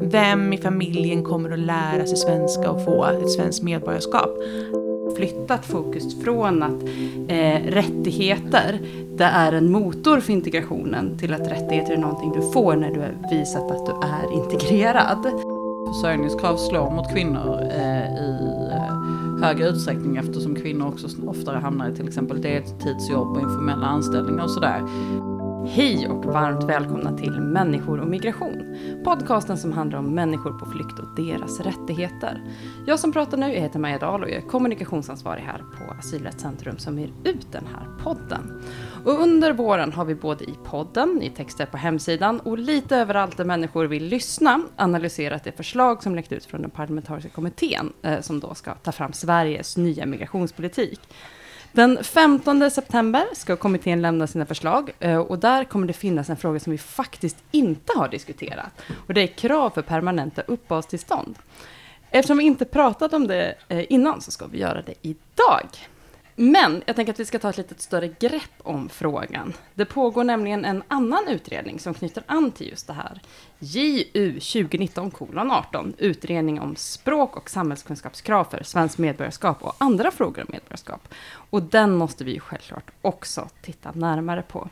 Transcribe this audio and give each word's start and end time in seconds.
Vem 0.00 0.52
i 0.52 0.58
familjen 0.58 1.22
kommer 1.22 1.50
att 1.50 1.58
lära 1.58 2.06
sig 2.06 2.16
svenska 2.16 2.70
och 2.70 2.84
få 2.84 3.04
ett 3.04 3.30
svenskt 3.30 3.62
medborgarskap? 3.62 4.30
Flyttat 5.16 5.66
fokus 5.66 6.22
från 6.22 6.62
att 6.62 6.82
eh, 7.28 7.72
rättigheter, 7.72 8.80
det 9.16 9.24
är 9.24 9.52
en 9.52 9.72
motor 9.72 10.20
för 10.20 10.32
integrationen, 10.32 11.18
till 11.18 11.34
att 11.34 11.50
rättigheter 11.50 11.92
är 11.92 11.98
någonting 11.98 12.32
du 12.32 12.52
får 12.52 12.76
när 12.76 12.90
du 12.90 13.00
har 13.00 13.30
visat 13.30 13.70
att 13.70 13.86
du 13.86 13.92
är 13.92 14.32
integrerad. 14.32 15.26
Försörjningskrav 15.86 16.56
slår 16.56 16.90
mot 16.90 17.12
kvinnor 17.12 17.60
eh, 17.70 18.14
i 18.14 18.68
eh, 18.72 19.44
högre 19.44 19.68
utsträckning 19.68 20.16
eftersom 20.16 20.54
kvinnor 20.54 20.88
också 20.88 21.08
oftare 21.26 21.58
hamnar 21.58 21.88
i 21.88 21.94
till 21.94 22.08
exempel 22.08 22.42
deltidsjobb 22.42 23.36
och 23.36 23.42
informella 23.42 23.86
anställningar 23.86 24.44
och 24.44 24.50
sådär. 24.50 24.82
Hej 25.66 26.08
och 26.08 26.24
varmt 26.24 26.64
välkomna 26.64 27.18
till 27.18 27.40
Människor 27.40 28.00
och 28.00 28.08
migration. 28.08 28.76
Podcasten 29.04 29.58
som 29.58 29.72
handlar 29.72 29.98
om 29.98 30.14
människor 30.14 30.58
på 30.58 30.66
flykt 30.66 30.98
och 30.98 31.14
deras 31.16 31.60
rättigheter. 31.60 32.42
Jag 32.86 32.98
som 32.98 33.12
pratar 33.12 33.36
nu 33.36 33.46
heter 33.46 33.78
Maja 33.78 33.98
Dahl 33.98 34.22
och 34.22 34.30
jag 34.30 34.36
är 34.36 34.48
kommunikationsansvarig 34.48 35.42
här 35.42 35.58
på 35.58 35.94
Asylrättscentrum 35.98 36.78
som 36.78 36.98
ger 36.98 37.12
ut 37.24 37.52
den 37.52 37.66
här 37.66 37.86
podden. 38.02 38.62
Och 39.04 39.20
under 39.20 39.52
våren 39.52 39.92
har 39.92 40.04
vi 40.04 40.14
både 40.14 40.44
i 40.44 40.54
podden, 40.64 41.22
i 41.22 41.30
texter 41.30 41.66
på 41.66 41.76
hemsidan 41.76 42.40
och 42.40 42.58
lite 42.58 42.96
överallt 42.96 43.36
där 43.36 43.44
människor 43.44 43.84
vill 43.84 44.04
lyssna 44.04 44.62
analyserat 44.76 45.44
det 45.44 45.52
förslag 45.52 46.02
som 46.02 46.14
läckt 46.14 46.32
ut 46.32 46.44
från 46.44 46.62
den 46.62 46.70
parlamentariska 46.70 47.30
kommittén 47.30 47.92
eh, 48.02 48.20
som 48.20 48.40
då 48.40 48.54
ska 48.54 48.74
ta 48.74 48.92
fram 48.92 49.12
Sveriges 49.12 49.76
nya 49.76 50.06
migrationspolitik. 50.06 51.00
Den 51.74 52.04
15 52.04 52.70
september 52.70 53.24
ska 53.32 53.56
kommittén 53.56 54.02
lämna 54.02 54.26
sina 54.26 54.46
förslag 54.46 54.90
eh, 55.00 55.18
och 55.18 55.38
där 55.38 55.64
kommer 55.64 55.86
det 55.86 55.92
finnas 55.92 56.30
en 56.30 56.36
fråga 56.36 56.60
som 56.60 56.70
vi 56.70 56.78
faktiskt 56.78 57.36
inte 57.50 57.92
har 57.96 58.08
diskuterat. 58.08 58.82
Och 59.06 59.14
det 59.14 59.22
är 59.22 59.26
krav 59.26 59.70
för 59.70 59.82
permanenta 59.82 60.42
uppehållstillstånd. 60.42 61.38
Eftersom 62.10 62.38
vi 62.38 62.44
inte 62.44 62.64
pratat 62.64 63.12
om 63.12 63.26
det 63.26 63.54
eh, 63.68 63.92
innan 63.92 64.20
så 64.20 64.30
ska 64.30 64.46
vi 64.46 64.58
göra 64.58 64.82
det 64.82 64.94
idag. 65.02 65.68
Men 66.36 66.82
jag 66.86 66.96
tänker 66.96 67.12
att 67.12 67.20
vi 67.20 67.24
ska 67.24 67.38
ta 67.38 67.50
ett 67.50 67.56
lite 67.56 67.82
större 67.82 68.08
grepp 68.08 68.52
om 68.62 68.88
frågan. 68.88 69.52
Det 69.74 69.84
pågår 69.84 70.24
nämligen 70.24 70.64
en 70.64 70.82
annan 70.88 71.28
utredning 71.28 71.78
som 71.78 71.94
knyter 71.94 72.22
an 72.26 72.50
till 72.50 72.68
just 72.68 72.86
det 72.86 72.92
här. 72.92 73.20
JU 73.58 74.38
2019-18, 74.38 75.94
utredning 75.98 76.60
om 76.60 76.76
språk 76.76 77.36
och 77.36 77.50
samhällskunskapskrav 77.50 78.44
för 78.44 78.62
svenskt 78.62 78.98
medborgarskap 78.98 79.62
och 79.62 79.74
andra 79.78 80.10
frågor 80.10 80.42
om 80.42 80.48
medborgarskap. 80.52 81.08
Och 81.50 81.62
den 81.62 81.96
måste 81.96 82.24
vi 82.24 82.32
ju 82.32 82.40
självklart 82.40 82.90
också 83.02 83.48
titta 83.62 83.92
närmare 83.92 84.42
på. 84.42 84.68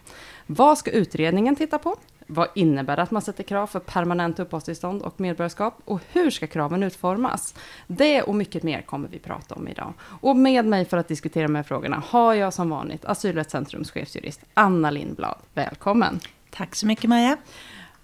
Vad 0.47 0.79
ska 0.79 0.91
utredningen 0.91 1.57
titta 1.57 1.79
på? 1.79 1.97
Vad 2.35 2.49
innebär 2.55 2.97
det 2.97 3.03
att 3.03 3.11
man 3.11 3.23
sätter 3.23 3.45
krav 3.45 3.67
för 3.67 3.81
permanent 3.81 4.39
uppehållstillstånd 4.39 5.03
och 5.03 5.21
medborgarskap? 5.21 5.79
Och 5.85 6.01
hur 6.13 6.31
ska 6.31 6.47
kraven 6.47 6.83
utformas? 6.83 7.55
Det 7.87 8.23
och 8.23 8.35
mycket 8.35 8.63
mer 8.63 8.83
kommer 8.83 9.09
vi 9.09 9.19
prata 9.19 9.55
om 9.55 9.69
idag. 9.69 9.93
Och 10.21 10.37
med 10.37 10.65
mig 10.65 10.85
för 10.85 10.97
att 10.97 11.09
diskutera 11.09 11.47
de 11.47 11.55
här 11.55 11.63
frågorna 11.63 12.03
har 12.07 12.35
jag 12.35 12.55
som 12.55 12.71
vanligt 12.71 13.05
Asylrättscentrums 13.05 13.91
chefsjurist 13.91 14.41
Anna 14.55 14.91
Lindblad. 14.91 15.39
Välkommen! 15.55 16.21
Tack 16.51 16.75
så 16.75 16.87
mycket 16.87 17.11
Maja. 17.11 17.37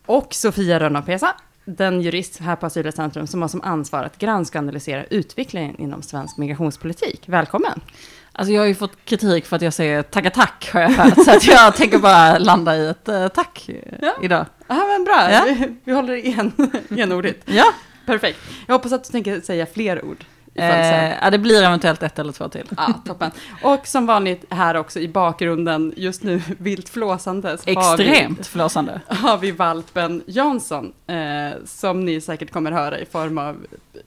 Och 0.06 0.34
Sofia 0.34 0.80
Rönnapesa, 0.80 1.34
den 1.76 2.00
jurist 2.00 2.40
här 2.40 2.56
på 2.56 2.66
Asylrättscentrum 2.66 3.26
som 3.26 3.42
har 3.42 3.48
som 3.48 3.62
ansvar 3.62 4.04
att 4.04 4.18
granska 4.18 4.58
och 4.58 4.62
analysera 4.62 5.04
utvecklingen 5.04 5.80
inom 5.80 6.02
svensk 6.02 6.36
migrationspolitik. 6.36 7.22
Välkommen! 7.26 7.80
Alltså 8.32 8.52
jag 8.52 8.62
har 8.62 8.66
ju 8.66 8.74
fått 8.74 9.04
kritik 9.04 9.46
för 9.46 9.56
att 9.56 9.62
jag 9.62 9.72
säger 9.72 10.02
tacka 10.02 10.30
tack 10.30 10.70
har 10.72 10.80
jag 10.80 10.90
hört. 10.90 11.24
Så 11.24 11.30
att 11.30 11.46
jag 11.46 11.76
tänker 11.76 11.98
bara 11.98 12.38
landa 12.38 12.76
i 12.76 12.88
ett 12.88 13.08
uh, 13.08 13.28
tack 13.28 13.70
ja. 14.00 14.16
idag. 14.22 14.46
Ja 14.66 14.86
men 14.86 15.04
bra, 15.04 15.32
ja. 15.32 15.44
vi, 15.46 15.76
vi 15.84 15.92
håller 15.92 16.14
igen, 16.14 16.52
enordigt. 16.90 17.42
ja. 17.46 17.72
Perfekt. 18.06 18.38
Jag 18.66 18.74
hoppas 18.74 18.92
att 18.92 19.04
du 19.04 19.10
tänker 19.10 19.40
säga 19.40 19.66
fler 19.66 20.04
ord. 20.04 20.24
Eh, 20.58 21.16
ja, 21.22 21.30
det 21.30 21.38
blir 21.38 21.62
eventuellt 21.62 22.02
ett 22.02 22.18
eller 22.18 22.32
två 22.32 22.48
till. 22.48 22.66
Ja, 22.76 22.94
toppen. 23.06 23.30
Och 23.62 23.86
som 23.86 24.06
vanligt 24.06 24.44
här 24.50 24.74
också 24.74 25.00
i 25.00 25.08
bakgrunden, 25.08 25.92
just 25.96 26.22
nu 26.22 26.42
vilt 26.58 26.88
flåsandes. 26.88 27.62
Extremt 27.66 28.38
vi, 28.38 28.44
flåsande. 28.44 29.00
Har 29.08 29.38
vi 29.38 29.50
valpen 29.50 30.22
Jansson, 30.26 30.92
eh, 31.06 31.16
som 31.64 32.04
ni 32.04 32.20
säkert 32.20 32.52
kommer 32.52 32.72
höra 32.72 32.98
i 32.98 33.06
form 33.06 33.38
av 33.38 33.56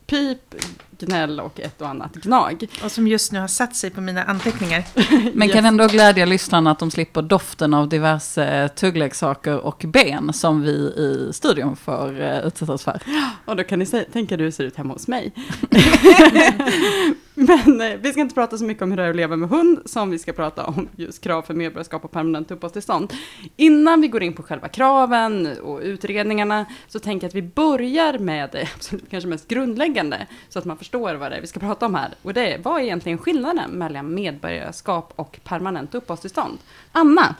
pip, 0.07 0.55
gnäll 1.01 1.39
och 1.39 1.59
ett 1.59 1.81
och 1.81 1.89
annat 1.89 2.13
gnag. 2.15 2.67
Och 2.83 2.91
som 2.91 3.07
just 3.07 3.31
nu 3.31 3.39
har 3.39 3.47
satt 3.47 3.75
sig 3.75 3.89
på 3.89 4.01
mina 4.01 4.23
anteckningar. 4.23 4.83
Men 5.33 5.47
yes. 5.47 5.55
kan 5.55 5.65
ändå 5.65 5.87
glädja 5.87 6.25
lyssnarna 6.25 6.71
att 6.71 6.79
de 6.79 6.91
slipper 6.91 7.21
doften 7.21 7.73
av 7.73 7.89
diverse 7.89 8.69
tuggleksaker 8.75 9.57
och 9.57 9.85
ben 9.87 10.33
som 10.33 10.61
vi 10.61 10.71
i 10.71 11.29
studion 11.33 11.75
får 11.75 12.21
uh, 12.21 12.47
utsättas 12.47 12.83
för. 12.83 13.01
Och 13.45 13.55
då 13.55 13.63
kan 13.63 13.79
ni 13.79 13.85
tänka 13.85 14.35
hur 14.35 14.45
det 14.45 14.51
ser 14.51 14.63
ut 14.63 14.75
hemma 14.75 14.93
hos 14.93 15.07
mig. 15.07 15.33
Men 17.33 17.81
eh, 17.81 17.97
vi 18.01 18.11
ska 18.11 18.21
inte 18.21 18.35
prata 18.35 18.57
så 18.57 18.63
mycket 18.63 18.83
om 18.83 18.91
hur 18.91 18.97
det 18.97 19.03
är 19.03 19.09
att 19.09 19.15
leva 19.15 19.35
med 19.35 19.49
hund, 19.49 19.79
som 19.85 20.09
vi 20.09 20.19
ska 20.19 20.33
prata 20.33 20.65
om 20.65 20.87
just 20.95 21.21
krav 21.21 21.41
för 21.41 21.53
medborgarskap 21.53 22.05
och 22.05 22.11
permanent 22.11 22.51
uppehållstillstånd. 22.51 23.13
Innan 23.55 24.01
vi 24.01 24.07
går 24.07 24.23
in 24.23 24.33
på 24.33 24.43
själva 24.43 24.67
kraven 24.67 25.57
och 25.63 25.79
utredningarna, 25.83 26.65
så 26.87 26.99
tänker 26.99 27.25
jag 27.25 27.29
att 27.29 27.35
vi 27.35 27.41
börjar 27.41 28.19
med 28.19 28.49
det 28.51 28.67
absolut 28.75 29.09
kanske 29.09 29.29
mest 29.29 29.47
grundläggande, 29.47 30.27
så 30.49 30.59
att 30.59 30.65
man 30.65 30.77
förstår 30.77 30.90
förstår 30.91 31.15
vad 31.15 31.31
det 31.31 31.37
är 31.37 31.41
vi 31.41 31.47
ska 31.47 31.59
prata 31.59 31.85
om 31.85 31.95
här. 31.95 32.13
Och 32.21 32.33
det 32.33 32.53
är, 32.53 32.57
vad 32.57 32.79
är 32.79 32.83
egentligen 32.83 33.17
skillnaden 33.17 33.71
mellan 33.71 34.13
medborgarskap 34.13 35.13
och 35.15 35.39
permanent 35.43 35.95
uppehållstillstånd? 35.95 36.57
Anna? 36.91 37.35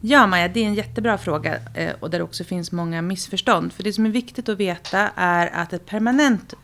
Ja, 0.00 0.26
Maja, 0.26 0.48
det 0.48 0.60
är 0.60 0.66
en 0.66 0.74
jättebra 0.74 1.18
fråga 1.18 1.58
eh, 1.74 1.94
och 2.00 2.10
där 2.10 2.18
det 2.18 2.24
också 2.24 2.44
finns 2.44 2.72
många 2.72 3.02
missförstånd. 3.02 3.72
För 3.72 3.82
det 3.82 3.92
som 3.92 4.06
är 4.06 4.10
viktigt 4.10 4.48
att 4.48 4.58
veta 4.58 5.10
är 5.16 5.46
att 5.46 5.72
ett 5.72 5.86
permanent 5.86 6.54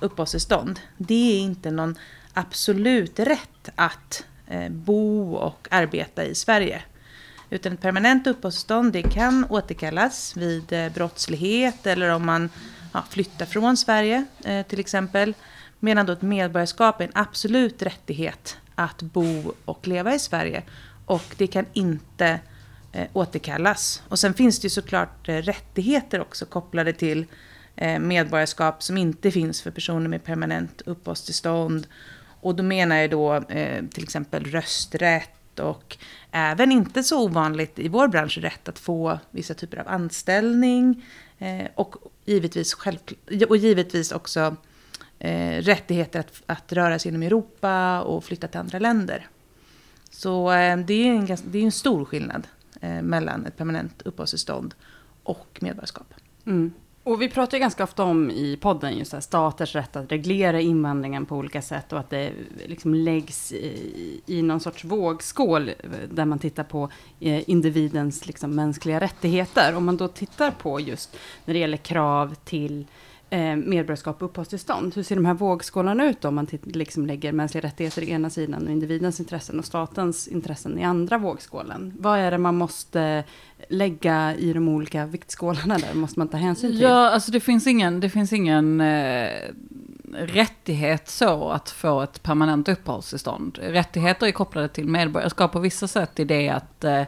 uppehållstillstånd, 0.00 0.80
det 0.96 1.38
är 1.38 1.40
inte 1.40 1.70
någon 1.70 1.98
absolut 2.34 3.18
rätt 3.18 3.68
att 3.74 4.24
eh, 4.46 4.68
bo 4.68 5.34
och 5.34 5.68
arbeta 5.70 6.24
i 6.24 6.34
Sverige. 6.34 6.82
Utan 7.50 7.72
ett 7.72 7.80
permanent 7.80 8.26
uppehållstillstånd 8.26 8.92
det 8.92 9.02
kan 9.02 9.46
återkallas 9.50 10.36
vid 10.36 10.72
eh, 10.72 10.92
brottslighet 10.92 11.86
eller 11.86 12.08
om 12.08 12.26
man 12.26 12.50
ja, 12.92 13.04
flyttar 13.10 13.46
från 13.46 13.76
Sverige 13.76 14.24
eh, 14.44 14.66
till 14.66 14.80
exempel. 14.80 15.34
Medan 15.86 16.06
då 16.06 16.12
ett 16.12 16.22
medborgarskap 16.22 17.00
är 17.00 17.04
en 17.04 17.10
absolut 17.14 17.82
rättighet 17.82 18.56
att 18.74 19.02
bo 19.02 19.54
och 19.64 19.86
leva 19.86 20.14
i 20.14 20.18
Sverige. 20.18 20.62
Och 21.06 21.34
det 21.36 21.46
kan 21.46 21.66
inte 21.72 22.40
eh, 22.92 23.06
återkallas. 23.12 24.02
Och 24.08 24.18
sen 24.18 24.34
finns 24.34 24.60
det 24.60 24.66
ju 24.66 24.70
såklart 24.70 25.28
eh, 25.28 25.36
rättigheter 25.36 26.20
också 26.20 26.46
kopplade 26.46 26.92
till 26.92 27.26
eh, 27.76 27.98
medborgarskap 27.98 28.82
som 28.82 28.96
inte 28.98 29.30
finns 29.30 29.62
för 29.62 29.70
personer 29.70 30.08
med 30.08 30.24
permanent 30.24 30.82
uppehållstillstånd 30.86 31.86
och 32.40 32.54
då 32.54 32.62
menar 32.62 32.96
jag 32.96 33.10
då 33.10 33.34
eh, 33.34 33.84
till 33.84 34.02
exempel 34.02 34.44
rösträtt 34.44 35.58
och 35.60 35.96
även 36.30 36.72
inte 36.72 37.02
så 37.02 37.24
ovanligt 37.24 37.78
i 37.78 37.88
vår 37.88 38.08
bransch 38.08 38.38
rätt 38.38 38.68
att 38.68 38.78
få 38.78 39.18
vissa 39.30 39.54
typer 39.54 39.76
av 39.76 39.88
anställning. 39.88 41.04
Eh, 41.38 41.66
och, 41.74 41.94
givetvis 42.24 42.74
själv, 42.74 42.98
och 43.48 43.56
givetvis 43.56 44.12
också 44.12 44.56
eh, 45.18 45.62
rättigheter 45.62 46.20
att, 46.20 46.42
att 46.46 46.72
röra 46.72 46.98
sig 46.98 47.08
inom 47.08 47.22
Europa 47.22 48.02
och 48.02 48.24
flytta 48.24 48.48
till 48.48 48.60
andra 48.60 48.78
länder. 48.78 49.28
Så 50.10 50.52
eh, 50.52 50.78
det 50.78 51.08
är 51.08 51.14
en, 51.14 51.36
det 51.44 51.58
är 51.58 51.64
en 51.64 51.72
stor 51.72 52.04
skillnad 52.04 52.46
eh, 52.80 53.02
mellan 53.02 53.46
ett 53.46 53.56
permanent 53.56 54.02
uppehållstillstånd 54.02 54.74
och 55.22 55.58
medborgarskap. 55.60 56.14
Mm. 56.46 56.72
Och 57.06 57.22
vi 57.22 57.28
pratar 57.28 57.56
ju 57.56 57.60
ganska 57.60 57.84
ofta 57.84 58.04
om 58.04 58.30
i 58.30 58.56
podden 58.56 58.98
just 58.98 59.12
här, 59.12 59.20
staters 59.20 59.74
rätt 59.74 59.96
att 59.96 60.12
reglera 60.12 60.60
invandringen 60.60 61.26
på 61.26 61.36
olika 61.36 61.62
sätt 61.62 61.92
och 61.92 61.98
att 61.98 62.10
det 62.10 62.32
liksom 62.66 62.94
läggs 62.94 63.52
i, 63.52 64.20
i 64.26 64.42
någon 64.42 64.60
sorts 64.60 64.84
vågskål 64.84 65.68
eh, 65.68 65.74
där 66.10 66.24
man 66.24 66.38
tittar 66.38 66.64
på 66.64 66.90
eh, 67.20 67.50
individens 67.50 68.26
liksom, 68.26 68.54
mänskliga 68.54 69.00
rättigheter. 69.00 69.74
Om 69.74 69.84
man 69.84 69.96
då 69.96 70.08
tittar 70.08 70.50
på 70.50 70.80
just 70.80 71.16
när 71.44 71.54
det 71.54 71.60
gäller 71.60 71.76
krav 71.76 72.34
till 72.44 72.86
eh, 73.30 73.56
medborgarskap 73.56 74.22
och 74.22 74.28
uppehållstillstånd. 74.28 74.94
Hur 74.94 75.02
ser 75.02 75.14
de 75.14 75.24
här 75.24 75.34
vågskålarna 75.34 76.06
ut 76.06 76.20
då, 76.20 76.28
om 76.28 76.34
man 76.34 76.46
liksom 76.62 77.06
lägger 77.06 77.32
mänskliga 77.32 77.64
rättigheter 77.64 78.02
i 78.02 78.10
ena 78.10 78.30
sidan 78.30 78.66
och 78.66 78.72
individens 78.72 79.20
intressen 79.20 79.58
och 79.58 79.64
statens 79.64 80.28
intressen 80.28 80.78
i 80.78 80.84
andra 80.84 81.18
vågskålen? 81.18 81.92
Vad 81.98 82.18
är 82.18 82.30
det 82.30 82.38
man 82.38 82.56
måste 82.56 83.24
lägga 83.68 84.34
i 84.34 84.52
de 84.52 84.68
olika 84.68 85.06
viktskålarna 85.06 85.78
där? 85.78 85.94
Måste 85.94 86.18
man 86.18 86.28
ta 86.28 86.36
hänsyn 86.36 86.70
till? 86.70 86.80
Ja, 86.80 87.10
alltså 87.10 87.32
det 87.32 87.40
finns 87.40 87.66
ingen, 87.66 88.00
det 88.00 88.10
finns 88.10 88.32
ingen 88.32 88.80
eh, 88.80 89.30
rättighet 90.12 91.08
så 91.08 91.48
att 91.48 91.70
få 91.70 92.02
ett 92.02 92.22
permanent 92.22 92.68
uppehållstillstånd. 92.68 93.58
Rättigheter 93.62 94.26
är 94.26 94.32
kopplade 94.32 94.68
till 94.68 94.88
medborgarskap 94.88 95.52
på 95.52 95.58
vissa 95.58 95.88
sätt 95.88 96.20
i 96.20 96.24
det 96.24 96.48
att 96.48 96.84
eh, 96.84 97.02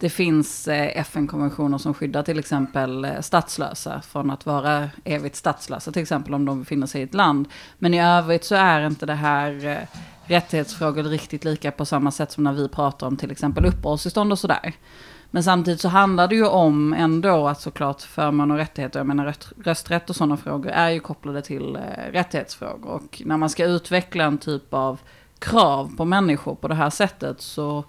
det 0.00 0.10
finns 0.10 0.68
eh, 0.68 0.98
FN-konventioner 0.98 1.78
som 1.78 1.94
skyddar 1.94 2.22
till 2.22 2.38
exempel 2.38 3.04
eh, 3.04 3.20
statslösa 3.20 4.02
från 4.02 4.30
att 4.30 4.46
vara 4.46 4.90
evigt 5.04 5.36
statslösa, 5.36 5.92
till 5.92 6.02
exempel 6.02 6.34
om 6.34 6.44
de 6.44 6.60
befinner 6.60 6.86
sig 6.86 7.00
i 7.00 7.04
ett 7.04 7.14
land. 7.14 7.48
Men 7.78 7.94
i 7.94 8.02
övrigt 8.02 8.44
så 8.44 8.54
är 8.54 8.86
inte 8.86 9.06
det 9.06 9.14
här 9.14 9.66
eh, 9.66 9.98
rättighetsfrågor 10.24 11.02
riktigt 11.02 11.44
lika 11.44 11.70
på 11.70 11.84
samma 11.84 12.10
sätt 12.10 12.32
som 12.32 12.44
när 12.44 12.52
vi 12.52 12.68
pratar 12.68 13.06
om 13.06 13.16
till 13.16 13.30
exempel 13.30 13.66
uppehållstillstånd 13.66 14.32
och 14.32 14.38
sådär. 14.38 14.72
Men 15.30 15.44
samtidigt 15.44 15.80
så 15.80 15.88
handlar 15.88 16.28
det 16.28 16.34
ju 16.34 16.46
om 16.46 16.92
ändå 16.92 17.48
att 17.48 17.60
såklart 17.60 18.02
förmån 18.02 18.50
och 18.50 18.56
rättigheter, 18.56 19.00
jag 19.00 19.06
menar 19.06 19.34
rösträtt 19.64 20.10
och 20.10 20.16
sådana 20.16 20.36
frågor 20.36 20.70
är 20.70 20.90
ju 20.90 21.00
kopplade 21.00 21.42
till 21.42 21.78
rättighetsfrågor. 22.12 22.90
Och 22.90 23.22
när 23.24 23.36
man 23.36 23.50
ska 23.50 23.64
utveckla 23.64 24.24
en 24.24 24.38
typ 24.38 24.74
av 24.74 25.00
krav 25.38 25.96
på 25.96 26.04
människor 26.04 26.54
på 26.54 26.68
det 26.68 26.74
här 26.74 26.90
sättet 26.90 27.40
så 27.40 27.84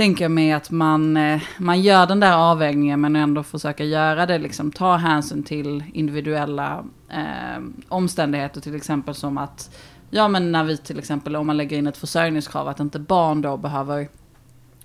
tänker 0.00 0.24
jag 0.24 0.30
mig 0.30 0.52
att 0.52 0.70
man, 0.70 1.16
eh, 1.16 1.42
man 1.58 1.80
gör 1.80 2.06
den 2.06 2.20
där 2.20 2.32
avvägningen 2.32 3.00
men 3.00 3.16
ändå 3.16 3.42
försöker 3.42 3.84
göra 3.84 4.26
det, 4.26 4.38
liksom 4.38 4.72
ta 4.72 4.96
hänsyn 4.96 5.42
till 5.42 5.84
individuella 5.92 6.84
eh, 7.08 7.62
omständigheter 7.88 8.60
till 8.60 8.74
exempel 8.74 9.14
som 9.14 9.38
att 9.38 9.76
Ja 10.10 10.28
men 10.28 10.52
när 10.52 10.64
vi 10.64 10.76
till 10.76 10.98
exempel 10.98 11.36
om 11.36 11.46
man 11.46 11.56
lägger 11.56 11.78
in 11.78 11.86
ett 11.86 11.96
försörjningskrav 11.96 12.68
att 12.68 12.80
inte 12.80 12.98
barn 12.98 13.42
då 13.42 13.56
behöver 13.56 14.08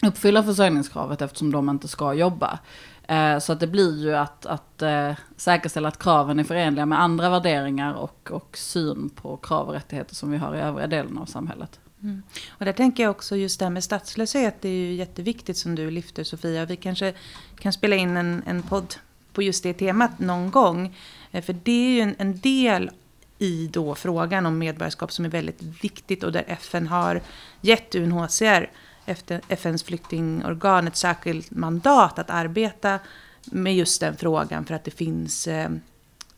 uppfylla 0.08 0.44
försörjningskravet 0.44 1.22
eftersom 1.22 1.52
de 1.52 1.70
inte 1.70 1.88
ska 1.88 2.14
jobba. 2.14 2.60
Eh, 3.08 3.40
så 3.40 3.54
att 3.54 3.60
det 3.60 3.68
blir 3.68 3.98
ju 3.98 4.16
att, 4.16 4.46
att 4.46 4.82
eh, 4.82 5.12
säkerställa 5.38 5.88
att 5.88 6.00
kraven 6.00 6.40
är 6.40 6.44
förenliga 6.44 6.86
med 6.86 7.02
andra 7.02 7.30
värderingar 7.30 7.94
och, 7.94 8.32
och 8.32 8.58
syn 8.58 9.10
på 9.10 9.38
krav 9.38 9.68
och 9.68 9.74
rättigheter 9.74 10.16
som 10.16 10.32
vi 10.32 10.38
har 10.38 10.56
i 10.56 10.60
övriga 10.60 10.88
delen 10.88 11.18
av 11.18 11.26
samhället. 11.26 11.80
Mm. 12.06 12.24
Och 12.50 12.66
där 12.66 12.74
tänker 12.74 13.04
jag 13.04 13.12
också 13.12 13.36
just 13.36 13.60
det 13.60 13.66
här 13.66 13.70
med 13.70 13.84
statslöshet, 13.84 14.56
det 14.62 14.70
är 14.70 14.74
ju 14.74 14.94
jätteviktigt 14.94 15.58
som 15.58 15.76
du 15.76 15.92
lyfter 15.92 16.24
Sofia. 16.24 16.66
Vi 16.66 16.76
kanske 16.76 17.14
kan 17.60 17.74
spela 17.74 17.96
in 17.96 18.18
en, 18.18 18.44
en 18.46 18.62
podd 18.64 18.96
på 19.34 19.42
just 19.42 19.64
det 19.64 19.74
temat 19.74 20.20
någon 20.20 20.52
gång. 20.52 20.96
Eh, 21.32 21.44
för 21.44 21.54
det 21.64 21.72
är 21.72 21.90
ju 21.90 22.02
en, 22.02 22.16
en 22.18 22.40
del 22.40 22.92
i 23.38 23.68
då 23.68 23.96
frågan 23.96 24.46
om 24.46 24.58
medborgarskap 24.58 25.12
som 25.12 25.26
är 25.26 25.30
väldigt 25.30 25.62
viktigt 25.62 26.24
och 26.24 26.32
där 26.32 26.44
FN 26.48 26.88
har 26.88 27.22
gett 27.62 27.96
UNHCR, 27.96 28.70
efter 29.06 29.42
FNs 29.48 29.84
flyktingorgan, 29.84 30.88
ett 30.88 30.96
särskilt 30.96 31.52
mandat 31.52 32.20
att 32.20 32.30
arbeta 32.30 33.00
med 33.46 33.76
just 33.76 34.02
den 34.02 34.18
frågan 34.18 34.66
för 34.66 34.74
att 34.74 34.84
det 34.84 34.92
finns 34.92 35.48
eh, 35.48 35.70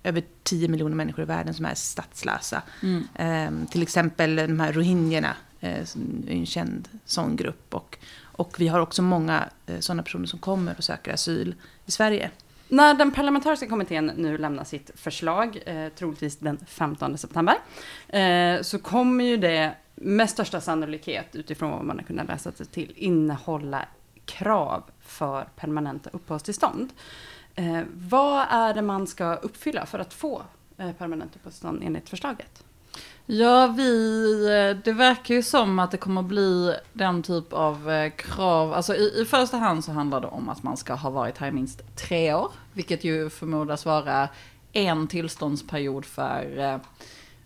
över 0.03 0.23
10 0.43 0.67
miljoner 0.67 0.95
människor 0.95 1.23
i 1.23 1.25
världen 1.25 1.53
som 1.53 1.65
är 1.65 1.75
statslösa. 1.75 2.61
Mm. 2.83 3.07
Eh, 3.15 3.69
till 3.71 3.81
exempel 3.81 4.35
de 4.35 4.59
här 4.59 4.73
rohingyerna, 4.73 5.35
Eh, 5.67 5.87
en 6.27 6.45
känd 6.45 6.89
sån 7.05 7.35
grupp. 7.35 7.73
Och, 7.73 7.97
och 8.21 8.55
vi 8.59 8.67
har 8.67 8.79
också 8.79 9.01
många 9.01 9.49
eh, 9.65 9.79
sådana 9.79 10.03
personer 10.03 10.25
som 10.25 10.39
kommer 10.39 10.75
och 10.77 10.83
söker 10.83 11.13
asyl 11.13 11.55
i 11.85 11.91
Sverige. 11.91 12.31
När 12.69 12.93
den 12.93 13.11
parlamentariska 13.11 13.67
kommittén 13.67 14.11
nu 14.15 14.37
lämnar 14.37 14.63
sitt 14.63 14.91
förslag, 14.95 15.59
eh, 15.65 15.89
troligtvis 15.89 16.37
den 16.37 16.57
15 16.67 17.17
september, 17.17 17.55
eh, 18.07 18.61
så 18.61 18.79
kommer 18.79 19.23
ju 19.23 19.37
det 19.37 19.75
med 19.95 20.29
största 20.29 20.61
sannolikhet 20.61 21.35
utifrån 21.35 21.71
vad 21.71 21.83
man 21.83 21.97
har 21.97 22.03
kunnat 22.03 22.27
läsa 22.27 22.51
sig 22.51 22.65
till 22.65 22.93
innehålla 22.95 23.85
krav 24.25 24.83
för 25.01 25.47
permanenta 25.55 26.09
uppehållstillstånd. 26.09 26.93
Eh, 27.55 27.81
vad 27.93 28.45
är 28.49 28.73
det 28.73 28.81
man 28.81 29.07
ska 29.07 29.35
uppfylla 29.35 29.85
för 29.85 29.99
att 29.99 30.13
få 30.13 30.41
eh, 30.77 30.91
permanent 30.91 31.35
uppehållstillstånd 31.35 31.81
enligt 31.83 32.09
förslaget? 32.09 32.63
Ja, 33.29 33.67
vi, 33.67 34.45
eh, 34.45 34.83
det 34.83 34.93
verkar 34.93 35.35
ju 35.35 35.43
som 35.43 35.79
att 35.79 35.91
det 35.91 35.97
kommer 35.97 36.21
bli 36.21 36.75
den 36.93 37.23
typ 37.23 37.53
av 37.53 37.91
eh, 37.91 38.11
krav. 38.11 38.73
Alltså 38.73 38.95
i, 38.95 39.21
i 39.21 39.25
första 39.25 39.57
hand 39.57 39.85
så 39.85 39.91
handlar 39.91 40.21
det 40.21 40.27
om 40.27 40.49
att 40.49 40.63
man 40.63 40.77
ska 40.77 40.93
ha 40.93 41.09
varit 41.09 41.37
här 41.37 41.47
i 41.47 41.51
minst 41.51 41.95
tre 41.95 42.33
år. 42.33 42.51
Vilket 42.73 43.03
ju 43.03 43.29
förmodas 43.29 43.85
vara 43.85 44.29
en 44.73 45.07
tillståndsperiod 45.07 46.05
för 46.05 46.59
eh, 46.59 46.77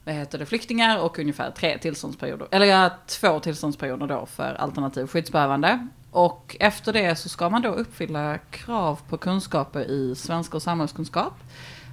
vad 0.03 0.15
heter 0.15 0.39
det, 0.39 0.45
flyktingar 0.45 0.99
och 0.99 1.19
ungefär 1.19 1.51
tre 1.51 1.77
tillståndsperioder. 1.77 2.47
Eller 2.51 2.65
ja, 2.65 2.89
två 3.07 3.39
tillståndsperioder 3.39 4.07
då 4.07 4.25
för 4.25 4.53
alternativ 4.53 5.07
skyddsbehövande. 5.07 5.87
Och 6.11 6.57
efter 6.59 6.93
det 6.93 7.15
så 7.15 7.29
ska 7.29 7.49
man 7.49 7.61
då 7.61 7.69
uppfylla 7.69 8.37
krav 8.37 8.99
på 9.09 9.17
kunskaper 9.17 9.91
i 9.91 10.15
svenska 10.15 10.57
och 10.57 10.63
samhällskunskap. 10.63 11.33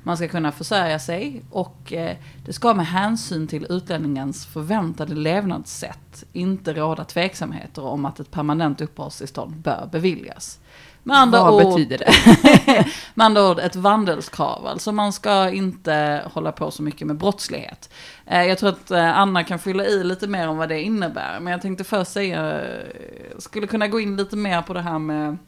Man 0.03 0.17
ska 0.17 0.29
kunna 0.29 0.53
försörja 0.53 0.99
sig 0.99 1.43
och 1.51 1.93
eh, 1.93 2.17
det 2.45 2.53
ska 2.53 2.75
med 2.75 2.87
hänsyn 2.87 3.47
till 3.47 3.67
utlänningens 3.69 4.47
förväntade 4.47 5.15
levnadssätt 5.15 6.25
inte 6.33 6.73
råda 6.73 7.05
tveksamheter 7.05 7.85
om 7.85 8.05
att 8.05 8.21
ett 8.21 8.31
permanent 8.31 8.81
uppehållstillstånd 8.81 9.57
bör 9.57 9.89
beviljas. 9.93 10.59
Med 11.03 11.17
andra 11.17 11.45
Vad 11.45 11.55
ord, 11.55 11.75
betyder 11.75 11.99
det? 11.99 12.13
med 13.15 13.25
andra 13.25 13.51
ord 13.51 13.59
ett 13.59 13.77
vandelskrav. 13.77 14.67
Alltså 14.67 14.93
man 14.93 15.13
ska 15.13 15.51
inte 15.51 16.23
hålla 16.33 16.53
på 16.53 16.71
så 16.71 16.83
mycket 16.83 17.07
med 17.07 17.17
brottslighet. 17.17 17.91
Eh, 18.27 18.45
jag 18.45 18.59
tror 18.59 18.69
att 18.69 18.91
eh, 18.91 19.19
Anna 19.19 19.45
kan 19.45 19.59
fylla 19.59 19.85
i 19.85 20.05
lite 20.05 20.27
mer 20.27 20.49
om 20.49 20.57
vad 20.57 20.69
det 20.69 20.83
innebär. 20.83 21.41
Men 21.41 21.51
jag 21.51 21.63
tänkte 21.63 21.85
först 21.85 22.13
säga, 22.13 22.61
skulle 23.39 23.67
kunna 23.67 23.89
gå 23.89 24.01
in 24.01 24.17
lite 24.17 24.37
mer 24.37 24.63
på 24.63 24.73
det 24.73 24.83
här 24.83 24.99
med 24.99 25.39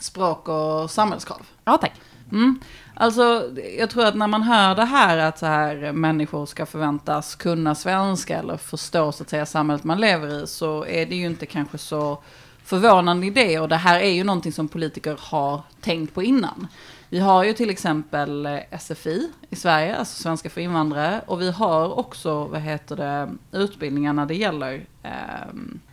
språk 0.00 0.48
och 0.48 0.90
samhällskrav. 0.90 1.46
Ja, 1.64 1.76
tack. 1.76 1.92
Mm. 2.32 2.60
Alltså, 2.94 3.50
jag 3.78 3.90
tror 3.90 4.06
att 4.06 4.14
när 4.14 4.26
man 4.26 4.42
hör 4.42 4.74
det 4.74 4.84
här 4.84 5.18
att 5.18 5.38
så 5.38 5.46
här, 5.46 5.92
människor 5.92 6.46
ska 6.46 6.66
förväntas 6.66 7.34
kunna 7.34 7.74
svenska 7.74 8.38
eller 8.38 8.56
förstå 8.56 9.12
så 9.12 9.22
att 9.22 9.30
säga 9.30 9.46
samhället 9.46 9.84
man 9.84 10.00
lever 10.00 10.42
i 10.42 10.46
så 10.46 10.84
är 10.84 11.06
det 11.06 11.16
ju 11.16 11.26
inte 11.26 11.46
kanske 11.46 11.78
så 11.78 12.18
förvånande 12.64 13.26
idé 13.26 13.58
och 13.58 13.68
det 13.68 13.76
här 13.76 14.00
är 14.00 14.10
ju 14.10 14.24
någonting 14.24 14.52
som 14.52 14.68
politiker 14.68 15.16
har 15.20 15.62
tänkt 15.80 16.14
på 16.14 16.22
innan. 16.22 16.66
Vi 17.08 17.18
har 17.18 17.44
ju 17.44 17.52
till 17.52 17.70
exempel 17.70 18.46
eh, 18.46 18.78
SFI 18.78 19.30
i 19.50 19.56
Sverige, 19.56 19.96
alltså 19.96 20.22
svenska 20.22 20.50
för 20.50 20.60
invandrare. 20.60 21.20
Och 21.26 21.40
vi 21.40 21.50
har 21.50 21.98
också, 21.98 22.44
vad 22.44 22.60
heter 22.60 22.96
det, 22.96 23.28
utbildningar 23.52 24.12
när 24.12 24.26
det 24.26 24.34
gäller 24.34 24.86
eh, 25.02 25.10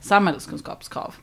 samhällskunskapskrav. 0.01 1.15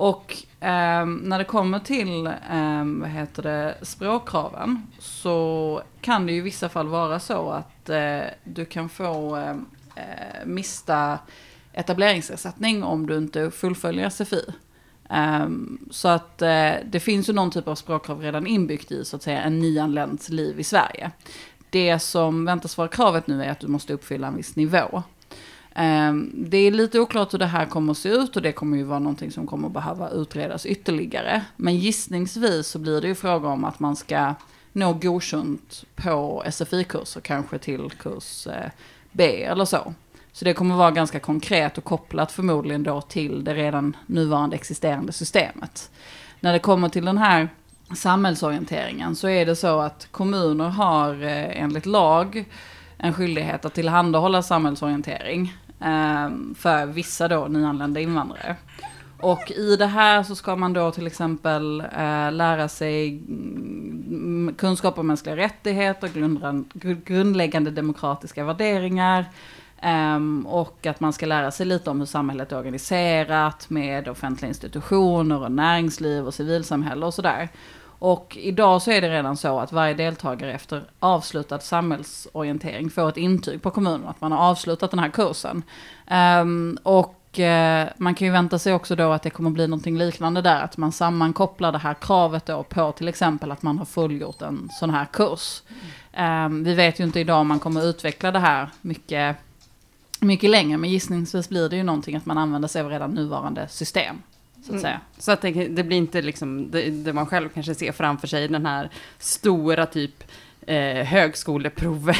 Och 0.00 0.36
eh, 0.60 1.06
när 1.06 1.38
det 1.38 1.44
kommer 1.44 1.78
till 1.78 2.26
eh, 2.26 2.84
vad 2.84 3.08
heter 3.08 3.42
det, 3.42 3.74
språkkraven 3.82 4.86
så 4.98 5.82
kan 6.00 6.26
det 6.26 6.32
ju 6.32 6.38
i 6.38 6.40
vissa 6.40 6.68
fall 6.68 6.88
vara 6.88 7.20
så 7.20 7.50
att 7.50 7.88
eh, 7.88 8.20
du 8.44 8.64
kan 8.64 8.88
få 8.88 9.36
eh, 9.36 9.50
eh 9.50 10.46
mista 10.46 11.18
etableringsersättning 11.72 12.82
om 12.82 13.06
du 13.06 13.16
inte 13.16 13.50
fullföljer 13.50 14.10
SFI. 14.10 14.44
Um, 14.46 14.54
ehm, 15.08 15.78
så 15.90 16.08
att 16.08 16.42
uh, 16.42 16.72
det 16.90 17.00
finns 17.00 17.28
ju 17.28 17.32
någon 17.32 17.50
typ 17.50 17.68
av 17.68 17.74
språkkrav 17.74 18.20
redan 18.20 18.46
inbyggt 18.46 18.92
i 18.92 19.04
så 19.04 19.16
att 19.16 19.22
säga 19.22 19.42
en 19.42 19.58
nyanländs 19.58 20.28
liv 20.28 20.60
i 20.60 20.64
Sverige. 20.64 21.10
Det 21.70 21.98
som 21.98 22.44
väntas 22.44 22.78
vara 22.78 22.88
kravet 22.88 23.26
nu 23.26 23.44
är 23.44 23.50
att 23.50 23.60
du 23.60 23.68
måste 23.68 23.92
uppfylla 23.92 24.26
en 24.26 24.36
viss 24.36 24.56
nivå. 24.56 25.02
Ehm, 25.74 26.32
det 26.34 26.56
är 26.56 26.70
lite 26.70 27.00
oklart 27.00 27.34
hur 27.34 27.38
det 27.38 27.46
här 27.46 27.66
kommer 27.66 27.92
att 27.92 27.98
se 27.98 28.08
ut 28.08 28.36
och 28.36 28.42
det 28.42 28.52
kommer 28.52 28.76
ju 28.76 28.82
vara 28.82 28.98
någonting 28.98 29.30
som 29.30 29.46
kommer 29.46 29.66
att 29.68 29.74
behöva 29.74 30.10
utredas 30.10 30.66
ytterligare. 30.66 31.44
Men 31.56 31.76
gissningsvis 31.76 32.66
så 32.66 32.78
blir 32.78 33.00
det 33.00 33.08
ju 33.08 33.14
fråga 33.14 33.48
om 33.48 33.64
att 33.64 33.80
man 33.80 33.96
ska 33.96 34.34
nå 34.72 34.92
godkänt 34.92 35.84
på 35.94 36.44
SFI-kurser, 36.50 37.20
kanske 37.20 37.58
till 37.58 37.90
kurs 37.90 38.46
eh, 38.46 38.70
B 39.12 39.44
eller 39.44 39.64
så. 39.64 39.94
Så 40.32 40.44
det 40.44 40.54
kommer 40.54 40.74
vara 40.74 40.90
ganska 40.90 41.20
konkret 41.20 41.78
och 41.78 41.84
kopplat 41.84 42.32
förmodligen 42.32 42.82
då 42.82 43.00
till 43.00 43.44
det 43.44 43.54
redan 43.54 43.96
nuvarande 44.06 44.56
existerande 44.56 45.12
systemet. 45.12 45.90
När 46.40 46.52
det 46.52 46.58
kommer 46.58 46.88
till 46.88 47.04
den 47.04 47.18
här 47.18 47.48
samhällsorienteringen 47.96 49.16
så 49.16 49.28
är 49.28 49.46
det 49.46 49.56
så 49.56 49.80
att 49.80 50.08
kommuner 50.10 50.68
har 50.68 51.22
eh, 51.22 51.62
enligt 51.62 51.86
lag 51.86 52.44
en 52.98 53.14
skyldighet 53.14 53.64
att 53.64 53.74
tillhandahålla 53.74 54.42
samhällsorientering 54.42 55.56
Ehm, 55.80 56.54
för 56.58 56.86
vissa 56.86 57.28
då 57.28 57.46
nyanlända 57.48 58.00
invandrare. 58.00 58.56
Och 59.20 59.50
i 59.50 59.76
det 59.76 59.86
här 59.86 60.22
så 60.22 60.34
ska 60.36 60.56
man 60.56 60.72
då 60.72 60.90
till 60.90 61.06
exempel 61.06 61.80
eh, 61.80 62.32
lära 62.32 62.68
sig 62.68 63.08
mm, 63.08 64.54
kunskap 64.58 64.98
om 64.98 65.06
mänskliga 65.06 65.36
rättigheter, 65.36 66.08
grundläggande 67.04 67.70
demokratiska 67.70 68.44
värderingar, 68.44 69.26
Um, 69.82 70.46
och 70.46 70.86
att 70.86 71.00
man 71.00 71.12
ska 71.12 71.26
lära 71.26 71.50
sig 71.50 71.66
lite 71.66 71.90
om 71.90 71.98
hur 71.98 72.06
samhället 72.06 72.52
är 72.52 72.58
organiserat 72.58 73.70
med 73.70 74.08
offentliga 74.08 74.48
institutioner 74.48 75.42
och 75.42 75.52
näringsliv 75.52 76.26
och 76.26 76.34
civilsamhälle 76.34 77.06
och 77.06 77.14
sådär. 77.14 77.48
Och 78.00 78.36
idag 78.40 78.82
så 78.82 78.90
är 78.90 79.00
det 79.00 79.10
redan 79.10 79.36
så 79.36 79.58
att 79.58 79.72
varje 79.72 79.94
deltagare 79.94 80.52
efter 80.52 80.82
avslutad 81.00 81.58
samhällsorientering 81.58 82.90
får 82.90 83.08
ett 83.08 83.16
intyg 83.16 83.62
på 83.62 83.70
kommunen 83.70 84.08
att 84.08 84.20
man 84.20 84.32
har 84.32 84.38
avslutat 84.38 84.90
den 84.90 85.00
här 85.00 85.08
kursen. 85.08 85.62
Um, 86.40 86.78
och 86.82 87.38
uh, 87.38 87.88
man 87.96 88.14
kan 88.14 88.26
ju 88.26 88.32
vänta 88.32 88.58
sig 88.58 88.74
också 88.74 88.96
då 88.96 89.12
att 89.12 89.22
det 89.22 89.30
kommer 89.30 89.50
bli 89.50 89.66
någonting 89.66 89.98
liknande 89.98 90.42
där, 90.42 90.62
att 90.62 90.76
man 90.76 90.92
sammankopplar 90.92 91.72
det 91.72 91.78
här 91.78 91.94
kravet 91.94 92.46
då 92.46 92.62
på 92.62 92.92
till 92.92 93.08
exempel 93.08 93.50
att 93.50 93.62
man 93.62 93.78
har 93.78 93.84
fullgjort 93.84 94.42
en 94.42 94.68
sån 94.72 94.90
här 94.90 95.04
kurs. 95.04 95.62
Um, 96.18 96.64
vi 96.64 96.74
vet 96.74 97.00
ju 97.00 97.04
inte 97.04 97.20
idag 97.20 97.40
om 97.40 97.48
man 97.48 97.60
kommer 97.60 97.86
utveckla 97.86 98.30
det 98.30 98.38
här 98.38 98.70
mycket 98.80 99.36
mycket 100.20 100.50
längre, 100.50 100.78
men 100.78 100.90
gissningsvis 100.90 101.48
blir 101.48 101.68
det 101.68 101.76
ju 101.76 101.82
någonting 101.82 102.16
att 102.16 102.26
man 102.26 102.38
använder 102.38 102.68
sig 102.68 102.82
av 102.82 102.88
redan 102.88 103.10
nuvarande 103.10 103.68
system. 103.68 104.22
Så 104.62 104.66
att 104.66 104.70
mm. 104.70 104.80
säga. 104.80 105.00
Så 105.18 105.32
att 105.32 105.42
det, 105.42 105.68
det, 105.68 105.84
blir 105.84 105.96
inte 105.96 106.22
liksom 106.22 106.70
det, 106.70 106.90
det, 106.90 107.12
man 107.12 107.26
själv 107.26 107.48
kanske 107.48 107.74
ser 107.74 107.92
framför 107.92 108.26
sig, 108.26 108.48
den 108.48 108.66
här 108.66 108.90
stora 109.18 109.86
typ 109.86 110.24
eh, 110.66 111.04
högskoleprovet. 111.04 112.16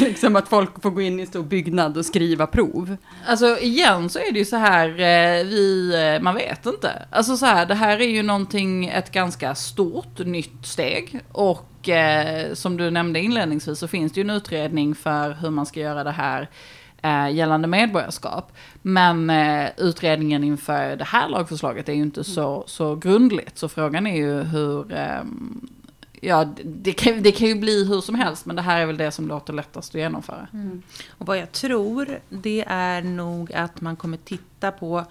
liksom 0.00 0.36
att 0.36 0.48
folk 0.48 0.82
får 0.82 0.90
gå 0.90 1.00
in 1.00 1.18
i 1.18 1.22
en 1.22 1.28
stor 1.28 1.42
byggnad 1.42 1.96
och 1.96 2.06
skriva 2.06 2.46
prov. 2.46 2.96
Alltså 3.26 3.58
igen 3.58 4.08
så 4.08 4.18
är 4.18 4.32
det 4.32 4.38
ju 4.38 4.44
så 4.44 4.56
här, 4.56 4.88
eh, 4.88 5.44
vi, 5.44 5.94
eh, 5.94 6.22
man 6.22 6.34
vet 6.34 6.66
inte. 6.66 7.06
Alltså 7.10 7.36
så 7.36 7.46
här, 7.46 7.66
det 7.66 7.74
här 7.74 8.00
är 8.00 8.08
ju 8.08 8.22
någonting, 8.22 8.86
ett 8.86 9.12
ganska 9.12 9.54
stort 9.54 10.18
nytt 10.18 10.66
steg. 10.66 11.20
Och 11.32 11.88
eh, 11.88 12.54
som 12.54 12.76
du 12.76 12.90
nämnde 12.90 13.20
inledningsvis 13.20 13.78
så 13.78 13.88
finns 13.88 14.12
det 14.12 14.20
ju 14.20 14.24
en 14.24 14.36
utredning 14.36 14.94
för 14.94 15.30
hur 15.30 15.50
man 15.50 15.66
ska 15.66 15.80
göra 15.80 16.04
det 16.04 16.10
här 16.10 16.48
eh, 17.02 17.30
gällande 17.30 17.68
medborgarskap. 17.68 18.52
Men 18.82 19.30
eh, 19.30 19.68
utredningen 19.76 20.44
inför 20.44 20.96
det 20.96 21.04
här 21.04 21.28
lagförslaget 21.28 21.88
är 21.88 21.92
ju 21.92 22.02
inte 22.02 22.24
så, 22.24 22.64
så 22.66 22.96
grundligt. 22.96 23.58
Så 23.58 23.68
frågan 23.68 24.06
är 24.06 24.16
ju 24.16 24.42
hur, 24.42 24.92
eh, 24.92 25.22
ja 26.20 26.54
det 26.64 26.92
kan, 26.92 27.22
det 27.22 27.32
kan 27.32 27.48
ju 27.48 27.54
bli 27.54 27.84
hur 27.84 28.00
som 28.00 28.14
helst 28.14 28.46
men 28.46 28.56
det 28.56 28.62
här 28.62 28.80
är 28.80 28.86
väl 28.86 28.96
det 28.96 29.10
som 29.10 29.28
låter 29.28 29.52
lättast 29.52 29.94
att 29.94 30.00
genomföra. 30.00 30.48
Mm. 30.52 30.82
Och 31.18 31.26
vad 31.26 31.38
jag 31.38 31.52
tror 31.52 32.18
det 32.28 32.64
är 32.66 33.02
nog 33.02 33.52
att 33.52 33.80
man 33.80 33.96
kommer 33.96 34.16
titta 34.16 34.72
på 34.72 35.04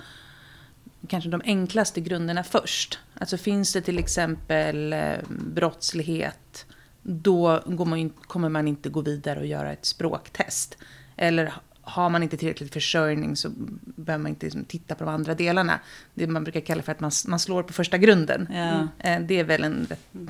kanske 1.07 1.29
de 1.29 1.41
enklaste 1.45 2.01
grunderna 2.01 2.43
först. 2.43 2.99
Alltså 3.13 3.37
finns 3.37 3.73
det 3.73 3.81
till 3.81 3.99
exempel 3.99 4.93
eh, 4.93 5.17
brottslighet, 5.29 6.65
då 7.01 7.61
man, 7.67 8.09
kommer 8.09 8.49
man 8.49 8.67
inte 8.67 8.89
gå 8.89 9.01
vidare 9.01 9.39
och 9.39 9.45
göra 9.45 9.71
ett 9.71 9.85
språktest. 9.85 10.77
Eller 11.15 11.53
har 11.89 12.09
man 12.09 12.23
inte 12.23 12.37
tillräcklig 12.37 12.73
försörjning 12.73 13.35
så 13.35 13.49
behöver 13.95 14.23
man 14.23 14.29
inte 14.29 14.45
liksom 14.45 14.65
titta 14.65 14.95
på 14.95 15.03
de 15.03 15.13
andra 15.13 15.35
delarna. 15.35 15.79
Det 16.13 16.27
man 16.27 16.43
brukar 16.43 16.59
kalla 16.59 16.81
för 16.81 16.91
att 16.91 16.99
man, 16.99 17.11
man 17.27 17.39
slår 17.39 17.63
på 17.63 17.73
första 17.73 17.97
grunden. 17.97 18.47
Ja. 18.53 18.87
Eh, 19.09 19.21
det 19.21 19.39
är 19.39 19.43
väl 19.43 19.63
en 19.63 19.87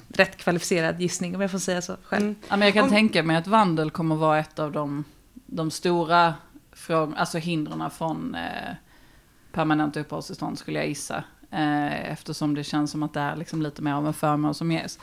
rätt, 0.08 0.38
kvalificerad 0.38 1.02
gissning 1.02 1.36
om 1.36 1.42
jag 1.42 1.52
får 1.52 1.60
säga 1.60 1.82
så 1.82 1.98
själv. 2.04 2.24
Mm. 2.24 2.36
Ja, 2.50 2.58
men 2.58 2.68
jag 2.68 2.74
kan 2.74 2.84
om, 2.84 2.90
tänka 2.90 3.24
mig 3.24 3.36
att 3.36 3.48
vandel 3.48 3.92
kommer 3.92 4.16
vara 4.16 4.40
ett 4.40 4.60
av 4.60 4.72
de, 4.72 5.04
de 5.46 5.72
stora 5.72 6.34
alltså 6.90 7.38
hindren 7.38 7.90
från 7.90 8.36
eh, 8.36 8.74
permanent 9.52 9.98
uppehållstillstånd 9.98 10.60
skulle 10.60 10.80
jag 10.80 10.88
gissa. 10.88 11.24
Eh, 11.52 12.12
eftersom 12.12 12.56
det 12.56 12.64
känns 12.64 12.92
som 12.92 13.04
att 13.04 13.14
det 13.14 13.20
är 13.20 13.36
liksom 13.36 13.62
lite 13.62 13.82
mer 13.82 13.94
av 13.94 14.08
en 14.08 14.14
förmån 14.14 14.54
som 14.54 14.72
ges. 14.72 15.00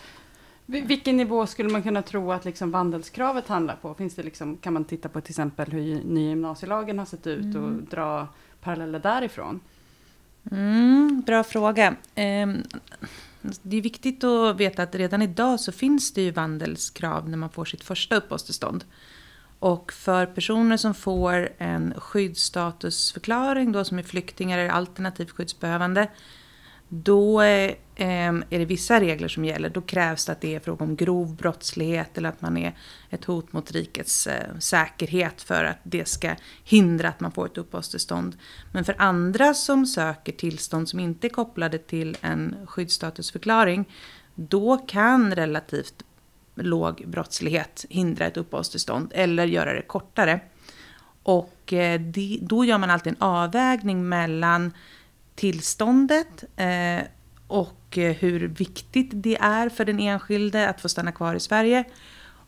Vilken 0.66 1.16
nivå 1.16 1.46
skulle 1.46 1.68
man 1.68 1.82
kunna 1.82 2.02
tro 2.02 2.32
att 2.32 2.44
liksom 2.44 2.70
vandelskravet 2.70 3.49
handlar 3.49 3.76
på? 3.76 3.94
Finns 3.94 4.14
det 4.14 4.23
liksom, 4.23 4.56
kan 4.56 4.73
man 4.73 4.85
titta 4.85 5.08
på 5.08 5.20
till 5.20 5.32
exempel 5.32 5.70
hur 5.70 6.04
nya 6.04 6.28
gymnasielagen 6.28 6.99
har 6.99 7.06
sett 7.06 7.26
ut 7.26 7.44
mm. 7.44 7.64
och 7.64 7.82
dra 7.82 8.28
paralleller 8.61 8.99
därifrån? 8.99 9.61
Mm, 10.50 11.23
bra 11.26 11.44
fråga. 11.44 11.96
Ehm, 12.14 12.62
det 13.62 13.76
är 13.76 13.82
viktigt 13.82 14.25
att 14.25 14.56
veta 14.56 14.82
att 14.82 14.94
redan 14.94 15.23
idag 15.23 15.61
så 15.61 15.73
finns 15.73 16.12
det 16.12 16.23
ju 16.23 16.30
vandelskrav 16.30 17.28
när 17.28 17.38
man 17.38 17.50
får 17.50 17.64
sitt 17.64 17.85
första 17.85 18.16
uppehållstillstånd. 18.16 18.85
Och 19.58 19.92
för 19.92 20.26
personer 20.26 20.76
som 20.76 20.94
får 20.94 21.49
en 21.58 21.94
skyddsstatusförklaring 21.96 23.73
då 23.73 23.85
som 23.85 23.99
är 23.99 24.02
flyktingar 24.02 24.58
eller 24.58 24.70
alternativt 24.70 25.30
skyddsbehövande 25.30 26.08
då 26.88 27.43
eh, 27.43 27.75
är 27.99 28.59
det 28.59 28.64
vissa 28.64 29.00
regler 29.00 29.28
som 29.28 29.45
gäller. 29.45 29.69
Då 29.69 29.81
krävs 29.81 30.26
det 30.26 30.33
att 30.33 30.40
det 30.40 30.55
är 30.55 30.61
fråga 30.61 30.85
om 30.85 30.97
grov 30.97 31.37
brottslighet 31.37 32.19
eller 32.19 32.28
att 32.28 32.43
man 32.43 32.57
är 32.57 32.76
ett 33.11 33.25
hot 33.25 33.52
mot 33.52 33.73
rikets 33.73 34.26
eh, 34.26 34.59
säkerhet 34.59 35.43
för 35.43 35.64
att 35.64 35.78
det 35.83 36.09
ska 36.09 36.35
hindra 36.64 37.09
att 37.09 37.21
man 37.21 37.33
får 37.33 37.47
ett 37.47 37.59
uppehållstillstånd. 37.59 38.37
Men 38.73 38.85
för 38.85 38.95
andra 38.99 39.55
som 39.55 39.87
söker 39.87 40.33
tillstånd 40.33 40.88
som 40.88 41.00
inte 41.00 41.26
är 41.26 41.28
kopplade 41.28 41.78
till 41.78 42.16
en 42.21 42.57
skyddsstatusförklaring, 42.66 43.85
då 44.35 44.76
kan 44.76 45.35
relativt 45.35 46.05
låg 46.55 47.05
brottslighet 47.07 47.85
hindra 47.90 48.26
ett 48.26 48.37
uppehållstillstånd 48.37 49.12
eller 49.14 49.47
göra 49.47 49.75
det 49.75 49.83
kortare. 49.83 50.40
Och 51.23 51.73
eh, 51.73 52.00
då 52.40 52.64
gör 52.64 52.78
man 52.78 52.90
alltid 52.90 53.12
en 53.12 53.23
avvägning 53.23 54.09
mellan 54.09 54.73
tillståndet 55.37 56.45
eh, 56.57 57.07
och 57.47 57.99
eh, 57.99 58.12
hur 58.12 58.49
viktigt 58.49 59.11
det 59.12 59.37
är 59.40 59.69
för 59.69 59.85
den 59.85 60.00
enskilde 60.00 60.69
att 60.69 60.81
få 60.81 60.88
stanna 60.88 61.12
kvar 61.12 61.35
i 61.35 61.40
Sverige 61.40 61.85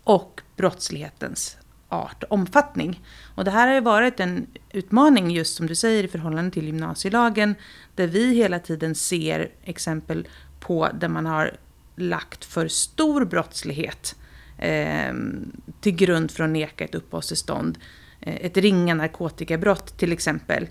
och 0.04 0.40
brottslighetens 0.56 1.58
art 1.88 2.22
och 2.22 2.32
omfattning. 2.32 3.02
Och 3.34 3.44
det 3.44 3.50
här 3.50 3.66
har 3.66 3.74
ju 3.74 3.80
varit 3.80 4.20
en 4.20 4.46
utmaning 4.72 5.30
just 5.30 5.56
som 5.56 5.66
du 5.66 5.74
säger 5.74 6.04
i 6.04 6.08
förhållande 6.08 6.50
till 6.50 6.66
gymnasielagen 6.66 7.54
där 7.94 8.06
vi 8.06 8.34
hela 8.34 8.58
tiden 8.58 8.94
ser 8.94 9.50
exempel 9.62 10.28
på 10.60 10.88
där 11.00 11.08
man 11.08 11.26
har 11.26 11.56
lagt 11.96 12.44
för 12.44 12.68
stor 12.68 13.24
brottslighet 13.24 14.16
eh, 14.58 15.14
till 15.80 15.96
grund 15.96 16.30
för 16.30 16.44
att 16.44 16.50
neka 16.50 16.84
ett 16.84 16.94
uppehållstillstånd. 16.94 17.78
Eh, 18.20 18.34
ett 18.34 18.56
ringa 18.56 18.94
narkotikabrott 18.94 19.98
till 19.98 20.12
exempel 20.12 20.66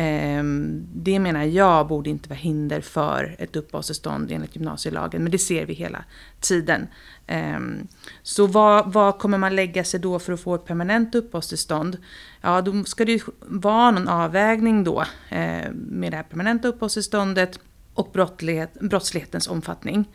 Ehm, 0.00 0.86
det 0.94 1.18
menar 1.18 1.44
jag 1.44 1.88
borde 1.88 2.10
inte 2.10 2.28
vara 2.28 2.38
hinder 2.38 2.80
för 2.80 3.36
ett 3.38 3.56
uppehållstillstånd 3.56 4.32
enligt 4.32 4.56
gymnasielagen, 4.56 5.22
men 5.22 5.32
det 5.32 5.38
ser 5.38 5.66
vi 5.66 5.74
hela 5.74 6.04
tiden. 6.40 6.86
Ehm, 7.26 7.88
så 8.22 8.46
vad, 8.46 8.92
vad, 8.92 9.18
kommer 9.18 9.38
man 9.38 9.56
lägga 9.56 9.84
sig 9.84 10.00
då 10.00 10.18
för 10.18 10.32
att 10.32 10.40
få 10.40 10.54
ett 10.54 10.64
permanent 10.64 11.14
uppehållstillstånd? 11.14 11.98
Ja, 12.40 12.60
då 12.60 12.84
ska 12.84 13.04
det 13.04 13.12
ju 13.12 13.20
vara 13.40 13.90
någon 13.90 14.08
avvägning 14.08 14.84
då 14.84 15.00
eh, 15.28 15.70
med 15.72 16.12
det 16.12 16.16
här 16.16 16.22
permanenta 16.22 16.68
uppehållstillståndet 16.68 17.60
och 17.94 18.10
brottslighet, 18.12 18.74
brottslighetens 18.80 19.48
omfattning. 19.48 20.08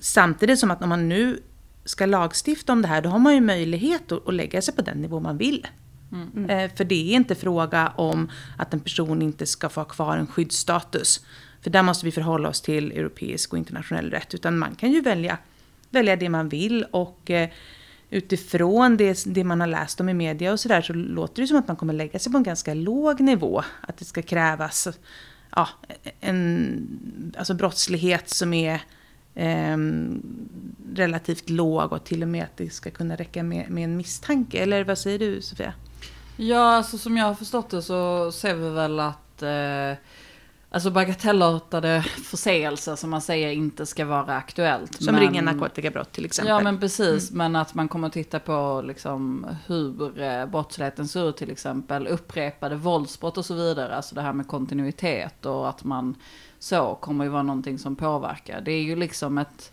Samtidigt 0.00 0.58
som 0.58 0.70
att 0.70 0.82
om 0.82 0.88
man 0.88 1.08
nu 1.08 1.38
ska 1.84 2.06
lagstifta 2.06 2.72
om 2.72 2.82
det 2.82 2.88
här, 2.88 3.02
då 3.02 3.08
har 3.08 3.18
man 3.18 3.34
ju 3.34 3.40
möjlighet 3.40 4.12
att, 4.12 4.28
att 4.28 4.34
lägga 4.34 4.62
sig 4.62 4.74
på 4.74 4.82
den 4.82 4.98
nivå 4.98 5.20
man 5.20 5.36
vill. 5.36 5.66
Mm. 6.14 6.50
Eh, 6.50 6.70
för 6.76 6.84
det 6.84 7.12
är 7.12 7.14
inte 7.14 7.34
fråga 7.34 7.92
om 7.96 8.30
att 8.58 8.74
en 8.74 8.80
person 8.80 9.22
inte 9.22 9.46
ska 9.46 9.68
få 9.68 9.80
ha 9.80 9.84
kvar 9.84 10.16
en 10.16 10.26
skyddsstatus. 10.26 11.24
För 11.62 11.70
där 11.70 11.82
måste 11.82 12.06
vi 12.06 12.12
förhålla 12.12 12.48
oss 12.48 12.60
till 12.60 12.92
europeisk 12.92 13.52
och 13.52 13.58
internationell 13.58 14.10
rätt. 14.10 14.34
Utan 14.34 14.58
man 14.58 14.74
kan 14.74 14.92
ju 14.92 15.00
välja, 15.00 15.38
välja 15.90 16.16
det 16.16 16.28
man 16.28 16.48
vill. 16.48 16.86
Och 16.90 17.30
eh, 17.30 17.48
utifrån 18.10 18.96
det, 18.96 19.24
det 19.26 19.44
man 19.44 19.60
har 19.60 19.66
läst 19.66 20.00
om 20.00 20.08
i 20.08 20.14
media 20.14 20.52
och 20.52 20.60
sådär 20.60 20.82
så 20.82 20.92
låter 20.92 21.42
det 21.42 21.48
som 21.48 21.56
att 21.56 21.68
man 21.68 21.76
kommer 21.76 21.92
lägga 21.92 22.18
sig 22.18 22.32
på 22.32 22.38
en 22.38 22.44
ganska 22.44 22.74
låg 22.74 23.20
nivå. 23.20 23.62
Att 23.80 23.96
det 23.96 24.04
ska 24.04 24.22
krävas 24.22 24.88
ja, 25.56 25.68
en 26.20 27.34
alltså 27.38 27.54
brottslighet 27.54 28.28
som 28.28 28.52
är 28.52 28.80
eh, 29.34 29.76
relativt 30.94 31.50
låg 31.50 31.92
och 31.92 32.04
till 32.04 32.22
och 32.22 32.28
med 32.28 32.44
att 32.44 32.56
det 32.56 32.70
ska 32.70 32.90
kunna 32.90 33.16
räcka 33.16 33.42
med, 33.42 33.70
med 33.70 33.84
en 33.84 33.96
misstanke. 33.96 34.58
Eller 34.58 34.84
vad 34.84 34.98
säger 34.98 35.18
du 35.18 35.42
Sofia? 35.42 35.74
Ja, 36.36 36.76
alltså 36.76 36.98
som 36.98 37.16
jag 37.16 37.24
har 37.24 37.34
förstått 37.34 37.70
det 37.70 37.82
så 37.82 38.32
ser 38.32 38.54
vi 38.54 38.70
väl 38.70 39.00
att 39.00 39.42
eh, 39.42 39.92
alltså 40.70 40.90
bagatellartade 40.90 42.02
förseelser 42.02 42.96
som 42.96 43.10
man 43.10 43.20
säger 43.20 43.50
inte 43.50 43.86
ska 43.86 44.04
vara 44.04 44.36
aktuellt. 44.36 45.02
Som 45.02 45.14
men, 45.14 45.22
ringa 45.22 45.42
narkotikabrott 45.42 46.12
till 46.12 46.24
exempel. 46.24 46.50
Ja 46.50 46.60
men 46.60 46.80
precis, 46.80 47.30
mm. 47.30 47.38
men 47.38 47.60
att 47.60 47.74
man 47.74 47.88
kommer 47.88 48.06
att 48.06 48.12
titta 48.12 48.40
på 48.40 48.82
liksom, 48.86 49.46
hur 49.66 50.20
eh, 50.22 50.46
brottsligheten 50.46 51.08
ser 51.08 51.28
ut 51.28 51.36
till 51.36 51.50
exempel. 51.50 52.06
Upprepade 52.06 52.76
våldsbrott 52.76 53.38
och 53.38 53.44
så 53.46 53.54
vidare. 53.54 53.96
Alltså 53.96 54.14
det 54.14 54.22
här 54.22 54.32
med 54.32 54.48
kontinuitet 54.48 55.46
och 55.46 55.68
att 55.68 55.84
man 55.84 56.14
så 56.58 56.98
kommer 57.00 57.24
ju 57.24 57.30
vara 57.30 57.42
någonting 57.42 57.78
som 57.78 57.96
påverkar. 57.96 58.60
Det 58.60 58.72
är 58.72 58.82
ju 58.82 58.96
liksom 58.96 59.38
ett 59.38 59.72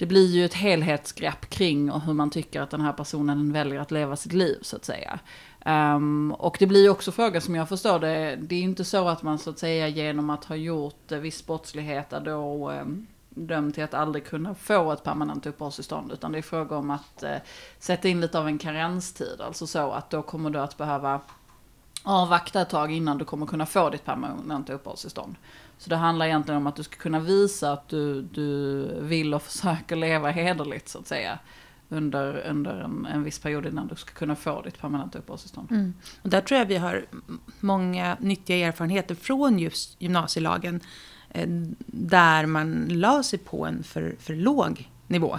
det 0.00 0.06
blir 0.06 0.26
ju 0.26 0.44
ett 0.44 0.54
helhetsgrepp 0.54 1.50
kring 1.50 1.90
hur 1.90 2.12
man 2.12 2.30
tycker 2.30 2.60
att 2.60 2.70
den 2.70 2.80
här 2.80 2.92
personen 2.92 3.52
väljer 3.52 3.80
att 3.80 3.90
leva 3.90 4.16
sitt 4.16 4.32
liv 4.32 4.58
så 4.62 4.76
att 4.76 4.84
säga. 4.84 5.18
Um, 5.64 6.32
och 6.32 6.56
det 6.58 6.66
blir 6.66 6.82
ju 6.82 6.90
också 6.90 7.12
fråga 7.12 7.40
som 7.40 7.54
jag 7.54 7.68
förstår 7.68 7.98
det, 7.98 8.36
det 8.36 8.54
är 8.54 8.58
ju 8.58 8.64
inte 8.64 8.84
så 8.84 9.08
att 9.08 9.22
man 9.22 9.38
så 9.38 9.50
att 9.50 9.58
säga 9.58 9.88
genom 9.88 10.30
att 10.30 10.44
ha 10.44 10.56
gjort 10.56 11.12
eh, 11.12 11.18
viss 11.18 11.46
brottslighet 11.46 12.12
är 12.12 12.20
då 12.20 12.70
um, 12.70 13.06
dömd 13.28 13.74
till 13.74 13.84
att 13.84 13.94
aldrig 13.94 14.26
kunna 14.26 14.54
få 14.54 14.92
ett 14.92 15.04
permanent 15.04 15.46
uppehållstillstånd. 15.46 16.12
Utan 16.12 16.32
det 16.32 16.38
är 16.38 16.42
fråga 16.42 16.76
om 16.76 16.90
att 16.90 17.22
uh, 17.22 17.36
sätta 17.78 18.08
in 18.08 18.20
lite 18.20 18.38
av 18.38 18.46
en 18.46 18.58
karenstid. 18.58 19.40
Alltså 19.40 19.66
så 19.66 19.90
att 19.90 20.10
då 20.10 20.22
kommer 20.22 20.50
du 20.50 20.58
att 20.58 20.76
behöva 20.76 21.20
avvakta 22.02 22.60
ett 22.60 22.70
tag 22.70 22.92
innan 22.92 23.18
du 23.18 23.24
kommer 23.24 23.46
kunna 23.46 23.66
få 23.66 23.90
ditt 23.90 24.04
permanenta 24.04 24.72
uppehållstillstånd. 24.72 25.34
Så 25.78 25.90
det 25.90 25.96
handlar 25.96 26.26
egentligen 26.26 26.58
om 26.58 26.66
att 26.66 26.76
du 26.76 26.82
ska 26.82 26.96
kunna 26.96 27.20
visa 27.20 27.72
att 27.72 27.88
du, 27.88 28.22
du 28.22 28.82
vill 29.00 29.34
och 29.34 29.42
försöker 29.42 29.96
leva 29.96 30.30
hederligt 30.30 30.88
så 30.88 30.98
att 30.98 31.06
säga 31.06 31.38
under, 31.90 32.46
under 32.46 32.80
en, 32.80 33.06
en 33.06 33.24
viss 33.24 33.38
period 33.38 33.66
innan 33.66 33.86
du 33.86 33.94
ska 33.94 34.12
kunna 34.12 34.36
få 34.36 34.62
ditt 34.62 34.78
permanenta 34.80 35.18
uppehållstillstånd. 35.18 35.70
Mm. 35.70 35.94
Och 36.22 36.28
där 36.28 36.40
tror 36.40 36.58
jag 36.58 36.66
vi 36.66 36.76
har 36.76 37.06
många 37.60 38.16
nyttiga 38.20 38.66
erfarenheter 38.66 39.14
från 39.14 39.58
just 39.58 40.02
gymnasielagen. 40.02 40.80
Eh, 41.30 41.48
där 41.86 42.46
man 42.46 42.86
la 42.88 43.22
sig 43.22 43.38
på 43.38 43.66
en 43.66 43.82
för, 43.82 44.16
för 44.20 44.34
låg 44.34 44.90
nivå. 45.06 45.38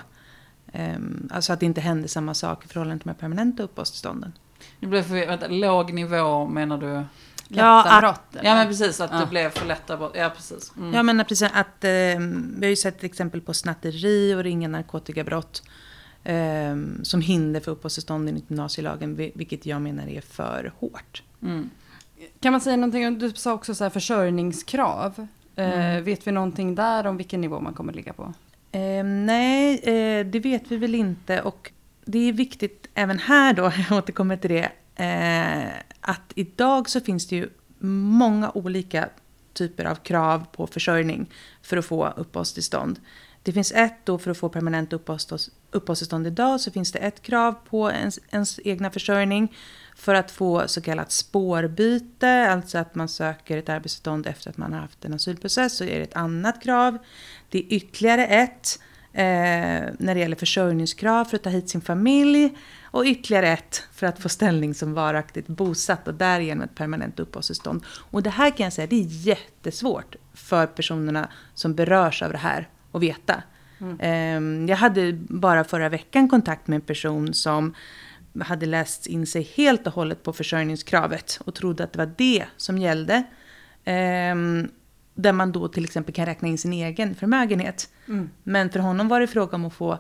Ehm, 0.72 1.29
alltså 1.31 1.53
att 1.53 1.60
det 1.60 1.65
inte 1.65 1.81
hände 1.81 2.08
samma 2.08 2.34
sak 2.34 2.65
i 2.65 2.67
förhållande 2.67 3.03
till 3.03 3.08
de 3.08 3.13
permanenta 3.13 3.63
uppehållstillstånden. 3.63 4.34
Det 4.79 4.88
blev 4.88 5.03
för, 5.03 5.50
låg 5.50 5.93
nivå 5.93 6.48
menar 6.48 6.77
du? 6.77 7.03
Lätta 7.48 7.65
ja, 7.65 7.98
brott? 8.01 8.36
Eller? 8.36 8.50
Ja, 8.50 8.55
men 8.55 8.67
precis. 8.67 9.01
Att 9.01 9.12
ja. 9.12 9.20
det 9.20 9.25
blev 9.25 9.50
för 9.50 9.65
lätta 9.65 9.98
brott. 9.98 10.12
Ja, 10.15 10.29
precis. 10.36 10.74
Mm. 10.77 10.93
Ja, 10.93 11.03
men 11.03 11.25
precis. 11.25 11.51
Att, 11.53 11.84
eh, 11.84 11.89
vi 11.89 12.60
har 12.62 12.70
ju 12.70 12.75
sett 12.75 13.03
exempel 13.03 13.41
på 13.41 13.53
snatteri 13.53 14.36
och 14.36 14.43
ringa 14.43 14.67
narkotikabrott 14.67 15.63
som 17.04 17.22
hinder 17.22 17.60
för 17.60 17.72
uppehållstillstånd 17.72 18.30
enligt 18.30 18.50
gymnasielagen, 18.50 19.16
vi- 19.16 19.32
vilket 19.36 19.66
jag 19.66 19.82
menar 19.82 20.08
är 20.08 20.22
för 20.22 20.74
hårt. 20.80 21.24
Mm. 21.42 21.70
Kan 22.40 22.51
man 22.51 22.62
säga 22.62 22.75
någonting 22.78 23.08
om, 23.08 23.20
du 23.20 23.32
sa 23.32 23.54
också 23.54 23.75
så 23.75 23.84
här 23.84 23.90
försörjningskrav. 23.90 25.28
Mm. 25.56 25.98
Eh, 25.98 26.04
vet 26.04 26.28
vi 26.28 26.32
någonting 26.32 26.75
där 26.75 27.06
om 27.08 27.18
vilken 27.18 27.42
nivå 27.42 27.60
man 27.60 27.74
kommer 27.74 27.94
ligga 27.94 28.13
på? 28.13 28.34
Eh, 28.72 29.04
nej, 29.04 29.80
eh, 29.84 30.25
det 30.25 30.40
vet 30.40 30.72
vi 30.72 30.78
väl 30.78 30.96
inte. 30.96 31.42
Och 31.42 31.72
det 32.06 32.30
är 32.30 32.34
viktigt 32.34 32.88
även 32.94 33.20
här 33.20 33.54
då, 33.54 33.63
jag 33.90 33.98
återkommer 33.98 34.38
till 34.38 34.50
det, 34.50 34.72
eh, 34.96 35.74
att 36.01 36.32
idag 36.36 36.90
så 36.90 37.00
finns 37.01 37.28
det 37.28 37.36
ju 37.36 37.50
många 37.88 38.51
olika 38.51 39.10
typer 39.54 39.86
av 39.86 39.96
krav 39.96 40.46
på 40.51 40.68
försörjning 40.68 41.30
för 41.62 41.78
att 41.78 41.86
få 41.86 42.08
uppehållstillstånd. 42.08 43.00
Det 43.43 43.51
finns 43.51 43.71
ett 43.71 43.95
då 44.03 44.17
för 44.17 44.31
att 44.31 44.38
få 44.38 44.50
permanent 44.50 44.93
uppehållstillstånd 44.93 46.27
idag 46.27 46.62
så 46.62 46.71
finns 46.71 46.91
det 46.91 47.00
ett 47.00 47.21
krav 47.21 47.55
på 47.69 47.91
ens, 47.91 48.19
ens 48.31 48.60
egna 48.63 48.91
försörjning. 48.91 49.55
För 49.95 50.15
att 50.15 50.31
få 50.31 50.67
så 50.67 50.81
kallat 50.81 51.12
spårbyte, 51.12 52.50
alltså 52.51 52.77
att 52.77 52.95
man 52.95 53.07
söker 53.07 53.57
ett 53.57 53.69
arbetstillstånd 53.69 54.27
efter 54.27 54.50
att 54.50 54.57
man 54.57 54.74
har 54.74 54.79
haft 54.79 55.05
en 55.05 55.13
asylprocess, 55.13 55.77
så 55.77 55.83
är 55.83 56.00
det 56.00 56.03
ett 56.03 56.15
annat 56.15 56.63
krav. 56.63 56.98
Det 57.50 57.60
är 57.60 57.74
ytterligare 57.74 58.25
ett 58.25 58.79
eh, 59.13 59.24
när 60.00 60.13
det 60.13 60.19
gäller 60.19 60.36
försörjningskrav 60.36 61.25
för 61.25 61.36
att 61.36 61.43
ta 61.43 61.50
hit 61.50 61.69
sin 61.69 61.81
familj. 61.81 62.57
Och 62.83 63.03
ytterligare 63.05 63.48
ett 63.48 63.83
för 63.93 64.07
att 64.07 64.19
få 64.19 64.29
ställning 64.29 64.74
som 64.74 64.93
varaktigt 64.93 65.48
bosatt 65.48 66.07
och 66.07 66.13
därigenom 66.13 66.63
ett 66.63 66.75
permanent 66.75 67.19
uppehållstillstånd. 67.19 67.83
Och 67.88 68.24
det 68.24 68.29
här 68.29 68.50
kan 68.57 68.63
jag 68.63 68.74
säga, 68.74 68.88
det 68.88 68.95
är 68.95 69.27
jättesvårt 69.27 70.15
för 70.33 70.67
personerna 70.67 71.29
som 71.53 71.75
berörs 71.75 72.21
av 72.21 72.31
det 72.31 72.38
här 72.38 72.69
att 72.91 73.01
veta. 73.01 73.43
Eh, 74.00 74.41
Jag 74.67 74.77
hade 74.77 75.13
bara 75.13 75.63
förra 75.63 75.89
veckan 75.89 76.29
kontakt 76.29 76.67
med 76.67 76.75
en 76.75 76.81
person 76.81 77.33
som 77.33 77.74
hade 78.41 78.65
läst 78.65 79.07
in 79.07 79.27
sig 79.27 79.41
helt 79.55 79.88
och 79.88 79.93
hållet 79.93 80.24
på 80.24 80.33
försörjningskravet 80.33 81.39
och 81.45 81.55
trodde 81.55 81.83
att 81.83 81.93
det 81.93 82.00
var 82.00 82.12
det 82.17 82.45
som 82.57 82.77
gällde. 82.77 83.24
Ehm, 83.86 84.69
där 85.15 85.33
man 85.33 85.51
då 85.51 85.67
till 85.67 85.83
exempel 85.86 86.13
kan 86.15 86.25
räkna 86.25 86.48
in 86.48 86.57
sin 86.57 86.74
egen 86.74 87.15
förmögenhet. 87.15 87.89
Men 88.43 88.69
för 88.69 88.79
honom 88.79 89.07
var 89.07 89.19
det 89.19 89.27
fråga 89.27 89.55
om 89.55 89.65
att 89.65 89.74
få 89.74 89.98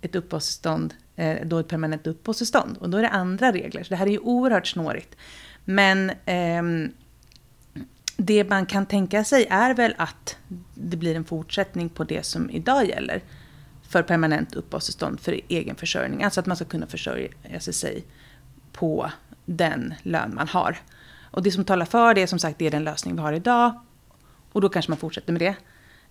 ett 0.00 0.14
uppehållstillstånd, 0.14 0.94
eh, 1.16 1.36
då 1.44 1.58
ett 1.58 1.68
permanent 1.68 2.06
uppehållstillstånd. 2.06 2.76
Och 2.78 2.90
då 2.90 2.98
är 2.98 3.02
det 3.02 3.08
andra 3.08 3.52
regler, 3.52 3.82
så 3.82 3.88
det 3.88 3.96
här 3.96 4.06
är 4.06 4.10
ju 4.10 4.18
oerhört 4.18 4.66
snårigt. 4.66 5.16
Men 5.64 6.12
ehm, 6.24 6.92
det 8.26 8.44
man 8.44 8.66
kan 8.66 8.86
tänka 8.86 9.24
sig 9.24 9.46
är 9.50 9.74
väl 9.74 9.94
att 9.98 10.36
det 10.74 10.96
blir 10.96 11.16
en 11.16 11.24
fortsättning 11.24 11.88
på 11.88 12.04
det 12.04 12.26
som 12.26 12.50
idag 12.50 12.88
gäller 12.88 13.22
för 13.88 14.02
permanent 14.02 14.54
uppehållstillstånd 14.54 15.20
för 15.20 15.40
egen 15.48 15.76
försörjning. 15.76 16.22
Alltså 16.22 16.40
att 16.40 16.46
man 16.46 16.56
ska 16.56 16.64
kunna 16.64 16.86
försörja 16.86 17.60
sig 17.60 18.04
på 18.72 19.10
den 19.44 19.94
lön 20.02 20.34
man 20.34 20.48
har. 20.48 20.76
Och 21.30 21.42
det 21.42 21.50
som 21.50 21.64
talar 21.64 21.86
för 21.86 22.14
det, 22.14 22.26
som 22.26 22.38
sagt, 22.38 22.58
det 22.58 22.66
är 22.66 22.70
den 22.70 22.84
lösning 22.84 23.14
vi 23.14 23.20
har 23.20 23.32
idag. 23.32 23.80
Och 24.52 24.60
då 24.60 24.68
kanske 24.68 24.90
man 24.90 24.98
fortsätter 24.98 25.32
med 25.32 25.42
det. 25.42 25.56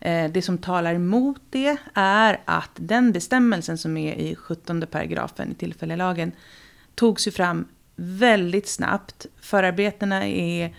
Eh, 0.09 0.31
det 0.31 0.41
som 0.41 0.57
talar 0.57 0.93
emot 0.95 1.41
det 1.49 1.77
är 1.93 2.39
att 2.45 2.71
den 2.75 3.11
bestämmelsen 3.11 3.77
som 3.77 3.97
är 3.97 4.15
i 4.15 4.35
17 4.35 4.83
paragrafen 4.91 5.51
i 5.51 5.55
tillfälliga 5.55 5.95
lagen 5.95 6.31
togs 6.95 7.27
ju 7.27 7.31
fram 7.31 7.67
väldigt 7.95 8.67
snabbt. 8.67 9.25
Förarbetena 9.41 10.27
är 10.27 10.75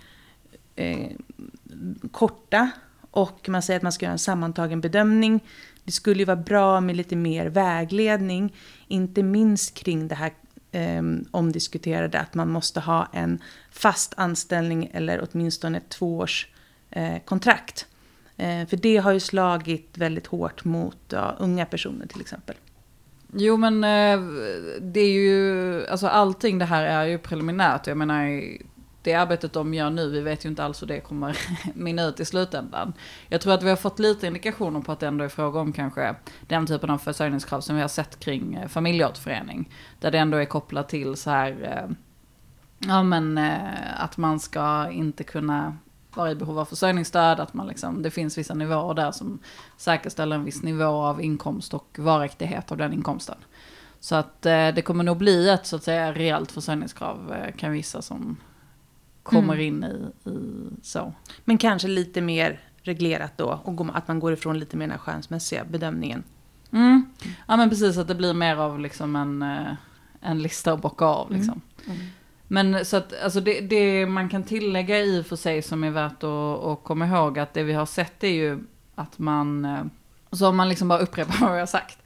eh, 0.76 1.10
korta 2.10 2.70
och 3.10 3.48
man 3.48 3.62
säger 3.62 3.76
att 3.76 3.82
man 3.82 3.92
ska 3.92 4.04
göra 4.04 4.12
en 4.12 4.18
sammantagen 4.18 4.80
bedömning. 4.80 5.44
Det 5.84 5.92
skulle 5.92 6.18
ju 6.18 6.24
vara 6.24 6.36
bra 6.36 6.80
med 6.80 6.96
lite 6.96 7.16
mer 7.16 7.46
vägledning, 7.46 8.54
inte 8.88 9.22
minst 9.22 9.74
kring 9.74 10.08
det 10.08 10.14
här 10.14 10.32
eh, 10.72 11.02
omdiskuterade 11.30 12.20
att 12.20 12.34
man 12.34 12.50
måste 12.50 12.80
ha 12.80 13.08
en 13.12 13.38
fast 13.70 14.14
anställning 14.16 14.90
eller 14.92 15.28
åtminstone 15.32 15.78
ett 15.78 15.88
tvåårskontrakt. 15.88 16.48
eh, 16.90 17.18
kontrakt. 17.24 17.86
Eh, 18.36 18.66
för 18.66 18.76
det 18.76 18.96
har 18.96 19.12
ju 19.12 19.20
slagit 19.20 19.98
väldigt 19.98 20.26
hårt 20.26 20.64
mot 20.64 20.98
ja, 21.08 21.36
unga 21.38 21.66
personer 21.66 22.06
till 22.06 22.20
exempel. 22.20 22.56
Jo 23.34 23.56
men 23.56 23.84
eh, 23.84 24.20
det 24.80 25.00
är 25.00 25.12
ju, 25.12 25.86
alltså 25.86 26.06
allting 26.06 26.58
det 26.58 26.64
här 26.64 26.84
är 26.84 27.04
ju 27.04 27.18
preliminärt. 27.18 27.86
Jag 27.86 27.96
menar 27.96 28.42
det 29.02 29.14
arbetet 29.14 29.52
de 29.52 29.74
gör 29.74 29.90
nu, 29.90 30.10
vi 30.10 30.20
vet 30.20 30.44
ju 30.44 30.48
inte 30.48 30.64
alls 30.64 30.82
hur 30.82 30.86
det 30.86 31.00
kommer 31.00 31.38
minna 31.74 32.04
ut 32.04 32.20
i 32.20 32.24
slutändan. 32.24 32.92
Jag 33.28 33.40
tror 33.40 33.52
att 33.54 33.62
vi 33.62 33.68
har 33.68 33.76
fått 33.76 33.98
lite 33.98 34.26
indikationer 34.26 34.80
på 34.80 34.92
att 34.92 35.00
det 35.00 35.06
ändå 35.06 35.24
är 35.24 35.28
fråga 35.28 35.60
om 35.60 35.72
kanske 35.72 36.14
den 36.46 36.66
typen 36.66 36.90
av 36.90 36.98
försörjningskrav 36.98 37.60
som 37.60 37.76
vi 37.76 37.82
har 37.82 37.88
sett 37.88 38.20
kring 38.20 38.54
eh, 38.54 38.68
familjeåterförening. 38.68 39.70
Där 40.00 40.10
det 40.10 40.18
ändå 40.18 40.38
är 40.38 40.44
kopplat 40.44 40.88
till 40.88 41.16
så 41.16 41.30
här, 41.30 41.50
eh, 41.62 41.96
ja 42.78 43.02
men 43.02 43.38
eh, 43.38 44.02
att 44.02 44.16
man 44.16 44.40
ska 44.40 44.90
inte 44.90 45.24
kunna 45.24 45.76
vara 46.14 46.30
i 46.30 46.34
behov 46.34 46.58
av 46.58 46.64
försörjningsstöd, 46.64 47.40
att 47.40 47.54
man 47.54 47.66
liksom, 47.66 48.02
det 48.02 48.10
finns 48.10 48.38
vissa 48.38 48.54
nivåer 48.54 48.94
där 48.94 49.12
som 49.12 49.38
säkerställer 49.76 50.36
en 50.36 50.44
viss 50.44 50.62
nivå 50.62 50.84
av 50.84 51.22
inkomst 51.22 51.74
och 51.74 51.96
varaktighet 51.98 52.72
av 52.72 52.78
den 52.78 52.92
inkomsten. 52.92 53.36
Så 54.00 54.14
att 54.14 54.42
det 54.42 54.84
kommer 54.84 55.04
nog 55.04 55.16
bli 55.16 55.48
ett 55.48 55.66
så 55.66 55.76
att 55.76 55.82
säga 55.82 56.12
reellt 56.12 56.52
försörjningskrav 56.52 57.34
kan 57.56 57.72
vissa 57.72 58.02
som 58.02 58.36
kommer 59.22 59.54
Mm. 59.54 59.66
in 59.66 59.84
i, 59.84 60.30
i 60.30 60.32
så. 60.82 61.12
Men 61.44 61.58
kanske 61.58 61.88
lite 61.88 62.20
mer 62.20 62.60
reglerat 62.82 63.32
då 63.38 63.60
och 63.64 63.86
att 63.96 64.08
man 64.08 64.20
går 64.20 64.32
ifrån 64.32 64.58
lite 64.58 64.76
mer 64.76 64.84
den 64.86 64.90
här 64.90 64.98
skönsmässiga 64.98 65.64
bedömningen. 65.64 66.22
Mm. 66.72 67.04
Ja 67.48 67.56
men 67.56 67.70
precis 67.70 67.98
att 67.98 68.08
det 68.08 68.14
blir 68.14 68.34
mer 68.34 68.56
av 68.56 68.80
liksom 68.80 69.16
en, 69.16 69.42
eh, 69.42 69.72
en 70.20 70.42
lista 70.42 70.72
att 70.72 70.82
bocka 70.82 71.04
av 71.04 71.30
liksom. 71.32 71.60
Men 72.48 72.84
så 72.84 72.96
att 72.96 73.22
alltså 73.22 73.40
det, 73.40 73.60
det 73.60 74.06
man 74.06 74.28
kan 74.28 74.42
tillägga 74.42 75.00
i 75.00 75.20
och 75.20 75.26
för 75.26 75.36
sig 75.36 75.62
som 75.62 75.84
är 75.84 75.90
värt 75.90 76.22
att, 76.22 76.64
att 76.64 76.84
komma 76.84 77.06
ihåg 77.06 77.38
att 77.38 77.54
det 77.54 77.62
vi 77.62 77.72
har 77.72 77.86
sett 77.86 78.24
är 78.24 78.28
ju 78.28 78.64
att 78.94 79.18
man, 79.18 79.64
eh, 79.64 79.80
så 80.32 80.48
om 80.48 80.56
man 80.56 80.68
liksom 80.68 80.88
bara 80.88 80.98
upprepar 80.98 81.34
vad 81.40 81.52
vi 81.52 81.58
har 81.58 81.66
sagt. 81.66 81.98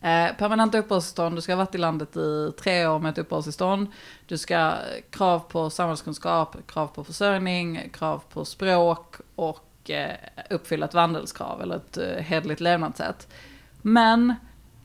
Eh, 0.00 0.36
permanenta 0.36 0.78
uppehållstillstånd, 0.78 1.36
du 1.36 1.40
ska 1.40 1.52
ha 1.52 1.56
varit 1.56 1.74
i 1.74 1.78
landet 1.78 2.16
i 2.16 2.52
tre 2.58 2.86
år 2.86 2.98
med 2.98 3.10
ett 3.10 3.18
uppehållstillstånd. 3.18 3.86
Du 4.26 4.38
ska 4.38 4.58
ha 4.58 4.74
krav 5.10 5.38
på 5.38 5.70
samhällskunskap, 5.70 6.56
krav 6.66 6.86
på 6.86 7.04
försörjning, 7.04 7.90
krav 7.92 8.22
på 8.32 8.44
språk 8.44 9.14
och 9.34 9.90
eh, 9.90 10.16
uppfylla 10.50 10.86
ett 10.86 10.94
vandelskrav 10.94 11.62
eller 11.62 11.76
ett 11.76 11.96
eh, 11.96 12.24
hederligt 12.24 12.60
levnadssätt. 12.60 13.28
Men 13.82 14.34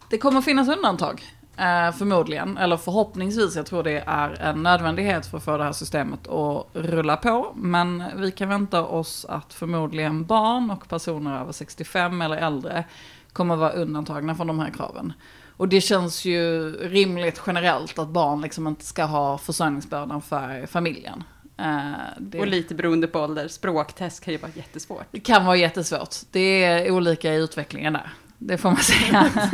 det 0.09 0.17
kommer 0.17 0.41
finnas 0.41 0.67
undantag. 0.67 1.23
Eh, 1.57 1.91
förmodligen, 1.91 2.57
eller 2.57 2.77
förhoppningsvis, 2.77 3.55
jag 3.55 3.65
tror 3.65 3.83
det 3.83 4.03
är 4.07 4.41
en 4.41 4.63
nödvändighet 4.63 5.25
för 5.25 5.37
att 5.37 5.43
få 5.43 5.57
det 5.57 5.63
här 5.63 5.71
systemet 5.71 6.27
att 6.27 6.67
rulla 6.73 7.17
på. 7.17 7.51
Men 7.55 8.03
vi 8.15 8.31
kan 8.31 8.49
vänta 8.49 8.83
oss 8.83 9.25
att 9.29 9.53
förmodligen 9.53 10.25
barn 10.25 10.71
och 10.71 10.87
personer 10.87 11.41
över 11.41 11.51
65 11.51 12.21
eller 12.21 12.37
äldre 12.37 12.85
kommer 13.33 13.55
vara 13.55 13.71
undantagna 13.71 14.35
från 14.35 14.47
de 14.47 14.59
här 14.59 14.69
kraven. 14.69 15.13
Och 15.57 15.67
det 15.67 15.81
känns 15.81 16.25
ju 16.25 16.71
rimligt 16.71 17.41
generellt 17.47 17.99
att 17.99 18.07
barn 18.07 18.41
liksom 18.41 18.67
inte 18.67 18.85
ska 18.85 19.03
ha 19.03 19.37
försörjningsbördan 19.37 20.21
för 20.21 20.65
familjen. 20.65 21.23
Eh, 21.57 21.91
det... 22.17 22.39
Och 22.39 22.47
lite 22.47 22.75
beroende 22.75 23.07
på 23.07 23.19
ålder, 23.19 23.47
språktest 23.47 24.23
kan 24.23 24.33
ju 24.33 24.37
vara 24.37 24.51
jättesvårt. 24.55 25.05
Det 25.11 25.19
kan 25.19 25.45
vara 25.45 25.55
jättesvårt. 25.55 26.15
Det 26.31 26.63
är 26.63 26.91
olika 26.91 27.33
i 27.33 27.37
utvecklingen 27.37 27.93
där. 27.93 28.13
Det 28.37 28.57
får 28.57 28.69
man 28.69 28.77
säga. 28.77 29.29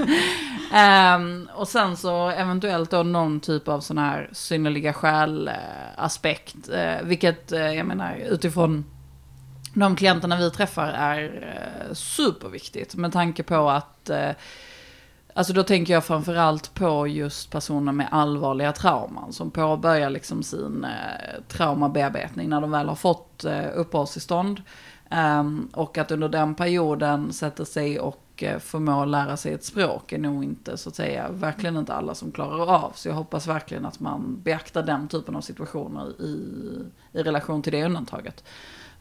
Ehm, 0.73 1.49
och 1.55 1.67
sen 1.67 1.97
så 1.97 2.29
eventuellt 2.29 2.91
då 2.91 3.03
någon 3.03 3.39
typ 3.39 3.67
av 3.67 3.79
sån 3.79 3.97
här 3.97 4.29
synnerliga 4.31 4.93
skäl-aspekt. 4.93 6.69
Uh, 6.69 7.07
vilket, 7.07 7.51
eh, 7.51 7.73
jag 7.73 7.85
menar, 7.85 8.15
utifrån 8.29 8.85
de 9.73 9.95
klienterna 9.95 10.37
vi 10.37 10.51
träffar 10.51 10.87
är 10.87 11.53
eh, 11.87 11.93
superviktigt. 11.93 12.95
Med 12.95 13.13
tanke 13.13 13.43
på 13.43 13.69
att 13.69 14.09
eh, 14.09 14.31
Alltså 15.33 15.53
då 15.53 15.63
tänker 15.63 15.93
jag 15.93 16.05
framförallt 16.05 16.73
på 16.73 17.07
just 17.07 17.51
personer 17.51 17.91
med 17.91 18.07
allvarliga 18.11 18.71
trauman 18.71 19.33
som 19.33 19.51
påbörjar 19.51 20.09
liksom 20.09 20.43
sin 20.43 20.83
eh, 20.83 21.41
traumabearbetning 21.47 22.49
när 22.49 22.61
de 22.61 22.71
väl 22.71 22.87
har 22.87 22.95
fått 22.95 23.45
eh, 23.45 23.65
uppehållstillstånd. 23.75 24.61
Um, 25.11 25.69
och 25.73 25.97
att 25.97 26.11
under 26.11 26.29
den 26.29 26.55
perioden 26.55 27.33
sätta 27.33 27.65
sig 27.65 27.99
och 27.99 28.43
eh, 28.43 28.59
förmå 28.59 29.05
lära 29.05 29.37
sig 29.37 29.53
ett 29.53 29.63
språk 29.63 30.11
är 30.11 30.17
nog 30.17 30.43
inte 30.43 30.77
så 30.77 30.89
att 30.89 30.95
säga 30.95 31.29
verkligen 31.31 31.77
inte 31.77 31.93
alla 31.93 32.15
som 32.15 32.31
klarar 32.31 32.75
av. 32.75 32.91
Så 32.95 33.07
jag 33.07 33.15
hoppas 33.15 33.47
verkligen 33.47 33.85
att 33.85 33.99
man 33.99 34.41
beaktar 34.43 34.83
den 34.83 35.07
typen 35.07 35.35
av 35.35 35.41
situationer 35.41 36.21
i, 36.21 36.45
i 37.13 37.23
relation 37.23 37.61
till 37.61 37.71
det 37.73 37.85
undantaget. 37.85 38.43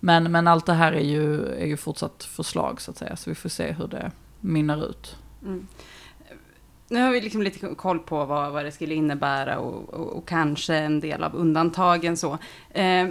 Men, 0.01 0.33
men 0.33 0.47
allt 0.47 0.67
det 0.67 0.73
här 0.73 0.93
är 0.93 1.05
ju, 1.05 1.47
är 1.47 1.67
ju 1.67 1.77
fortsatt 1.77 2.25
förslag 2.25 2.81
så 2.81 2.91
att 2.91 2.97
säga. 2.99 3.17
Så 3.17 3.31
vi 3.31 3.35
får 3.35 3.49
se 3.49 3.73
hur 3.73 3.87
det 3.87 4.11
minnar 4.41 4.91
ut. 4.91 5.17
Mm. 5.43 5.67
Nu 6.89 7.03
har 7.03 7.11
vi 7.11 7.21
liksom 7.21 7.43
lite 7.43 7.75
koll 7.75 7.99
på 7.99 8.25
vad, 8.25 8.53
vad 8.53 8.65
det 8.65 8.73
skulle 8.73 8.95
innebära 8.95 9.59
och, 9.59 9.95
och, 9.95 10.07
och 10.07 10.29
kanske 10.29 10.75
en 10.75 11.01
del 11.01 11.25
av 11.25 11.35
undantagen 11.35 12.17
så. 12.17 12.39
Eh, 12.71 13.09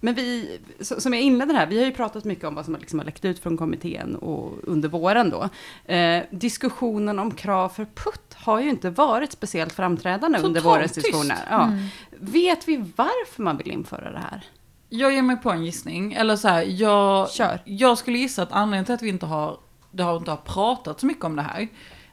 Men 0.00 0.14
vi, 0.14 0.58
som 0.80 1.12
jag 1.14 1.22
inledde 1.22 1.54
här, 1.54 1.66
vi 1.66 1.78
har 1.78 1.86
ju 1.86 1.92
pratat 1.92 2.24
mycket 2.24 2.44
om 2.44 2.54
vad 2.54 2.64
som 2.64 2.76
liksom 2.76 2.98
har 2.98 3.06
läckt 3.06 3.24
ut 3.24 3.38
från 3.38 3.56
kommittén 3.56 4.16
och 4.16 4.52
under 4.62 4.88
våren 4.88 5.30
då. 5.30 5.48
Eh, 5.94 6.22
diskussionen 6.30 7.18
om 7.18 7.30
krav 7.30 7.68
för 7.68 7.84
putt 7.84 8.34
har 8.34 8.60
ju 8.60 8.70
inte 8.70 8.90
varit 8.90 9.32
speciellt 9.32 9.72
framträdande 9.72 10.38
Totalt 10.38 10.44
under 10.44 10.60
vårens 10.60 10.92
diskussioner. 10.92 11.38
Ja. 11.50 11.64
Mm. 11.64 11.86
Vet 12.10 12.68
vi 12.68 12.76
varför 12.96 13.42
man 13.42 13.56
vill 13.56 13.70
införa 13.70 14.12
det 14.12 14.22
här? 14.30 14.44
Jag 14.96 15.12
ger 15.12 15.22
mig 15.22 15.36
på 15.36 15.50
en 15.50 15.64
gissning. 15.64 16.12
Eller 16.12 16.36
så 16.36 16.48
här, 16.48 16.62
jag, 16.62 17.30
Kör. 17.30 17.60
jag 17.64 17.98
skulle 17.98 18.18
gissa 18.18 18.42
att 18.42 18.52
anledningen 18.52 18.84
till 18.84 18.94
att 18.94 19.02
vi 19.02 19.08
inte 19.08 19.26
har, 19.26 19.58
det 19.90 20.02
har 20.02 20.16
inte 20.16 20.30
har 20.30 20.36
pratat 20.36 21.00
så 21.00 21.06
mycket 21.06 21.24
om 21.24 21.36
det 21.36 21.42
här. 21.42 21.68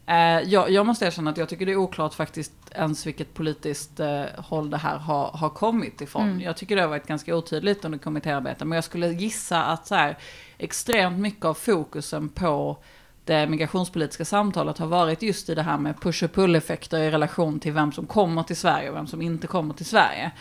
Eh, 0.06 0.50
jag, 0.50 0.70
jag 0.72 0.86
måste 0.86 1.06
erkänna 1.06 1.32
att 1.32 1.38
jag 1.38 1.50
tycker 1.50 1.66
det 1.66 1.72
är 1.72 1.76
oklart 1.76 2.14
faktiskt 2.14 2.54
ens 2.72 3.08
vilket 3.08 3.34
politiskt 3.34 4.00
eh, 4.00 4.24
håll 4.38 4.70
det 4.70 4.78
här 4.78 4.98
har, 4.98 5.32
har 5.32 5.50
kommit 5.50 6.02
ifrån. 6.02 6.30
Mm. 6.30 6.42
Jag 6.42 6.58
tycker 6.58 6.76
det 6.76 6.82
har 6.82 6.90
varit 6.90 7.08
ganska 7.08 7.36
otydligt 7.36 7.86
under 7.86 8.00
kommittéarbetet. 8.00 8.68
Men 8.68 8.76
jag 8.76 8.84
skulle 8.84 9.08
gissa 9.08 9.64
att 9.64 9.88
så 9.88 9.96
här, 9.96 10.18
extremt 10.58 11.20
mycket 11.20 11.46
av 11.46 11.54
fokusen 11.54 12.30
på 12.30 12.78
det 13.26 13.48
migrationspolitiska 13.48 14.26
samtalet 14.26 14.78
har 14.78 14.88
varit 14.88 15.22
just 15.22 15.50
i 15.50 15.56
det 15.56 15.62
här 15.62 15.78
med 15.78 16.02
push 16.02 16.24
och 16.24 16.34
pull-effekter 16.34 17.00
i 17.00 17.12
relation 17.12 17.60
till 17.60 17.74
vem 17.74 17.92
som 17.92 18.06
kommer 18.06 18.44
till 18.44 18.58
Sverige 18.58 18.90
och 18.90 18.96
vem 18.96 19.08
som 19.08 19.22
inte 19.22 19.48
kommer 19.48 19.74
till 19.74 19.86
Sverige. 19.86 20.32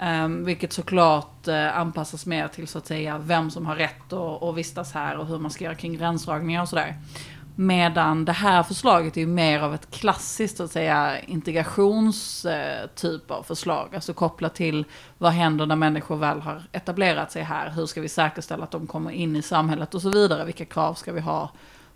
Um, 0.00 0.44
vilket 0.44 0.72
såklart 0.72 1.48
uh, 1.48 1.78
anpassas 1.78 2.26
mer 2.26 2.48
till 2.48 2.68
så 2.68 2.78
att 2.78 2.86
säga 2.86 3.18
vem 3.18 3.50
som 3.50 3.66
har 3.66 3.76
rätt 3.76 4.12
att 4.12 4.42
att 4.42 4.54
vistas 4.54 4.92
här 4.92 5.16
och 5.16 5.26
hur 5.26 5.38
man 5.38 5.50
ska 5.50 5.64
göra 5.64 5.74
kring 5.74 5.96
gränsdragningar 5.96 6.62
och 6.62 6.68
sådär. 6.68 6.96
Medan 7.56 8.24
det 8.24 8.32
här 8.32 8.62
förslaget 8.62 9.16
är 9.16 9.20
ju 9.20 9.26
mer 9.26 9.60
av 9.60 9.74
ett 9.74 9.90
klassiskt 9.90 10.56
så 10.56 10.64
att 10.64 10.70
säga 10.70 11.20
integrationstyp 11.20 13.30
eh, 13.30 13.36
av 13.36 13.42
förslag. 13.42 13.88
Alltså 13.94 14.14
kopplat 14.14 14.54
till 14.54 14.84
vad 15.18 15.32
händer 15.32 15.66
när 15.66 15.76
människor 15.76 16.16
väl 16.16 16.40
har 16.40 16.62
etablerat 16.72 17.32
sig 17.32 17.42
här? 17.42 17.70
Hur 17.70 17.86
ska 17.86 18.00
vi 18.00 18.08
säkerställa 18.08 18.64
att 18.64 18.70
de 18.70 18.86
kommer 18.86 19.10
in 19.10 19.36
i 19.36 19.42
samhället 19.42 19.94
och 19.94 20.02
så 20.02 20.10
vidare? 20.10 20.44
Vilka 20.44 20.64
krav 20.64 20.94
ska 20.94 21.12
vi 21.12 21.20
ha 21.20 21.50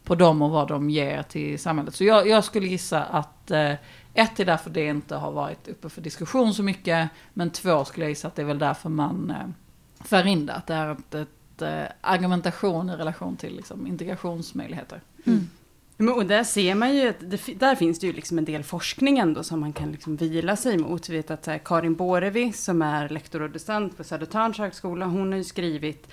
på 0.08 0.14
dem 0.14 0.42
och 0.42 0.50
vad 0.50 0.68
de 0.68 0.90
ger 0.90 1.22
till 1.22 1.58
samhället? 1.58 1.94
Så 1.94 2.04
jag, 2.04 2.28
jag 2.28 2.44
skulle 2.44 2.66
gissa 2.66 3.04
att 3.04 3.50
eh, 3.50 3.72
ett 4.14 4.40
är 4.40 4.44
därför 4.44 4.70
det 4.70 4.86
inte 4.86 5.14
har 5.14 5.32
varit 5.32 5.68
uppe 5.68 5.88
för 5.88 6.00
diskussion 6.00 6.54
så 6.54 6.62
mycket. 6.62 7.08
Men 7.34 7.50
två 7.50 7.84
skulle 7.84 8.04
jag 8.04 8.10
gissa 8.10 8.28
att 8.28 8.36
det 8.36 8.42
är 8.42 8.46
väl 8.46 8.58
därför 8.58 8.88
man 8.88 9.30
eh, 9.30 10.06
för 10.06 10.26
in 10.26 10.46
det. 10.46 10.54
Att 10.54 10.66
det 10.66 10.74
är 10.74 10.92
ett, 10.92 11.14
ett 11.14 11.62
eh, 11.62 11.82
argumentation 12.00 12.90
i 12.90 12.92
relation 12.92 13.36
till 13.36 13.56
liksom, 13.56 13.86
integrationsmöjligheter. 13.86 15.00
Mm. 15.26 15.48
Men, 15.96 16.14
och 16.14 16.26
där 16.26 16.44
ser 16.44 16.74
man 16.74 16.96
ju 16.96 17.08
att 17.08 17.16
det, 17.20 17.58
där 17.58 17.74
finns 17.74 17.98
det 17.98 18.06
ju 18.06 18.12
liksom 18.12 18.38
en 18.38 18.44
del 18.44 18.62
forskning 18.62 19.18
ändå 19.18 19.42
som 19.42 19.60
man 19.60 19.72
kan 19.72 19.92
liksom 19.92 20.16
vila 20.16 20.56
sig 20.56 20.78
mot. 20.78 21.08
Vi 21.08 21.16
vet 21.16 21.30
att 21.30 21.46
här, 21.46 21.58
Karin 21.58 21.94
Borevi 21.94 22.52
som 22.52 22.82
är 22.82 23.08
lektor 23.08 23.42
och 23.42 23.50
docent 23.50 23.96
på 23.96 24.04
Södertörns 24.04 24.58
högskola, 24.58 25.06
hon 25.06 25.32
har 25.32 25.38
ju 25.38 25.44
skrivit 25.44 26.08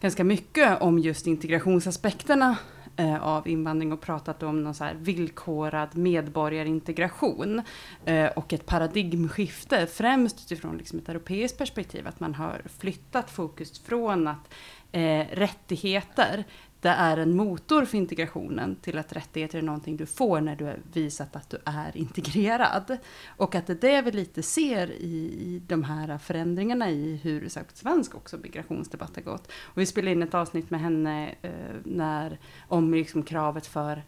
ganska 0.00 0.24
mycket 0.24 0.82
om 0.82 0.98
just 0.98 1.26
integrationsaspekterna 1.26 2.56
eh, 2.96 3.22
av 3.22 3.48
invandring 3.48 3.92
och 3.92 4.00
pratat 4.00 4.42
om 4.42 4.62
någon 4.62 4.74
så 4.74 4.84
här 4.84 4.94
villkorad 4.94 5.96
medborgarintegration 5.96 7.62
eh, 8.04 8.26
och 8.26 8.52
ett 8.52 8.66
paradigmskifte, 8.66 9.86
främst 9.86 10.40
utifrån 10.40 10.78
liksom 10.78 10.98
ett 10.98 11.08
europeiskt 11.08 11.58
perspektiv, 11.58 12.06
att 12.06 12.20
man 12.20 12.34
har 12.34 12.62
flyttat 12.78 13.30
fokus 13.30 13.78
från 13.78 14.28
att 14.28 14.54
eh, 14.92 15.26
rättigheter 15.32 16.44
det 16.80 16.88
är 16.88 17.16
en 17.16 17.36
motor 17.36 17.84
för 17.84 17.98
integrationen 17.98 18.76
till 18.76 18.98
att 18.98 19.12
rättigheter 19.12 19.58
är 19.58 19.62
någonting 19.62 19.96
du 19.96 20.06
får 20.06 20.40
när 20.40 20.56
du 20.56 20.64
har 20.64 20.78
visat 20.92 21.36
att 21.36 21.50
du 21.50 21.58
är 21.64 21.96
integrerad. 21.96 22.96
Och 23.26 23.54
att 23.54 23.66
det 23.66 23.72
är 23.72 23.94
det 23.94 24.02
vi 24.02 24.10
lite 24.10 24.42
ser 24.42 24.90
i, 24.90 25.16
i 25.40 25.62
de 25.66 25.84
här 25.84 26.18
förändringarna 26.18 26.90
i 26.90 27.20
hur 27.22 27.48
särskilt 27.48 27.76
svensk 27.76 28.14
också 28.14 28.36
migrationsdebatt 28.36 29.16
har 29.16 29.22
gått. 29.22 29.52
Och 29.62 29.78
vi 29.78 29.86
spelade 29.86 30.12
in 30.12 30.22
ett 30.22 30.34
avsnitt 30.34 30.70
med 30.70 30.80
henne 30.80 31.34
eh, 31.42 31.50
när, 31.84 32.38
om 32.68 32.94
liksom 32.94 33.22
kravet 33.22 33.66
för 33.66 34.02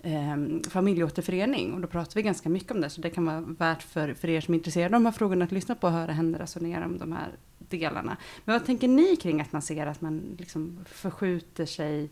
eh, 0.00 0.36
familjeåterförening 0.70 1.72
och 1.72 1.80
då 1.80 1.88
pratar 1.88 2.14
vi 2.14 2.22
ganska 2.22 2.48
mycket 2.48 2.72
om 2.72 2.80
det 2.80 2.90
så 2.90 3.00
det 3.00 3.10
kan 3.10 3.24
vara 3.24 3.40
värt 3.40 3.82
för, 3.82 4.14
för 4.14 4.28
er 4.28 4.40
som 4.40 4.54
är 4.54 4.58
intresserade 4.58 4.96
av 4.96 5.02
de 5.02 5.06
här 5.06 5.12
frågorna 5.12 5.44
att 5.44 5.52
lyssna 5.52 5.74
på 5.74 5.86
och 5.86 5.92
höra 5.92 6.12
henne 6.12 6.38
resonera 6.38 6.84
om 6.84 6.98
de 6.98 7.12
här 7.12 7.28
delarna. 7.70 8.16
Men 8.44 8.52
vad 8.58 8.66
tänker 8.66 8.88
ni 8.88 9.16
kring 9.16 9.40
att 9.40 9.52
man 9.52 9.62
ser 9.62 9.86
att 9.86 10.00
man 10.00 10.36
liksom 10.38 10.84
förskjuter 10.88 11.66
sig 11.66 12.10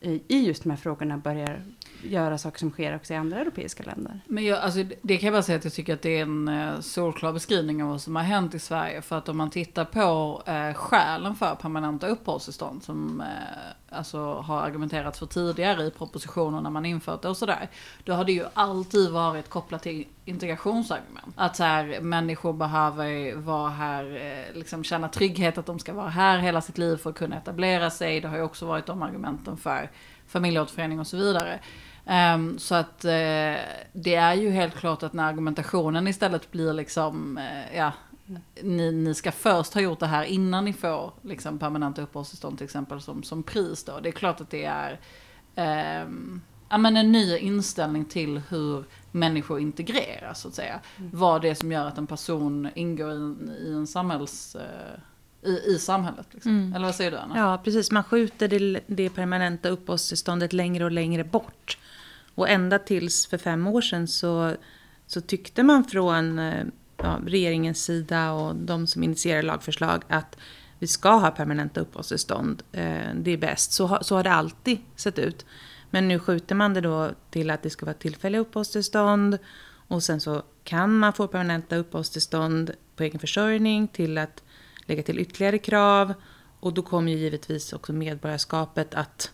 i 0.00 0.46
just 0.46 0.62
de 0.62 0.70
här 0.70 0.76
frågorna 0.76 1.18
börjar 1.18 1.62
göra 2.02 2.38
saker 2.38 2.58
som 2.58 2.70
sker 2.70 2.96
också 2.96 3.12
i 3.12 3.16
andra 3.16 3.40
europeiska 3.40 3.82
länder? 3.82 4.20
Men 4.26 4.44
jag, 4.44 4.58
alltså, 4.58 4.84
det 5.02 5.16
kan 5.16 5.26
jag 5.26 5.34
bara 5.34 5.42
säga 5.42 5.58
att 5.58 5.64
jag 5.64 5.72
tycker 5.72 5.94
att 5.94 6.02
det 6.02 6.18
är 6.18 6.22
en 6.22 6.48
eh, 6.48 6.80
solklar 6.80 7.32
beskrivning 7.32 7.82
av 7.82 7.88
vad 7.90 8.00
som 8.00 8.16
har 8.16 8.22
hänt 8.22 8.54
i 8.54 8.58
Sverige. 8.58 9.02
För 9.02 9.18
att 9.18 9.28
om 9.28 9.36
man 9.36 9.50
tittar 9.50 9.84
på 9.84 10.42
eh, 10.46 10.74
skälen 10.74 11.34
för 11.34 11.54
permanenta 11.54 12.06
uppehållstillstånd 12.06 12.82
som 12.82 13.20
eh, 13.20 13.96
alltså, 13.96 14.34
har 14.34 14.60
argumenterats 14.60 15.18
för 15.18 15.26
tidigare 15.26 15.84
i 15.84 15.90
propositioner 15.90 16.60
när 16.60 16.70
man 16.70 16.84
infört 16.84 17.22
det 17.22 17.28
och 17.28 17.36
sådär. 17.36 17.68
Då 18.04 18.12
har 18.12 18.24
det 18.24 18.32
ju 18.32 18.44
alltid 18.54 19.10
varit 19.10 19.48
kopplat 19.48 19.82
till 19.82 20.06
integrationsargument. 20.24 21.34
Att 21.36 21.56
så 21.56 21.64
här, 21.64 22.00
människor 22.00 22.52
behöver 22.52 23.34
vara 23.34 23.68
här, 23.68 24.04
eh, 24.04 24.58
liksom 24.58 24.84
känna 24.84 25.08
trygghet 25.08 25.58
att 25.58 25.66
de 25.66 25.78
ska 25.78 25.92
vara 25.92 26.08
här 26.08 26.38
hela 26.38 26.60
sitt 26.60 26.78
liv 26.78 26.96
för 26.96 27.10
att 27.10 27.16
kunna 27.16 27.36
etablera 27.36 27.90
sig. 27.90 28.20
Det 28.20 28.28
har 28.28 28.36
ju 28.36 28.42
också 28.42 28.66
varit 28.66 28.86
de 28.86 29.02
argumenten 29.02 29.56
för 29.56 29.87
familjeåterförening 30.28 31.00
och 31.00 31.06
så 31.06 31.16
vidare. 31.16 31.60
Ehm, 32.06 32.58
så 32.58 32.74
att 32.74 33.04
eh, 33.04 33.10
det 33.92 34.14
är 34.14 34.34
ju 34.34 34.50
helt 34.50 34.74
klart 34.74 35.02
att 35.02 35.12
när 35.12 35.24
argumentationen 35.28 36.08
istället 36.08 36.50
blir 36.52 36.72
liksom, 36.72 37.38
eh, 37.38 37.76
ja, 37.76 37.92
ni, 38.62 38.92
ni 38.92 39.14
ska 39.14 39.32
först 39.32 39.74
ha 39.74 39.80
gjort 39.80 40.00
det 40.00 40.06
här 40.06 40.24
innan 40.24 40.64
ni 40.64 40.72
får 40.72 41.12
liksom, 41.22 41.58
permanenta 41.58 42.02
uppehållstillstånd 42.02 42.58
till 42.58 42.64
exempel 42.64 43.00
som, 43.00 43.22
som 43.22 43.42
pris 43.42 43.84
då. 43.84 44.00
Det 44.00 44.08
är 44.08 44.12
klart 44.12 44.40
att 44.40 44.50
det 44.50 44.64
är 44.64 45.00
ehm, 45.54 46.40
ja, 46.68 46.78
men 46.78 46.96
en 46.96 47.12
ny 47.12 47.36
inställning 47.38 48.04
till 48.04 48.40
hur 48.48 48.84
människor 49.12 49.60
integreras 49.60 50.40
så 50.40 50.48
att 50.48 50.54
säga. 50.54 50.80
Vad 50.96 51.42
det 51.42 51.48
är 51.48 51.54
som 51.54 51.72
gör 51.72 51.86
att 51.86 51.98
en 51.98 52.06
person 52.06 52.68
ingår 52.74 53.10
i, 53.10 53.14
en- 53.14 53.52
i 53.66 53.72
en 53.72 53.86
samhälls... 53.86 54.56
eh, 54.56 55.00
i, 55.42 55.50
i 55.74 55.78
samhället. 55.78 56.26
Liksom. 56.30 56.52
Mm. 56.58 56.72
Eller 56.74 56.86
vad 56.86 56.94
säger 56.94 57.10
du 57.10 57.16
Anna? 57.16 57.38
Ja, 57.38 57.60
precis. 57.64 57.90
Man 57.90 58.04
skjuter 58.04 58.48
det, 58.48 58.80
det 58.86 59.10
permanenta 59.10 59.68
uppehållstillståndet 59.68 60.52
längre 60.52 60.84
och 60.84 60.90
längre 60.90 61.24
bort. 61.24 61.78
Och 62.34 62.48
ända 62.48 62.78
tills 62.78 63.26
för 63.26 63.38
fem 63.38 63.66
år 63.66 63.80
sedan 63.80 64.08
så, 64.08 64.54
så 65.06 65.20
tyckte 65.20 65.62
man 65.62 65.84
från 65.84 66.38
eh, 66.38 66.64
ja, 66.96 67.20
regeringens 67.26 67.84
sida 67.84 68.32
och 68.32 68.56
de 68.56 68.86
som 68.86 69.02
initierar 69.02 69.42
lagförslag 69.42 70.02
att 70.08 70.36
vi 70.78 70.86
ska 70.86 71.10
ha 71.10 71.30
permanenta 71.30 71.80
uppehållstillstånd. 71.80 72.62
Eh, 72.72 73.14
det 73.14 73.30
är 73.30 73.36
bäst. 73.36 73.72
Så, 73.72 73.86
har- 73.86 74.02
så 74.02 74.16
har 74.16 74.24
det 74.24 74.32
alltid 74.32 74.78
sett 74.96 75.18
ut. 75.18 75.46
Men 75.90 76.08
nu 76.08 76.18
skjuter 76.18 76.54
man 76.54 76.74
det 76.74 76.80
då 76.80 77.10
till 77.30 77.50
att 77.50 77.62
det 77.62 77.70
ska 77.70 77.86
vara 77.86 77.94
tillfälliga 77.94 78.40
uppehållstillstånd. 78.40 79.38
Och 79.88 80.02
sen 80.02 80.20
så 80.20 80.42
kan 80.64 80.98
man 80.98 81.12
få 81.12 81.26
permanenta 81.28 81.76
uppehållstillstånd 81.76 82.70
på 82.96 83.02
egen 83.02 83.20
försörjning 83.20 83.88
till 83.88 84.18
att 84.18 84.42
lägga 84.88 85.02
till 85.02 85.18
ytterligare 85.18 85.58
krav. 85.58 86.14
Och 86.60 86.74
då 86.74 86.82
kommer 86.82 87.12
ju 87.12 87.18
givetvis 87.18 87.72
också 87.72 87.92
medborgarskapet 87.92 88.94
att 88.94 89.32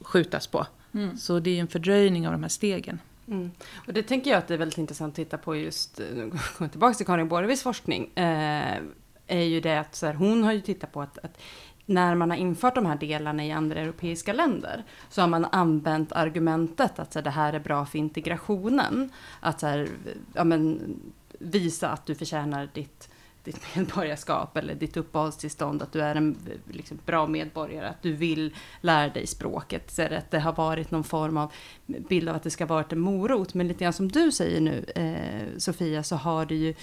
skjutas 0.00 0.46
på. 0.46 0.66
Mm. 0.94 1.16
Så 1.16 1.38
det 1.38 1.50
är 1.50 1.54
ju 1.54 1.60
en 1.60 1.68
fördröjning 1.68 2.26
av 2.26 2.32
de 2.32 2.42
här 2.42 2.48
stegen. 2.48 2.98
Mm. 3.26 3.50
Och 3.86 3.92
det 3.92 4.02
tänker 4.02 4.30
jag 4.30 4.38
att 4.38 4.48
det 4.48 4.54
är 4.54 4.58
väldigt 4.58 4.78
intressant 4.78 5.12
att 5.12 5.16
titta 5.16 5.38
på 5.38 5.56
just, 5.56 6.00
eh, 6.00 6.06
nu 6.06 6.30
kommer 6.30 6.40
jag 6.58 6.70
tillbaka 6.70 6.94
till 6.94 7.06
Karin 7.06 7.28
Borevis 7.28 7.62
forskning, 7.62 8.10
eh, 8.14 8.76
är 9.26 9.42
ju 9.42 9.60
det 9.60 9.80
att 9.80 10.02
här, 10.02 10.14
hon 10.14 10.44
har 10.44 10.52
ju 10.52 10.60
tittat 10.60 10.92
på 10.92 11.02
att, 11.02 11.18
att 11.18 11.38
när 11.86 12.14
man 12.14 12.30
har 12.30 12.36
infört 12.36 12.74
de 12.74 12.86
här 12.86 12.96
delarna 12.96 13.44
i 13.44 13.52
andra 13.52 13.80
europeiska 13.80 14.32
länder 14.32 14.84
så 15.10 15.20
har 15.20 15.28
man 15.28 15.44
använt 15.44 16.12
argumentet 16.12 16.98
att 16.98 17.12
så 17.12 17.18
här, 17.18 17.24
det 17.24 17.30
här 17.30 17.52
är 17.52 17.60
bra 17.60 17.86
för 17.86 17.98
integrationen. 17.98 19.10
Att 19.40 19.60
så 19.60 19.66
här, 19.66 19.88
ja, 20.34 20.44
men, 20.44 20.80
visa 21.38 21.88
att 21.88 22.06
du 22.06 22.14
förtjänar 22.14 22.68
ditt 22.74 23.08
ditt 23.44 23.60
medborgarskap 23.76 24.56
eller 24.56 24.74
ditt 24.74 24.96
uppehållstillstånd, 24.96 25.82
att 25.82 25.92
du 25.92 26.00
är 26.00 26.14
en 26.14 26.36
liksom, 26.70 26.98
bra 27.06 27.26
medborgare, 27.26 27.88
att 27.88 28.02
du 28.02 28.12
vill 28.12 28.54
lära 28.80 29.08
dig 29.08 29.26
språket. 29.26 29.90
Så 29.90 30.02
det, 30.02 30.18
att 30.18 30.30
det 30.30 30.40
har 30.40 30.52
varit 30.52 30.90
någon 30.90 31.04
form 31.04 31.36
av 31.36 31.52
bild 31.86 32.28
av 32.28 32.36
att 32.36 32.42
det 32.42 32.50
ska 32.50 32.66
vara 32.66 32.84
en 32.88 33.00
morot. 33.00 33.54
Men 33.54 33.68
lite 33.68 33.84
grann 33.84 33.92
som 33.92 34.08
du 34.08 34.32
säger 34.32 34.60
nu, 34.60 34.84
eh, 34.94 35.58
Sofia, 35.58 36.02
så 36.02 36.16
har 36.16 36.46
det 36.46 36.54
ju 36.54 36.74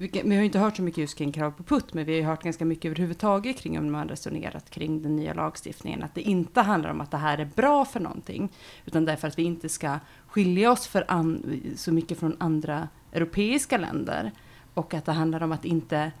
vi 0.00 0.34
har 0.34 0.40
ju 0.40 0.44
inte 0.44 0.58
hört 0.58 0.76
så 0.76 0.82
mycket 0.82 0.98
just 0.98 1.18
kring 1.18 1.32
krav 1.32 1.50
på 1.50 1.62
putt, 1.62 1.94
men 1.94 2.04
vi 2.04 2.12
har 2.12 2.18
ju 2.18 2.24
hört 2.24 2.42
ganska 2.42 2.64
mycket 2.64 2.84
överhuvudtaget 2.84 3.56
kring 3.56 3.78
om 3.78 3.92
man 3.92 4.08
resonerat 4.08 4.70
kring 4.70 5.02
den 5.02 5.16
nya 5.16 5.34
lagstiftningen. 5.34 6.02
Att 6.02 6.14
det 6.14 6.20
inte 6.20 6.60
handlar 6.60 6.90
om 6.90 7.00
att 7.00 7.10
det 7.10 7.16
här 7.16 7.38
är 7.38 7.44
bra 7.44 7.84
för 7.84 8.00
någonting, 8.00 8.52
utan 8.86 9.04
därför 9.04 9.28
att 9.28 9.38
vi 9.38 9.42
inte 9.42 9.68
ska 9.68 9.98
skilja 10.26 10.72
oss 10.72 10.86
för 10.86 11.04
an, 11.08 11.60
så 11.76 11.92
mycket 11.92 12.18
från 12.18 12.36
andra 12.38 12.88
europeiska 13.12 13.78
länder. 13.78 14.32
Och 14.74 14.94
att 14.94 15.04
det 15.04 15.12
handlar 15.12 15.42
om 15.42 15.52
att 15.52 15.64
inte 15.64 16.12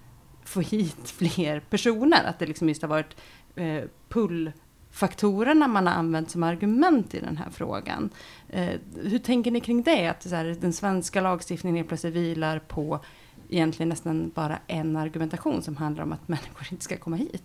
få 0.44 0.60
hit 0.60 1.10
fler 1.16 1.60
personer. 1.60 2.24
Att 2.24 2.38
det 2.38 2.46
liksom 2.46 2.68
just 2.68 2.82
har 2.82 2.88
varit 2.88 3.16
eh, 3.54 3.82
pull-faktorerna 4.08 5.68
man 5.68 5.86
har 5.86 5.94
använt 5.94 6.30
som 6.30 6.42
argument 6.42 7.14
i 7.14 7.20
den 7.20 7.36
här 7.36 7.50
frågan. 7.50 8.10
Eh, 8.48 8.74
hur 9.02 9.18
tänker 9.18 9.50
ni 9.50 9.60
kring 9.60 9.82
det? 9.82 10.06
Att 10.08 10.22
så 10.22 10.34
här, 10.34 10.56
den 10.60 10.72
svenska 10.72 11.20
lagstiftningen 11.20 11.76
helt 11.76 11.88
plötsligt 11.88 12.14
vilar 12.14 12.58
på 12.58 13.00
egentligen 13.48 13.88
nästan 13.88 14.32
bara 14.34 14.58
en 14.66 14.96
argumentation 14.96 15.62
som 15.62 15.76
handlar 15.76 16.04
om 16.04 16.12
att 16.12 16.28
människor 16.28 16.66
inte 16.70 16.84
ska 16.84 16.96
komma 16.96 17.16
hit. 17.16 17.44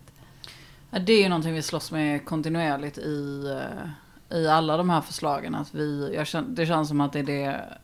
Det 0.90 1.12
är 1.12 1.22
ju 1.22 1.28
någonting 1.28 1.54
vi 1.54 1.62
slåss 1.62 1.92
med 1.92 2.24
kontinuerligt 2.24 2.98
i, 2.98 3.46
eh, 4.30 4.38
i 4.38 4.48
alla 4.48 4.76
de 4.76 4.90
här 4.90 5.00
förslagen. 5.00 5.54
Att 5.54 5.74
vi, 5.74 6.14
jag 6.14 6.26
känner, 6.26 6.48
det 6.48 6.66
känns 6.66 6.88
som 6.88 7.00
att 7.00 7.12
det 7.12 7.18
är 7.18 7.22
det 7.22 7.78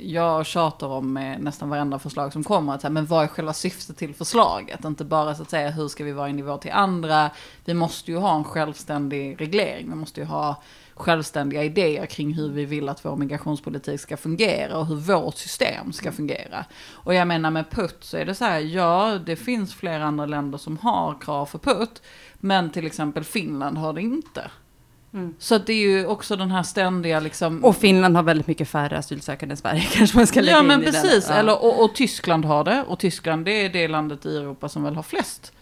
jag 0.00 0.46
tjatar 0.46 0.86
om 0.86 1.12
med 1.12 1.42
nästan 1.42 1.68
varenda 1.68 1.98
förslag 1.98 2.32
som 2.32 2.44
kommer. 2.44 2.74
Att, 2.74 2.92
men 2.92 3.06
vad 3.06 3.24
är 3.24 3.28
själva 3.28 3.52
syftet 3.52 3.96
till 3.96 4.14
förslaget? 4.14 4.84
Inte 4.84 5.04
bara 5.04 5.34
så 5.34 5.42
att 5.42 5.50
säga 5.50 5.70
hur 5.70 5.88
ska 5.88 6.04
vi 6.04 6.12
vara 6.12 6.28
i 6.28 6.32
nivå 6.32 6.58
till 6.58 6.72
andra. 6.72 7.30
Vi 7.64 7.74
måste 7.74 8.10
ju 8.10 8.16
ha 8.16 8.36
en 8.36 8.44
självständig 8.44 9.40
reglering. 9.40 9.88
Vi 9.88 9.94
måste 9.94 10.20
ju 10.20 10.26
ha 10.26 10.62
självständiga 10.94 11.64
idéer 11.64 12.06
kring 12.06 12.34
hur 12.34 12.48
vi 12.48 12.64
vill 12.64 12.88
att 12.88 13.04
vår 13.04 13.16
migrationspolitik 13.16 14.00
ska 14.00 14.16
fungera 14.16 14.78
och 14.78 14.86
hur 14.86 14.96
vårt 14.96 15.36
system 15.36 15.92
ska 15.92 16.12
fungera. 16.12 16.64
Och 16.92 17.14
jag 17.14 17.28
menar 17.28 17.50
med 17.50 17.70
PUT 17.70 17.96
så 18.00 18.16
är 18.16 18.24
det 18.24 18.34
så 18.34 18.44
här, 18.44 18.60
ja 18.60 19.18
det 19.26 19.36
finns 19.36 19.74
flera 19.74 20.04
andra 20.04 20.26
länder 20.26 20.58
som 20.58 20.78
har 20.78 21.20
krav 21.20 21.46
för 21.46 21.58
PUT, 21.58 22.02
men 22.34 22.70
till 22.70 22.86
exempel 22.86 23.24
Finland 23.24 23.78
har 23.78 23.92
det 23.92 24.02
inte. 24.02 24.50
Mm. 25.14 25.34
Så 25.38 25.58
det 25.58 25.72
är 25.72 25.76
ju 25.76 26.06
också 26.06 26.36
den 26.36 26.50
här 26.50 26.62
ständiga 26.62 27.20
liksom... 27.20 27.64
Och 27.64 27.76
Finland 27.76 28.16
har 28.16 28.22
väldigt 28.22 28.46
mycket 28.46 28.68
färre 28.68 28.98
asylsökande 28.98 29.52
än 29.52 29.56
Sverige 29.56 29.80
kanske 29.92 30.16
man 30.16 30.26
ska 30.26 30.40
lägga 30.40 30.56
Ja 30.56 30.60
in 30.60 30.66
men 30.66 30.82
i 30.82 30.84
precis. 30.84 31.26
Ja. 31.28 31.34
Eller, 31.34 31.64
och, 31.64 31.84
och 31.84 31.94
Tyskland 31.94 32.44
har 32.44 32.64
det. 32.64 32.84
Och 32.88 32.98
Tyskland 32.98 33.44
det 33.44 33.64
är 33.64 33.68
det 33.68 33.88
landet 33.88 34.26
i 34.26 34.36
Europa 34.36 34.68
som 34.68 34.82
väl 34.84 34.94
har 34.96 35.02
flest 35.02 35.52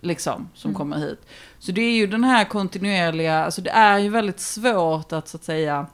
liksom, 0.00 0.48
som 0.54 0.68
Mm. 0.70 0.78
kommer 0.78 0.98
hit. 0.98 1.20
Så 1.58 1.72
det 1.72 1.80
är 1.80 1.92
ju 1.96 2.06
den 2.06 2.24
här 2.24 2.44
kontinuerliga, 2.44 3.44
alltså 3.44 3.60
det 3.60 3.70
är 3.70 3.98
ju 3.98 4.08
väldigt 4.08 4.40
svårt 4.40 5.12
att 5.12 5.28
så 5.28 5.36
att 5.36 5.44
säga 5.44 5.86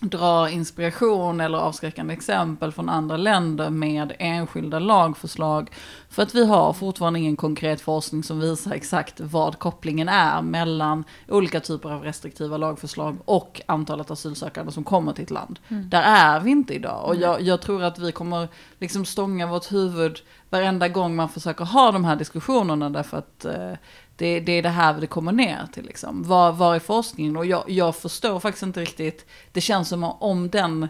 dra 0.00 0.50
inspiration 0.50 1.40
eller 1.40 1.58
avskräckande 1.58 2.14
exempel 2.14 2.72
från 2.72 2.88
andra 2.88 3.16
länder 3.16 3.70
med 3.70 4.12
enskilda 4.18 4.78
lagförslag. 4.78 5.70
För 6.08 6.22
att 6.22 6.34
vi 6.34 6.46
har 6.46 6.72
fortfarande 6.72 7.18
ingen 7.18 7.36
konkret 7.36 7.80
forskning 7.80 8.22
som 8.22 8.40
visar 8.40 8.72
exakt 8.72 9.20
vad 9.20 9.58
kopplingen 9.58 10.08
är 10.08 10.42
mellan 10.42 11.04
olika 11.28 11.60
typer 11.60 11.90
av 11.90 12.02
restriktiva 12.02 12.56
lagförslag 12.56 13.16
och 13.24 13.60
antalet 13.66 14.10
asylsökande 14.10 14.72
som 14.72 14.84
kommer 14.84 15.12
till 15.12 15.24
ett 15.24 15.30
land. 15.30 15.58
Där 15.68 16.02
är 16.02 16.40
vi 16.40 16.50
inte 16.50 16.74
idag. 16.74 17.04
Och 17.04 17.16
jag, 17.16 17.40
jag 17.40 17.62
tror 17.62 17.82
att 17.82 17.98
vi 17.98 18.12
kommer 18.12 18.48
liksom 18.78 19.04
stånga 19.04 19.46
vårt 19.46 19.72
huvud 19.72 20.18
varenda 20.50 20.88
gång 20.88 21.16
man 21.16 21.28
försöker 21.28 21.64
ha 21.64 21.92
de 21.92 22.04
här 22.04 22.16
diskussionerna 22.16 22.90
därför 22.90 23.18
att 23.18 23.44
eh, 23.44 23.72
det, 24.20 24.40
det 24.40 24.52
är 24.52 24.62
det 24.62 24.68
här 24.68 25.00
det 25.00 25.06
kommer 25.06 25.32
ner 25.32 25.68
till. 25.72 25.84
Liksom. 25.84 26.22
Var, 26.22 26.52
var 26.52 26.74
är 26.74 26.78
forskningen? 26.78 27.36
Och 27.36 27.46
jag, 27.46 27.64
jag 27.70 27.96
förstår 27.96 28.40
faktiskt 28.40 28.62
inte 28.62 28.80
riktigt. 28.80 29.26
Det 29.52 29.60
känns 29.60 29.88
som 29.88 30.04
om 30.04 30.50
den 30.50 30.88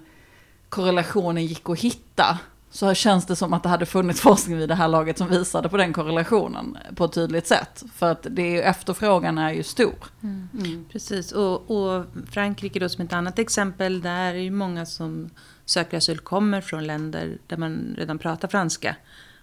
korrelationen 0.69 1.47
gick 1.47 1.69
att 1.69 1.79
hitta. 1.79 2.39
Så 2.71 2.95
känns 2.95 3.27
det 3.27 3.37
som 3.37 3.53
att 3.53 3.63
det 3.63 3.69
hade 3.69 3.87
funnits 3.87 4.21
forskning 4.21 4.59
vid 4.59 4.69
det 4.69 4.75
här 4.75 4.89
laget 4.89 5.19
som 5.19 5.29
visade 5.29 5.69
på 5.69 5.77
den 5.77 5.93
korrelationen 5.93 6.79
på 6.95 7.05
ett 7.05 7.13
tydligt 7.13 7.47
sätt. 7.47 7.85
För 7.95 8.13
att 8.13 8.27
det 8.31 8.43
är 8.43 8.51
ju, 8.51 8.61
efterfrågan 8.61 9.39
är 9.39 9.53
ju 9.53 9.63
stor. 9.63 9.95
Mm. 10.23 10.85
Precis, 10.93 11.33
och, 11.33 11.71
och 11.71 12.07
Frankrike 12.31 12.79
då 12.79 12.89
som 12.89 13.05
ett 13.05 13.13
annat 13.13 13.39
exempel, 13.39 14.03
där 14.03 14.35
är 14.35 14.39
ju 14.39 14.51
många 14.51 14.87
som 14.87 15.31
söker 15.65 15.97
asyl 15.97 16.19
kommer 16.19 16.61
från 16.61 16.87
länder 16.87 17.39
där 17.47 17.57
man 17.57 17.95
redan 17.99 18.19
pratar 18.19 18.49
franska. 18.49 18.97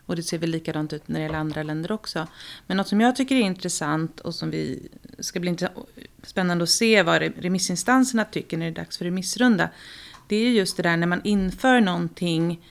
Och 0.07 0.15
det 0.15 0.23
ser 0.23 0.37
väl 0.37 0.49
likadant 0.49 0.93
ut 0.93 1.07
när 1.07 1.19
det 1.19 1.23
gäller 1.23 1.39
andra 1.39 1.63
länder 1.63 1.91
också. 1.91 2.27
Men 2.67 2.77
något 2.77 2.87
som 2.87 3.01
jag 3.01 3.15
tycker 3.15 3.35
är 3.35 3.39
intressant 3.39 4.19
och 4.19 4.35
som 4.35 4.51
vi 4.51 4.89
ska 5.19 5.39
bli 5.39 5.57
spännande 6.23 6.63
att 6.63 6.69
se 6.69 7.03
vad 7.03 7.21
remissinstanserna 7.21 8.25
tycker 8.25 8.57
när 8.57 8.65
det 8.65 8.71
är 8.71 8.75
dags 8.75 8.97
för 8.97 9.05
remissrunda. 9.05 9.69
Det 10.27 10.35
är 10.35 10.49
just 10.49 10.77
det 10.77 10.83
där 10.83 10.97
när 10.97 11.07
man 11.07 11.21
inför 11.23 11.81
någonting 11.81 12.61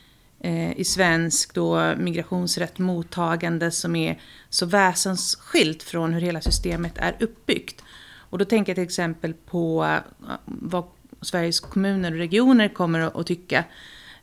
eh, 0.40 0.78
i 0.78 0.84
svensk 0.84 1.54
då, 1.54 1.94
migrationsrätt, 1.96 2.78
mottagande 2.78 3.70
som 3.70 3.96
är 3.96 4.20
så 4.50 4.66
väsensskilt 4.66 5.82
från 5.82 6.12
hur 6.12 6.20
hela 6.20 6.40
systemet 6.40 6.98
är 6.98 7.16
uppbyggt. 7.20 7.82
Och 8.30 8.38
då 8.38 8.44
tänker 8.44 8.70
jag 8.70 8.76
till 8.76 8.84
exempel 8.84 9.34
på 9.34 9.84
eh, 9.84 10.32
vad 10.44 10.84
Sveriges 11.20 11.60
kommuner 11.60 12.12
och 12.12 12.18
regioner 12.18 12.68
kommer 12.68 13.20
att 13.20 13.26
tycka. 13.26 13.64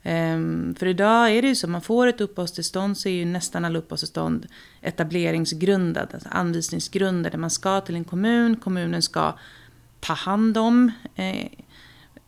Ehm, 0.03 0.75
för 0.79 0.85
idag 0.85 1.31
är 1.31 1.41
det 1.41 1.47
ju 1.47 1.55
så, 1.55 1.67
man 1.67 1.81
får 1.81 2.07
ett 2.07 2.21
uppehållstillstånd 2.21 2.97
så 2.97 3.09
är 3.09 3.13
ju 3.13 3.25
nästan 3.25 3.65
alla 3.65 3.79
uppehållstillstånd 3.79 4.47
etableringsgrundade, 4.81 6.13
alltså 6.13 6.29
anvisningsgrundade. 6.31 7.37
Man 7.37 7.49
ska 7.49 7.81
till 7.81 7.95
en 7.95 8.03
kommun, 8.03 8.55
kommunen 8.55 9.01
ska 9.01 9.33
ta 9.99 10.13
hand 10.13 10.57
om, 10.57 10.91
eh, 11.15 11.45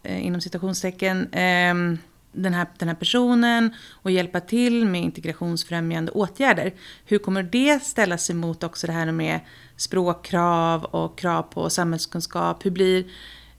eh 0.03 0.25
inom 0.25 0.41
citationstecken, 0.41 1.33
eh, 1.33 1.99
den 2.31 2.53
här, 2.53 2.67
den 2.77 2.87
här 2.87 2.95
personen 2.95 3.73
och 3.91 4.11
hjälpa 4.11 4.39
till 4.39 4.85
med 4.85 5.01
integrationsfrämjande 5.01 6.11
åtgärder. 6.11 6.73
Hur 7.05 7.17
kommer 7.17 7.43
det 7.43 7.83
ställa 7.83 8.17
sig 8.17 8.35
mot 8.35 8.63
också 8.63 8.87
det 8.87 8.93
här 8.93 9.11
med 9.11 9.39
språkkrav 9.75 10.83
och 10.83 11.17
krav 11.17 11.41
på 11.43 11.69
samhällskunskap? 11.69 12.65
Hur 12.65 12.71
blir 12.71 13.05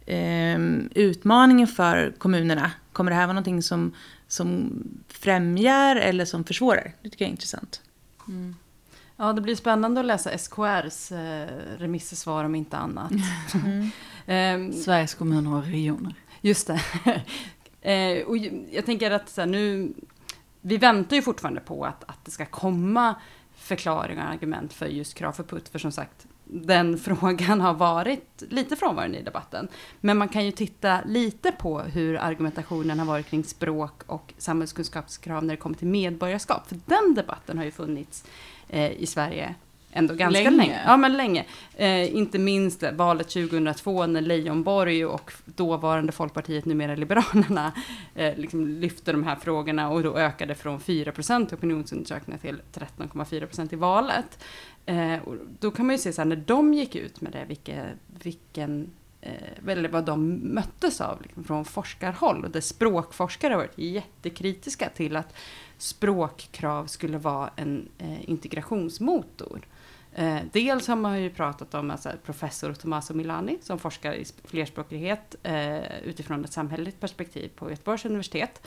eh, 0.06 0.58
utmaningen 0.94 1.66
för 1.66 2.14
kommunerna? 2.18 2.70
Kommer 2.96 3.10
det 3.10 3.16
här 3.16 3.26
vara 3.26 3.32
någonting 3.32 3.62
som, 3.62 3.92
som 4.28 4.72
främjar 5.08 5.96
eller 5.96 6.24
som 6.24 6.44
försvårar? 6.44 6.92
Det 7.02 7.10
tycker 7.10 7.24
jag 7.24 7.28
är 7.28 7.32
intressant. 7.32 7.82
Ja, 9.16 9.32
det 9.32 9.40
blir 9.40 9.54
spännande 9.56 10.00
att 10.00 10.06
läsa 10.06 10.38
SKRs 10.38 11.12
eh, 11.12 11.48
remissvar 11.78 12.44
om 12.44 12.54
inte 12.54 12.76
annat. 12.76 13.12
Ehm, 14.26 14.72
Sveriges 14.72 15.14
kommuner 15.14 15.54
och 15.54 15.64
regioner. 15.64 16.14
Just 16.40 16.66
det. 16.66 16.82
eh, 17.92 18.26
och 18.26 18.36
jag 18.70 18.86
tänker 18.86 19.10
att 19.10 19.28
så 19.28 19.40
här, 19.40 19.48
nu, 19.48 19.92
vi 20.60 20.76
väntar 20.76 21.16
ju 21.16 21.22
fortfarande 21.22 21.60
på 21.60 21.84
att, 21.84 22.04
att 22.04 22.24
det 22.24 22.30
ska 22.30 22.46
komma 22.46 23.14
förklaringar 23.56 24.26
och 24.26 24.32
argument 24.32 24.72
för 24.72 24.86
just 24.86 25.14
krav 25.14 25.32
för 25.32 25.44
putt. 25.44 25.68
För 25.68 25.78
som 25.78 25.92
sagt, 25.92 26.26
den 26.46 26.98
frågan 27.04 27.60
har 27.60 27.74
varit 27.74 28.42
lite 28.48 28.76
frånvarande 28.76 29.18
i 29.18 29.22
debatten. 29.22 29.68
Men 30.00 30.18
man 30.18 30.28
kan 30.28 30.44
ju 30.44 30.50
titta 30.50 31.00
lite 31.06 31.52
på 31.52 31.80
hur 31.80 32.16
argumentationen 32.16 32.98
har 32.98 33.06
varit 33.06 33.26
kring 33.26 33.44
språk 33.44 34.02
och 34.06 34.34
samhällskunskapskrav 34.38 35.44
när 35.44 35.54
det 35.54 35.60
kommer 35.60 35.76
till 35.76 35.88
medborgarskap. 35.88 36.68
För 36.68 36.78
den 36.86 37.14
debatten 37.14 37.58
har 37.58 37.64
ju 37.64 37.70
funnits 37.70 38.24
eh, 38.68 38.92
i 38.92 39.06
Sverige 39.06 39.54
ändå 39.96 40.14
ganska 40.14 40.42
Länge. 40.42 40.56
länge. 40.56 40.82
Ja, 40.86 40.96
men 40.96 41.16
länge. 41.16 41.44
Eh, 41.74 42.16
inte 42.16 42.38
minst 42.38 42.84
valet 42.92 43.28
2002 43.28 44.06
när 44.06 44.20
Leijonborg 44.20 45.06
och 45.06 45.32
dåvarande 45.44 46.12
Folkpartiet, 46.12 46.64
numera 46.64 46.94
Liberalerna, 46.94 47.72
eh, 48.14 48.36
liksom 48.36 48.68
lyfte 48.68 49.12
de 49.12 49.24
här 49.24 49.36
frågorna 49.36 49.90
och 49.90 50.02
då 50.02 50.16
ökade 50.16 50.54
från 50.54 50.80
4 50.80 51.12
i 51.18 51.54
opinionsundersökningar 51.54 52.38
till 52.38 52.62
13,4% 52.72 53.72
i 53.72 53.76
valet. 53.76 54.44
Eh, 54.86 55.18
då 55.60 55.70
kan 55.70 55.86
man 55.86 55.94
ju 55.94 55.98
se 55.98 56.12
så 56.12 56.20
här, 56.20 56.26
när 56.26 56.36
de 56.46 56.74
gick 56.74 56.94
ut 56.94 57.20
med 57.20 57.32
det, 57.32 57.44
vilka, 57.48 57.84
vilken 58.22 58.90
eh, 59.20 59.68
eller 59.68 59.88
vad 59.88 60.04
de 60.04 60.40
möttes 60.54 61.00
av 61.00 61.22
liksom, 61.22 61.44
från 61.44 61.64
forskarhåll. 61.64 62.44
Och 62.44 62.50
där 62.50 62.60
språkforskare 62.60 63.52
har 63.52 63.58
varit 63.58 63.78
jättekritiska 63.78 64.88
till 64.88 65.16
att 65.16 65.34
språkkrav 65.78 66.86
skulle 66.86 67.18
vara 67.18 67.50
en 67.56 67.88
eh, 67.98 68.30
integrationsmotor. 68.30 69.66
Eh, 70.18 70.38
dels 70.52 70.88
har 70.88 70.96
man 70.96 71.22
ju 71.22 71.30
pratat 71.30 71.74
om 71.74 71.90
alltså, 71.90 72.12
professor 72.24 72.74
Tommaso 72.74 73.14
Milani 73.14 73.58
som 73.62 73.78
forskar 73.78 74.12
i 74.12 74.24
flerspråkighet 74.44 75.34
eh, 75.42 75.98
utifrån 76.04 76.44
ett 76.44 76.52
samhälleligt 76.52 77.00
perspektiv 77.00 77.50
på 77.56 77.70
Göteborgs 77.70 78.04
universitet. 78.04 78.66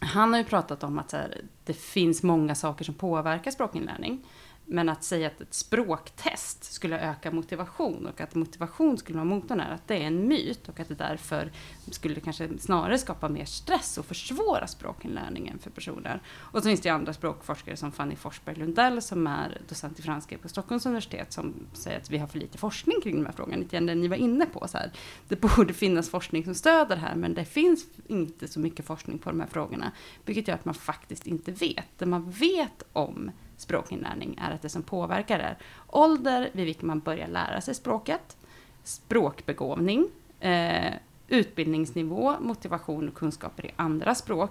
Han 0.00 0.32
har 0.32 0.40
ju 0.40 0.44
pratat 0.44 0.84
om 0.84 0.98
att 0.98 1.10
så 1.10 1.16
här, 1.16 1.40
det 1.64 1.72
finns 1.72 2.22
många 2.22 2.54
saker 2.54 2.84
som 2.84 2.94
påverkar 2.94 3.50
språkinlärning. 3.50 4.24
Men 4.66 4.88
att 4.88 5.04
säga 5.04 5.26
att 5.26 5.40
ett 5.40 5.54
språktest 5.54 6.64
skulle 6.64 7.00
öka 7.00 7.30
motivation 7.30 8.06
och 8.06 8.20
att 8.20 8.34
motivation 8.34 8.98
skulle 8.98 9.18
vara 9.18 9.24
motorn 9.24 9.60
är 9.60 9.70
att 9.70 9.88
det 9.88 9.94
är 9.94 10.06
en 10.06 10.28
myt 10.28 10.68
och 10.68 10.80
att 10.80 10.88
det 10.88 10.94
därför 10.94 11.52
skulle 11.90 12.20
kanske 12.20 12.58
snarare 12.58 12.98
skapa 12.98 13.28
mer 13.28 13.44
stress 13.44 13.98
och 13.98 14.06
försvåra 14.06 14.66
språkinlärningen 14.66 15.58
för 15.58 15.70
personer. 15.70 16.22
Och 16.38 16.62
så 16.62 16.68
finns 16.68 16.80
det 16.80 16.88
andra 16.88 17.12
språkforskare 17.12 17.76
som 17.76 17.92
Fanny 17.92 18.16
Forsberg 18.16 18.56
Lundell 18.56 19.02
som 19.02 19.26
är 19.26 19.60
docent 19.68 19.98
i 19.98 20.02
franska 20.02 20.38
på 20.38 20.48
Stockholms 20.48 20.86
universitet 20.86 21.32
som 21.32 21.54
säger 21.72 21.98
att 21.98 22.10
vi 22.10 22.18
har 22.18 22.26
för 22.26 22.38
lite 22.38 22.58
forskning 22.58 23.00
kring 23.02 23.16
de 23.16 23.26
här 23.26 23.32
frågorna. 23.32 23.56
Lite 23.56 23.76
grann 23.76 23.86
det 23.86 23.94
ni 23.94 24.08
var 24.08 24.16
inne 24.16 24.46
på. 24.46 24.68
Så 24.68 24.78
här. 24.78 24.92
Det 25.28 25.40
borde 25.40 25.74
finnas 25.74 26.10
forskning 26.10 26.44
som 26.44 26.54
stöder 26.54 26.96
det 26.96 27.02
här 27.02 27.14
men 27.14 27.34
det 27.34 27.44
finns 27.44 27.86
inte 28.06 28.48
så 28.48 28.60
mycket 28.60 28.86
forskning 28.86 29.18
på 29.18 29.30
de 29.30 29.40
här 29.40 29.48
frågorna. 29.48 29.92
Vilket 30.24 30.48
gör 30.48 30.54
att 30.54 30.64
man 30.64 30.74
faktiskt 30.74 31.26
inte 31.26 31.52
vet. 31.52 31.98
Det 31.98 32.06
man 32.06 32.30
vet 32.30 32.82
om 32.92 33.30
språkinlärning 33.56 34.38
är 34.42 34.50
att 34.54 34.62
det 34.62 34.68
som 34.68 34.82
påverkar 34.82 35.38
är 35.38 35.56
ålder 35.86 36.50
vid 36.52 36.66
vilken 36.66 36.86
man 36.86 37.00
börjar 37.00 37.28
lära 37.28 37.60
sig 37.60 37.74
språket, 37.74 38.36
språkbegåvning, 38.84 40.08
eh, 40.40 40.92
utbildningsnivå, 41.28 42.34
motivation 42.40 43.08
och 43.08 43.14
kunskaper 43.14 43.66
i 43.66 43.70
andra 43.76 44.14
språk 44.14 44.50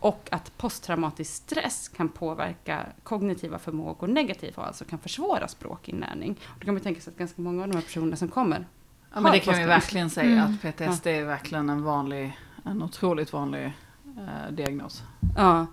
och 0.00 0.28
att 0.32 0.56
posttraumatisk 0.58 1.34
stress 1.34 1.88
kan 1.88 2.08
påverka 2.08 2.86
kognitiva 3.02 3.58
förmågor 3.58 4.06
negativt 4.06 4.58
och 4.58 4.66
alltså 4.66 4.84
kan 4.84 4.98
försvåra 4.98 5.48
språkinlärning. 5.48 6.38
Och 6.46 6.58
då 6.58 6.64
kan 6.64 6.74
man 6.74 6.82
tänka 6.82 7.00
sig 7.00 7.10
att 7.10 7.18
ganska 7.18 7.42
många 7.42 7.62
av 7.62 7.68
de 7.68 7.74
här 7.74 7.82
personerna 7.82 8.16
som 8.16 8.28
kommer 8.28 8.66
Ja, 9.14 9.20
men 9.20 9.32
det 9.32 9.38
kan 9.40 9.54
vi 9.58 9.64
verkligen 9.64 10.10
säga 10.10 10.42
Mm. 10.42 10.54
att 10.54 10.62
PTSD 10.62 11.06
är 11.06 11.24
verkligen 11.24 11.70
en 11.70 11.82
vanlig, 11.82 12.38
en 12.64 12.82
otroligt 12.82 13.32
vanlig 13.32 13.64
eh, 14.18 14.52
diagnos. 14.52 15.02
Ja. 15.36 15.66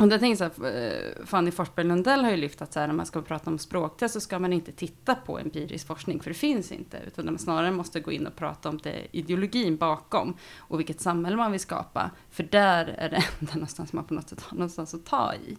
Och 0.00 0.12
jag 0.12 0.20
tänker 0.20 0.36
så 0.36 0.64
här, 0.64 0.76
eh, 0.76 1.26
Fanny 1.26 1.50
Forsberg 1.50 1.86
Lundell 1.86 2.24
har 2.24 2.30
ju 2.30 2.36
lyft 2.36 2.62
att 2.62 2.72
så 2.72 2.80
här, 2.80 2.86
när 2.86 2.94
man 2.94 3.06
ska 3.06 3.22
prata 3.22 3.50
om 3.50 3.58
språktest 3.58 4.14
så 4.14 4.20
ska 4.20 4.38
man 4.38 4.52
inte 4.52 4.72
titta 4.72 5.14
på 5.14 5.38
empirisk 5.38 5.86
forskning, 5.86 6.20
för 6.20 6.30
det 6.30 6.34
finns 6.34 6.72
inte. 6.72 6.98
Utan 7.06 7.24
man 7.24 7.38
snarare 7.38 7.70
måste 7.70 8.00
gå 8.00 8.12
in 8.12 8.26
och 8.26 8.36
prata 8.36 8.68
om 8.68 8.78
det 8.78 9.06
ideologin 9.12 9.76
bakom 9.76 10.36
och 10.58 10.78
vilket 10.78 11.00
samhälle 11.00 11.36
man 11.36 11.52
vill 11.52 11.60
skapa. 11.60 12.10
För 12.30 12.42
där 12.42 12.86
är 12.98 13.08
det 13.10 13.16
enda 13.40 13.54
någonstans 13.54 13.92
man 13.92 14.04
på 14.04 14.14
något 14.14 14.28
sätt 14.28 14.40
har 14.42 14.56
någonstans 14.56 14.94
att 14.94 15.06
ta 15.06 15.34
i. 15.34 15.56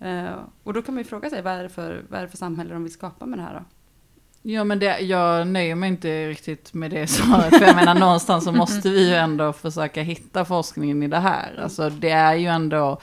Eh, 0.00 0.34
och 0.62 0.74
då 0.74 0.82
kan 0.82 0.94
man 0.94 1.02
ju 1.02 1.08
fråga 1.08 1.30
sig, 1.30 1.42
vad 1.42 1.52
är, 1.52 1.62
det 1.62 1.68
för, 1.68 2.04
vad 2.08 2.18
är 2.18 2.24
det 2.24 2.30
för 2.30 2.36
samhälle 2.36 2.72
de 2.72 2.82
vill 2.82 2.92
skapa 2.92 3.26
med 3.26 3.38
det 3.38 3.42
här 3.42 3.54
då? 3.54 3.64
Ja 4.42 4.64
men 4.64 4.78
det, 4.78 5.00
jag 5.00 5.46
nöjer 5.46 5.74
mig 5.74 5.88
inte 5.88 6.28
riktigt 6.28 6.74
med 6.74 6.90
det 6.90 7.06
svaret. 7.10 7.58
För 7.58 7.66
jag 7.66 7.76
menar 7.76 7.94
någonstans 7.94 8.44
så 8.44 8.52
måste 8.52 8.90
vi 8.90 9.08
ju 9.08 9.14
ändå 9.14 9.52
försöka 9.52 10.02
hitta 10.02 10.44
forskningen 10.44 11.02
i 11.02 11.08
det 11.08 11.18
här. 11.18 11.60
Alltså 11.62 11.90
det 11.90 12.10
är 12.10 12.34
ju 12.34 12.46
ändå 12.46 13.00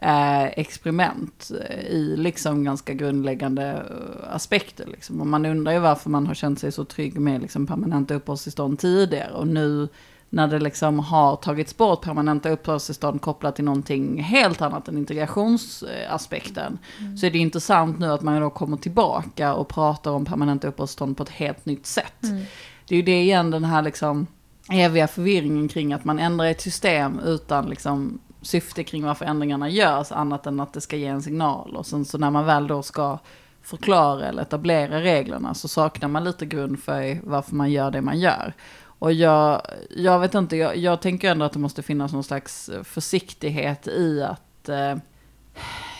eh, 0.00 0.44
experiment 0.44 1.50
i 1.90 2.16
liksom 2.16 2.64
ganska 2.64 2.94
grundläggande 2.94 3.64
eh, 3.64 4.34
aspekter. 4.34 4.86
Liksom. 4.86 5.20
Och 5.20 5.26
man 5.26 5.46
undrar 5.46 5.72
ju 5.72 5.78
varför 5.78 6.10
man 6.10 6.26
har 6.26 6.34
känt 6.34 6.58
sig 6.58 6.72
så 6.72 6.84
trygg 6.84 7.20
med 7.20 7.42
liksom 7.42 7.66
permanenta 7.66 8.14
uppehållstillstånd 8.14 8.78
tidigare. 8.78 9.32
Och 9.32 9.46
nu 9.46 9.88
när 10.30 10.48
det 10.48 10.58
liksom 10.58 10.98
har 10.98 11.36
tagits 11.36 11.76
bort 11.76 12.02
permanenta 12.02 12.50
uppehållstillstånd 12.50 13.20
kopplat 13.20 13.56
till 13.56 13.64
någonting 13.64 14.22
helt 14.22 14.62
annat 14.62 14.88
än 14.88 14.98
integrationsaspekten. 14.98 16.78
Mm. 17.00 17.16
Så 17.16 17.26
är 17.26 17.30
det 17.30 17.38
intressant 17.38 17.98
nu 17.98 18.12
att 18.12 18.22
man 18.22 18.40
då 18.40 18.50
kommer 18.50 18.76
tillbaka 18.76 19.54
och 19.54 19.68
pratar 19.68 20.10
om 20.10 20.24
permanenta 20.24 20.68
uppehållstillstånd 20.68 21.16
på 21.16 21.22
ett 21.22 21.28
helt 21.28 21.66
nytt 21.66 21.86
sätt. 21.86 22.22
Mm. 22.22 22.42
Det 22.88 22.94
är 22.94 22.96
ju 22.96 23.02
det 23.02 23.22
igen 23.22 23.50
den 23.50 23.64
här 23.64 23.82
liksom 23.82 24.26
eviga 24.70 25.08
förvirringen 25.08 25.68
kring 25.68 25.92
att 25.92 26.04
man 26.04 26.18
ändrar 26.18 26.46
ett 26.46 26.60
system 26.60 27.20
utan 27.24 27.66
liksom 27.66 28.18
syfte 28.46 28.84
kring 28.84 29.04
varför 29.04 29.24
ändringarna 29.24 29.68
görs, 29.68 30.12
annat 30.12 30.46
än 30.46 30.60
att 30.60 30.72
det 30.72 30.80
ska 30.80 30.96
ge 30.96 31.06
en 31.06 31.22
signal. 31.22 31.76
Och 31.76 31.86
sen 31.86 32.04
så 32.04 32.18
när 32.18 32.30
man 32.30 32.46
väl 32.46 32.66
då 32.66 32.82
ska 32.82 33.18
förklara 33.62 34.26
eller 34.26 34.42
etablera 34.42 35.00
reglerna 35.00 35.54
så 35.54 35.68
saknar 35.68 36.08
man 36.08 36.24
lite 36.24 36.46
grund 36.46 36.82
för 36.82 37.20
varför 37.22 37.54
man 37.54 37.70
gör 37.70 37.90
det 37.90 38.00
man 38.00 38.18
gör. 38.18 38.52
Och 38.98 39.12
jag, 39.12 39.62
jag 39.90 40.18
vet 40.18 40.34
inte, 40.34 40.56
jag, 40.56 40.76
jag 40.76 41.00
tänker 41.02 41.30
ändå 41.30 41.44
att 41.44 41.52
det 41.52 41.58
måste 41.58 41.82
finnas 41.82 42.12
någon 42.12 42.24
slags 42.24 42.70
försiktighet 42.84 43.86
i 43.86 44.22
att 44.22 44.68
eh, 44.68 44.94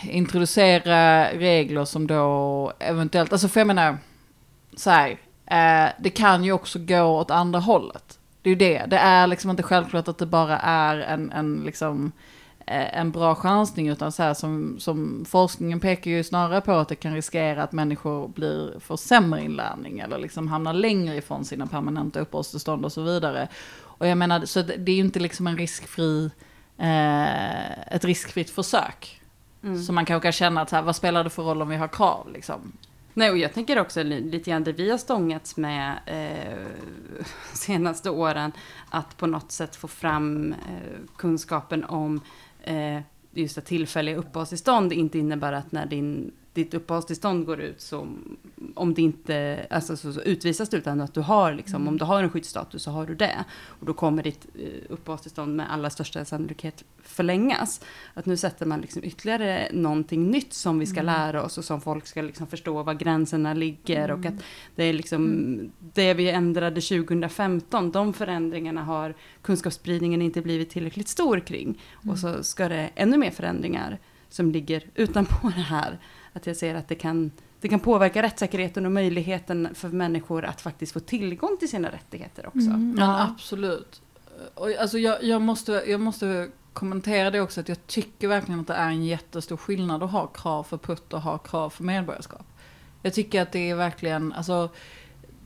introducera 0.03 1.31
regler 1.31 1.85
som 1.85 2.07
då 2.07 2.73
eventuellt, 2.79 3.31
alltså 3.31 3.47
för 3.47 3.59
jag 3.59 3.67
menar, 3.67 3.97
så 4.75 4.89
här, 4.89 5.09
eh, 5.45 5.91
det 5.99 6.09
kan 6.09 6.43
ju 6.43 6.51
också 6.51 6.79
gå 6.79 7.01
åt 7.01 7.31
andra 7.31 7.59
hållet. 7.59 8.19
Det 8.41 8.49
är 8.49 8.51
ju 8.51 8.59
det, 8.59 8.85
det 8.87 8.97
är 8.97 9.27
liksom 9.27 9.49
inte 9.49 9.63
självklart 9.63 10.07
att 10.07 10.17
det 10.17 10.25
bara 10.25 10.59
är 10.59 10.97
en, 10.97 11.31
en 11.31 11.61
liksom, 11.65 12.11
Eh, 12.11 12.11
en 12.67 13.11
bra 13.11 13.35
chansning 13.35 13.87
utan 13.87 14.11
så 14.11 14.23
här 14.23 14.33
som, 14.33 14.79
som 14.79 15.25
forskningen 15.29 15.79
pekar 15.79 16.11
ju 16.11 16.23
snarare 16.23 16.61
på 16.61 16.71
att 16.71 16.89
det 16.89 16.95
kan 16.95 17.13
riskera 17.13 17.63
att 17.63 17.71
människor 17.71 18.27
blir, 18.27 18.79
får 18.79 18.97
sämre 18.97 19.43
inlärning 19.43 19.99
eller 19.99 20.17
liksom 20.17 20.47
hamnar 20.47 20.73
längre 20.73 21.15
ifrån 21.15 21.45
sina 21.45 21.67
permanenta 21.67 22.19
uppehållstillstånd 22.19 22.85
och 22.85 22.91
så 22.91 23.01
vidare. 23.01 23.47
Och 23.77 24.07
jag 24.07 24.17
menar, 24.17 24.45
så 24.45 24.61
det 24.61 24.91
är 24.91 24.95
ju 24.95 25.01
inte 25.01 25.19
liksom 25.19 25.47
en 25.47 25.57
riskfri, 25.57 26.31
eh, 26.77 27.93
ett 27.95 28.05
riskfritt 28.05 28.49
försök. 28.49 29.21
Mm. 29.63 29.83
Så 29.83 29.93
man 29.93 30.05
kanske 30.05 30.25
kan 30.25 30.31
känna 30.31 30.61
att 30.61 30.69
så 30.69 30.75
här, 30.75 30.83
vad 30.83 30.95
spelar 30.95 31.23
det 31.23 31.29
för 31.29 31.43
roll 31.43 31.61
om 31.61 31.69
vi 31.69 31.75
har 31.75 31.87
krav 31.87 32.31
liksom? 32.33 32.71
Nej, 33.13 33.31
och 33.31 33.37
jag 33.37 33.53
tänker 33.53 33.79
också 33.79 34.03
lite 34.03 34.49
grann 34.49 34.63
det 34.63 34.71
vi 34.71 34.91
har 34.91 34.97
stångats 34.97 35.57
med 35.57 35.99
eh, 36.05 37.25
senaste 37.53 38.09
åren, 38.09 38.51
att 38.89 39.17
på 39.17 39.27
något 39.27 39.51
sätt 39.51 39.75
få 39.75 39.87
fram 39.87 40.53
eh, 40.53 40.99
kunskapen 41.15 41.83
om 41.83 42.21
eh, 42.67 43.01
just 43.31 43.57
att 43.57 43.65
tillfälliga 43.65 44.15
uppehållstillstånd 44.15 44.93
inte 44.93 45.19
innebär 45.19 45.53
att 45.53 45.71
när 45.71 45.85
din 45.85 46.31
ditt 46.57 46.73
uppehållstillstånd 46.73 47.45
går 47.45 47.59
ut 47.59 47.81
så 47.81 48.07
om 48.75 48.93
det 48.93 49.01
inte, 49.01 49.67
alltså 49.69 49.97
så, 49.97 50.13
så 50.13 50.21
utvisas 50.21 50.69
du 50.69 50.77
utan 50.77 51.01
att 51.01 51.13
du 51.13 51.21
har 51.21 51.53
liksom, 51.53 51.75
mm. 51.75 51.87
om 51.87 51.97
du 51.97 52.05
har 52.05 52.23
en 52.23 52.29
skyddsstatus 52.29 52.83
så 52.83 52.91
har 52.91 53.05
du 53.05 53.15
det. 53.15 53.45
Och 53.79 53.85
då 53.85 53.93
kommer 53.93 54.23
ditt 54.23 54.47
uh, 54.59 54.67
uppehållstillstånd 54.89 55.55
med 55.55 55.71
allra 55.73 55.89
största 55.89 56.25
sannolikhet 56.25 56.83
förlängas. 57.03 57.81
Att 58.13 58.25
nu 58.25 58.37
sätter 58.37 58.65
man 58.65 58.81
liksom 58.81 59.03
ytterligare 59.03 59.69
någonting 59.73 60.31
nytt 60.31 60.53
som 60.53 60.79
vi 60.79 60.85
ska 60.85 60.99
mm. 60.99 61.05
lära 61.05 61.43
oss 61.43 61.57
och 61.57 61.65
som 61.65 61.81
folk 61.81 62.07
ska 62.07 62.21
liksom 62.21 62.47
förstå 62.47 62.83
var 62.83 62.93
gränserna 62.93 63.53
ligger 63.53 64.09
mm. 64.09 64.19
och 64.19 64.25
att 64.25 64.43
det 64.75 64.83
är 64.83 64.93
liksom 64.93 65.25
mm. 65.25 65.71
det 65.93 66.13
vi 66.13 66.29
ändrade 66.29 66.81
2015, 66.81 67.91
de 67.91 68.13
förändringarna 68.13 68.83
har 68.83 69.15
kunskapsspridningen 69.41 70.21
inte 70.21 70.41
blivit 70.41 70.69
tillräckligt 70.69 71.07
stor 71.07 71.39
kring. 71.39 71.81
Och 71.93 72.03
mm. 72.03 72.17
så 72.17 72.43
ska 72.43 72.69
det 72.69 72.89
ännu 72.95 73.17
mer 73.17 73.31
förändringar 73.31 73.99
som 74.29 74.51
ligger 74.51 74.83
utanpå 74.95 75.47
det 75.55 75.61
här 75.61 75.99
att 76.37 76.47
jag 76.47 76.55
ser 76.55 76.75
att 76.75 76.87
det 76.87 76.95
kan, 76.95 77.31
det 77.61 77.67
kan 77.67 77.79
påverka 77.79 78.21
rättssäkerheten 78.23 78.85
och 78.85 78.91
möjligheten 78.91 79.69
för 79.73 79.89
människor 79.89 80.45
att 80.45 80.61
faktiskt 80.61 80.91
få 80.93 80.99
tillgång 80.99 81.57
till 81.59 81.69
sina 81.69 81.91
rättigheter 81.91 82.47
också. 82.47 82.69
Mm, 82.69 82.95
ja, 82.99 83.21
absolut. 83.23 84.01
Och 84.53 84.69
alltså 84.69 84.97
jag, 84.97 85.23
jag, 85.23 85.41
måste, 85.41 85.83
jag 85.87 86.01
måste 86.01 86.49
kommentera 86.73 87.31
det 87.31 87.41
också, 87.41 87.59
att 87.61 87.69
jag 87.69 87.87
tycker 87.87 88.27
verkligen 88.27 88.59
att 88.59 88.67
det 88.67 88.73
är 88.73 88.89
en 88.89 89.05
jättestor 89.05 89.57
skillnad 89.57 90.03
att 90.03 90.11
ha 90.11 90.27
krav 90.27 90.63
för 90.63 90.77
putt 90.77 91.13
och 91.13 91.21
ha 91.21 91.37
krav 91.37 91.69
för 91.69 91.83
medborgarskap. 91.83 92.45
Jag 93.01 93.13
tycker 93.13 93.41
att 93.41 93.51
det 93.51 93.69
är 93.69 93.75
verkligen, 93.75 94.33
alltså, 94.33 94.69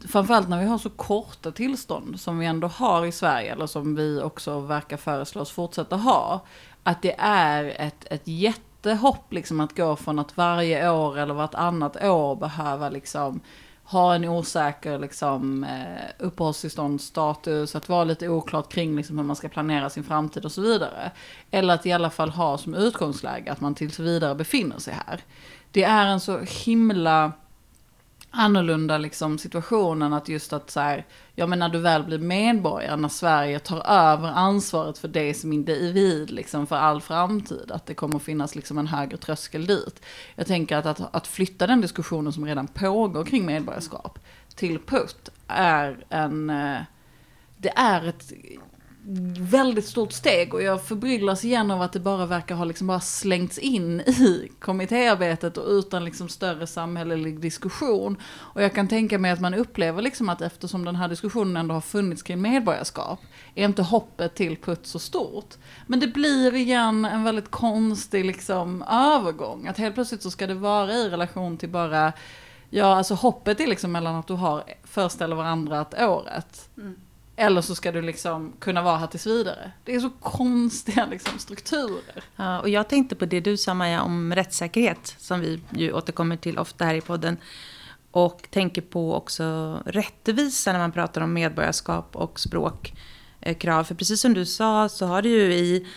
framförallt 0.07 0.49
när 0.49 0.59
vi 0.59 0.65
har 0.65 0.77
så 0.77 0.89
korta 0.89 1.51
tillstånd 1.51 2.19
som 2.19 2.39
vi 2.39 2.45
ändå 2.45 2.67
har 2.67 3.05
i 3.05 3.11
Sverige, 3.11 3.51
eller 3.51 3.67
som 3.67 3.95
vi 3.95 4.21
också 4.21 4.59
verkar 4.59 4.97
föreslå 4.97 5.41
oss 5.41 5.51
fortsätta 5.51 5.95
ha, 5.95 6.45
att 6.83 7.01
det 7.01 7.15
är 7.19 7.63
ett, 7.77 8.05
ett 8.09 8.27
jätte 8.27 8.70
jättehopp 8.85 9.33
liksom 9.33 9.59
att 9.59 9.77
gå 9.77 9.95
från 9.95 10.19
att 10.19 10.37
varje 10.37 10.89
år 10.89 11.17
eller 11.19 11.33
vartannat 11.33 12.03
år 12.03 12.35
behöva 12.35 12.89
liksom 12.89 13.41
ha 13.83 14.15
en 14.15 14.25
osäker 14.25 14.99
liksom, 14.99 15.63
eh, 15.63 16.09
uppehållstillståndsstatus, 16.19 17.75
att 17.75 17.89
vara 17.89 18.03
lite 18.03 18.29
oklart 18.29 18.71
kring 18.71 18.95
liksom, 18.95 19.17
hur 19.17 19.25
man 19.25 19.35
ska 19.35 19.49
planera 19.49 19.89
sin 19.89 20.03
framtid 20.03 20.45
och 20.45 20.51
så 20.51 20.61
vidare. 20.61 21.11
Eller 21.51 21.73
att 21.73 21.85
i 21.85 21.91
alla 21.91 22.09
fall 22.09 22.29
ha 22.29 22.57
som 22.57 22.75
utgångsläge 22.75 23.51
att 23.51 23.61
man 23.61 23.75
tills 23.75 23.99
vidare 23.99 24.35
befinner 24.35 24.79
sig 24.79 24.93
här. 25.07 25.21
Det 25.71 25.83
är 25.83 26.05
en 26.05 26.19
så 26.19 26.39
himla 26.65 27.31
annorlunda 28.31 28.97
liksom 28.97 29.37
situationen 29.37 30.13
att 30.13 30.29
just 30.29 30.53
att 30.53 30.71
så 30.71 30.79
här, 30.79 31.05
ja 31.35 31.47
men 31.47 31.59
när 31.59 31.69
du 31.69 31.79
väl 31.79 32.03
blir 32.03 32.17
medborgare, 32.17 32.95
när 32.95 33.09
Sverige 33.09 33.59
tar 33.59 33.87
över 33.87 34.27
ansvaret 34.27 34.97
för 34.97 35.07
dig 35.07 35.33
som 35.33 35.53
individ 35.53 36.31
liksom 36.31 36.67
för 36.67 36.75
all 36.75 37.01
framtid, 37.01 37.71
att 37.71 37.85
det 37.85 37.93
kommer 37.93 38.19
finnas 38.19 38.55
liksom 38.55 38.77
en 38.77 38.87
högre 38.87 39.17
tröskel 39.17 39.65
dit. 39.65 40.01
Jag 40.35 40.47
tänker 40.47 40.77
att, 40.77 40.85
att, 40.85 41.15
att 41.15 41.27
flytta 41.27 41.67
den 41.67 41.81
diskussionen 41.81 42.33
som 42.33 42.45
redan 42.45 42.67
pågår 42.67 43.23
kring 43.23 43.45
medborgarskap 43.45 44.19
till 44.55 44.79
PUT 44.79 45.29
är 45.47 46.05
en, 46.09 46.49
eh, 46.49 46.81
det 47.57 47.73
är 47.75 48.07
ett 48.07 48.31
väldigt 49.39 49.85
stort 49.85 50.11
steg 50.11 50.53
och 50.53 50.63
jag 50.63 50.83
förbryllas 50.83 51.45
igen 51.45 51.71
av 51.71 51.81
att 51.81 51.93
det 51.93 51.99
bara 51.99 52.25
verkar 52.25 52.55
ha 52.55 52.65
liksom 52.65 52.87
bara 52.87 52.99
slängts 52.99 53.57
in 53.57 54.01
i 54.01 54.51
kommittéarbetet 54.59 55.57
och 55.57 55.69
utan 55.69 56.05
liksom 56.05 56.29
större 56.29 56.67
samhällelig 56.67 57.39
diskussion. 57.39 58.17
Och 58.23 58.63
jag 58.63 58.73
kan 58.73 58.87
tänka 58.87 59.17
mig 59.17 59.31
att 59.31 59.39
man 59.39 59.53
upplever 59.53 60.01
liksom 60.01 60.29
att 60.29 60.41
eftersom 60.41 60.85
den 60.85 60.95
här 60.95 61.07
diskussionen 61.07 61.57
ändå 61.57 61.73
har 61.73 61.81
funnits 61.81 62.23
kring 62.23 62.41
medborgarskap 62.41 63.19
är 63.55 63.65
inte 63.65 63.81
hoppet 63.81 64.35
till 64.35 64.57
putt 64.57 64.87
så 64.87 64.99
stort. 64.99 65.55
Men 65.87 65.99
det 65.99 66.07
blir 66.07 66.55
igen 66.55 67.05
en 67.05 67.23
väldigt 67.23 67.51
konstig 67.51 68.25
liksom 68.25 68.81
övergång. 68.81 69.67
Att 69.67 69.77
helt 69.77 69.95
plötsligt 69.95 70.21
så 70.21 70.31
ska 70.31 70.47
det 70.47 70.53
vara 70.53 70.93
i 70.93 71.09
relation 71.09 71.57
till 71.57 71.69
bara, 71.69 72.13
ja 72.69 72.95
alltså 72.95 73.13
hoppet 73.13 73.59
är 73.59 73.67
liksom 73.67 73.91
mellan 73.91 74.15
att 74.15 74.27
du 74.27 74.33
har 74.33 74.63
först 74.83 75.21
eller 75.21 75.35
varandra 75.35 75.85
året. 75.99 76.69
Mm. 76.77 76.95
Eller 77.41 77.61
så 77.61 77.75
ska 77.75 77.91
du 77.91 78.01
liksom 78.01 78.53
kunna 78.59 78.81
vara 78.81 78.97
här 78.97 79.07
tills 79.07 79.27
vidare. 79.27 79.71
Det 79.83 79.95
är 79.95 79.99
så 79.99 80.09
konstiga 80.09 81.05
liksom, 81.05 81.39
strukturer. 81.39 82.23
Ja, 82.35 82.59
och 82.59 82.69
jag 82.69 82.89
tänkte 82.89 83.15
på 83.15 83.25
det 83.25 83.39
du 83.39 83.57
sa 83.57 83.73
Maja 83.73 84.01
om 84.01 84.35
rättssäkerhet. 84.35 85.15
Som 85.17 85.39
vi 85.39 85.61
ju 85.69 85.93
återkommer 85.93 86.37
till 86.37 86.57
ofta 86.57 86.85
här 86.85 86.95
i 86.95 87.01
podden. 87.01 87.37
Och 88.11 88.47
tänker 88.51 88.81
på 88.81 89.15
också 89.15 89.77
rättvisa 89.85 90.71
när 90.71 90.79
man 90.79 90.91
pratar 90.91 91.21
om 91.21 91.33
medborgarskap 91.33 92.15
och 92.15 92.39
språkkrav. 92.39 93.79
Eh, 93.79 93.83
För 93.83 93.95
precis 93.95 94.21
som 94.21 94.33
du 94.33 94.45
sa 94.45 94.89
så 94.89 95.05
har 95.05 95.21
det 95.21 95.29
ju 95.29 95.53
i 95.53 95.87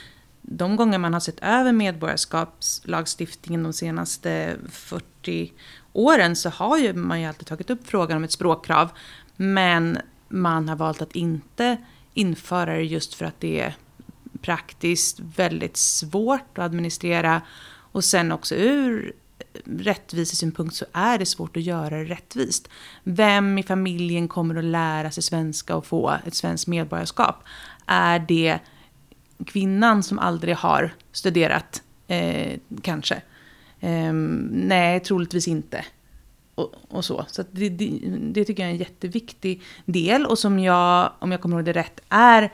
de 0.42 0.76
gånger 0.76 0.98
man 0.98 1.12
har 1.12 1.20
sett 1.20 1.42
över 1.42 1.72
medborgarskapslagstiftningen 1.72 3.62
de 3.62 3.72
senaste 3.72 4.56
40 4.70 5.52
åren 5.92 6.36
så 6.36 6.48
har 6.48 6.78
ju 6.78 6.92
man 6.92 7.20
ju 7.20 7.26
alltid 7.26 7.46
tagit 7.46 7.70
upp 7.70 7.86
frågan 7.86 8.16
om 8.16 8.24
ett 8.24 8.32
språkkrav. 8.32 8.90
Men 9.36 9.98
man 10.28 10.68
har 10.68 10.76
valt 10.76 11.02
att 11.02 11.16
inte 11.16 11.76
införa 12.14 12.74
det 12.74 12.82
just 12.82 13.14
för 13.14 13.24
att 13.24 13.40
det 13.40 13.60
är 13.60 13.76
praktiskt 14.40 15.20
väldigt 15.20 15.76
svårt 15.76 16.58
att 16.58 16.64
administrera. 16.64 17.42
Och 17.92 18.04
sen 18.04 18.32
också 18.32 18.54
ur 18.54 19.12
rättvisesynpunkt 19.64 20.74
så 20.74 20.84
är 20.92 21.18
det 21.18 21.26
svårt 21.26 21.56
att 21.56 21.62
göra 21.62 21.98
det 21.98 22.04
rättvist. 22.04 22.68
Vem 23.02 23.58
i 23.58 23.62
familjen 23.62 24.28
kommer 24.28 24.56
att 24.56 24.64
lära 24.64 25.10
sig 25.10 25.22
svenska 25.22 25.76
och 25.76 25.86
få 25.86 26.16
ett 26.26 26.34
svenskt 26.34 26.66
medborgarskap? 26.66 27.36
Är 27.86 28.18
det 28.18 28.58
kvinnan 29.46 30.02
som 30.02 30.18
aldrig 30.18 30.56
har 30.56 30.94
studerat 31.12 31.82
Eh, 32.06 32.58
kanske. 32.82 33.14
Eh, 33.80 34.12
nej, 34.50 35.00
troligtvis 35.00 35.48
inte. 35.48 35.84
Och, 36.54 36.74
och 36.88 37.04
så. 37.04 37.24
Så 37.28 37.44
det, 37.50 37.68
det, 37.68 38.00
det, 38.32 38.44
tycker 38.44 38.62
jag 38.62 38.70
är 38.70 38.74
en 38.74 38.80
jätteviktig 38.80 39.62
del. 39.84 40.26
Och 40.26 40.38
som 40.38 40.58
jag, 40.58 41.12
om 41.18 41.32
jag 41.32 41.40
kommer 41.40 41.56
ihåg 41.56 41.64
det 41.64 41.72
rätt, 41.72 42.00
är 42.08 42.52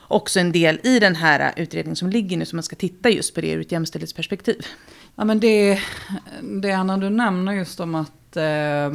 också 0.00 0.40
en 0.40 0.52
del 0.52 0.80
i 0.82 0.98
den 0.98 1.14
här 1.14 1.52
utredningen 1.56 1.96
som 1.96 2.10
ligger 2.10 2.36
nu, 2.36 2.44
som 2.44 2.56
man 2.56 2.62
ska 2.62 2.76
titta 2.76 3.10
just 3.10 3.34
på 3.34 3.40
det 3.40 3.50
ur 3.50 3.60
ett 3.60 3.72
jämställdhetsperspektiv. 3.72 4.66
Ja, 5.14 5.24
men 5.24 5.40
det, 5.40 5.80
det 6.42 6.72
Anna, 6.72 6.96
du 6.96 7.10
nämner 7.10 7.52
just 7.52 7.80
om 7.80 7.94
att 7.94 8.36
eh, 8.36 8.90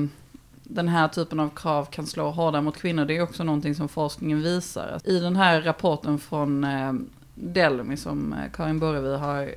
den 0.64 0.88
här 0.88 1.08
typen 1.08 1.40
av 1.40 1.50
krav 1.50 1.86
kan 1.86 2.08
slå 2.08 2.30
hårdare 2.32 2.62
mot 2.62 2.78
kvinnor, 2.78 3.06
det 3.06 3.18
är 3.18 3.22
också 3.22 3.44
någonting 3.44 3.76
som 3.76 3.90
forskningen 3.90 4.42
visar. 4.42 5.00
I 5.04 5.20
den 5.20 5.36
här 5.36 5.62
rapporten 5.62 6.20
från 6.20 6.64
eh, 6.64 6.94
Delmi 7.36 7.98
som 7.98 8.34
eh, 8.34 8.52
Karin 8.54 8.80
Borrevi 8.80 9.18
har 9.18 9.56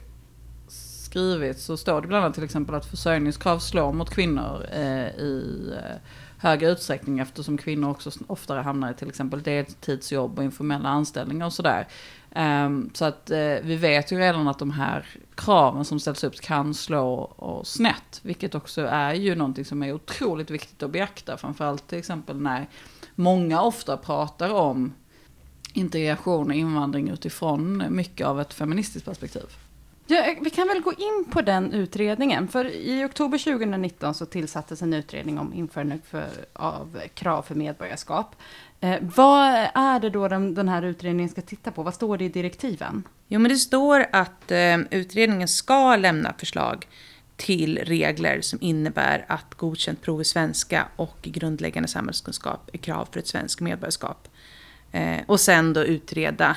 skrivit 1.11 1.59
så 1.59 1.77
står 1.77 2.01
det 2.01 2.09
bland 2.09 2.25
annat 2.25 2.35
till 2.35 2.45
exempel 2.45 2.75
att 2.75 2.87
försörjningskrav 2.87 3.59
slår 3.59 3.93
mot 3.93 4.11
kvinnor 4.11 4.67
eh, 4.73 5.09
i 5.09 5.73
eh, 5.77 5.97
högre 6.39 6.71
utsträckning 6.71 7.19
eftersom 7.19 7.59
kvinnor 7.59 7.91
också 7.91 8.11
oftare 8.27 8.61
hamnar 8.61 8.91
i 8.91 8.95
till 8.95 9.09
exempel 9.09 9.43
deltidsjobb 9.43 10.39
och 10.39 10.45
informella 10.45 10.89
anställningar 10.89 11.47
och 11.47 11.53
sådär. 11.53 11.89
Um, 12.37 12.91
så 12.95 13.05
att 13.05 13.31
uh, 13.31 13.57
vi 13.63 13.77
vet 13.77 14.13
ju 14.13 14.19
redan 14.19 14.49
att 14.49 14.59
de 14.59 14.71
här 14.71 15.07
kraven 15.35 15.85
som 15.85 16.01
ställs 16.01 16.25
upp 16.25 16.41
kan 16.41 16.75
slå 16.75 17.15
och 17.21 17.67
snett. 17.67 18.21
Vilket 18.23 18.55
också 18.55 18.87
är 18.87 19.15
ju 19.15 19.35
någonting 19.35 19.65
som 19.65 19.83
är 19.83 19.93
otroligt 19.93 20.51
viktigt 20.51 20.83
att 20.83 20.91
beakta. 20.91 21.37
Framförallt 21.37 21.89
till 21.89 21.99
exempel 21.99 22.41
när 22.41 22.69
många 23.15 23.63
ofta 23.63 23.97
pratar 23.97 24.55
om 24.55 24.93
integration 25.73 26.47
och 26.47 26.57
invandring 26.57 27.09
utifrån 27.09 27.85
mycket 27.89 28.27
av 28.27 28.41
ett 28.41 28.55
feministiskt 28.55 29.07
perspektiv. 29.07 29.47
Ja, 30.11 30.25
eh, 30.25 30.39
vi 30.43 30.51
kan 30.51 30.69
väl 30.69 30.81
gå 30.81 30.93
in 30.93 31.25
på 31.31 31.43
den 31.43 31.73
utredningen. 31.73 32.49
För 32.49 32.65
i 32.65 33.05
oktober 33.05 33.39
2019 33.39 34.15
så 34.15 34.27
tillsattes 34.27 34.83
en 34.83 34.95
utredning 34.95 35.39
om 35.39 35.55
införande 35.55 35.99
för, 36.11 36.29
av 36.53 37.01
krav 37.15 37.43
för 37.43 37.55
medborgarskap. 37.55 38.37
Eh, 38.81 38.97
vad 39.17 39.69
är 39.75 40.01
det 40.01 40.11
då 40.11 40.29
den, 40.29 40.55
den, 40.55 40.69
här 40.69 40.83
utredningen 40.83 41.31
ska 41.31 41.41
titta 41.41 41.71
på? 41.71 41.83
Vad 41.83 41.95
står 41.95 42.19
det 42.19 42.25
i 42.25 42.29
direktiven? 42.29 43.03
Jo, 43.29 43.41
men 43.41 43.51
det 43.51 43.57
står 43.57 44.07
att 44.13 44.51
eh, 44.51 44.79
utredningen 44.91 45.49
ska 45.49 45.97
lämna 45.97 46.33
förslag 46.33 46.87
till 47.37 47.79
regler 47.79 48.41
som 48.41 48.59
innebär 48.63 49.25
att 49.29 49.55
godkänt 49.55 50.03
prov 50.03 50.21
i 50.21 50.25
svenska 50.25 50.89
och 50.97 51.19
grundläggande 51.23 51.89
samhällskunskap 51.89 52.71
är 52.73 52.79
krav 52.79 53.09
för 53.13 53.19
ett 53.19 53.29
svenskt 53.29 53.61
medborgarskap. 53.61 54.29
Eh, 54.93 55.21
och 55.27 55.41
sen 55.41 55.73
då 55.73 55.85
utreda 55.85 56.51
eh, 56.51 56.57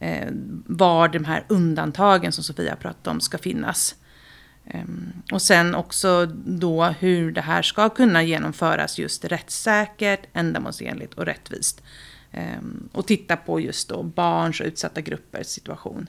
Eh, 0.00 0.28
var 0.66 1.08
de 1.08 1.24
här 1.24 1.44
undantagen 1.48 2.32
som 2.32 2.44
Sofia 2.44 2.76
pratade 2.76 3.10
om 3.10 3.20
ska 3.20 3.38
finnas. 3.38 3.94
Ehm, 4.66 5.12
och 5.32 5.42
sen 5.42 5.74
också 5.74 6.26
då 6.46 6.84
hur 6.84 7.32
det 7.32 7.40
här 7.40 7.62
ska 7.62 7.88
kunna 7.88 8.22
genomföras 8.22 8.98
just 8.98 9.24
rättssäkert, 9.24 10.26
ändamålsenligt 10.32 11.14
och 11.14 11.26
rättvist. 11.26 11.82
Ehm, 12.32 12.88
och 12.92 13.06
titta 13.06 13.36
på 13.36 13.60
just 13.60 13.88
då 13.88 14.02
barns 14.02 14.60
och 14.60 14.66
utsatta 14.66 15.00
gruppers 15.00 15.46
situation. 15.46 16.06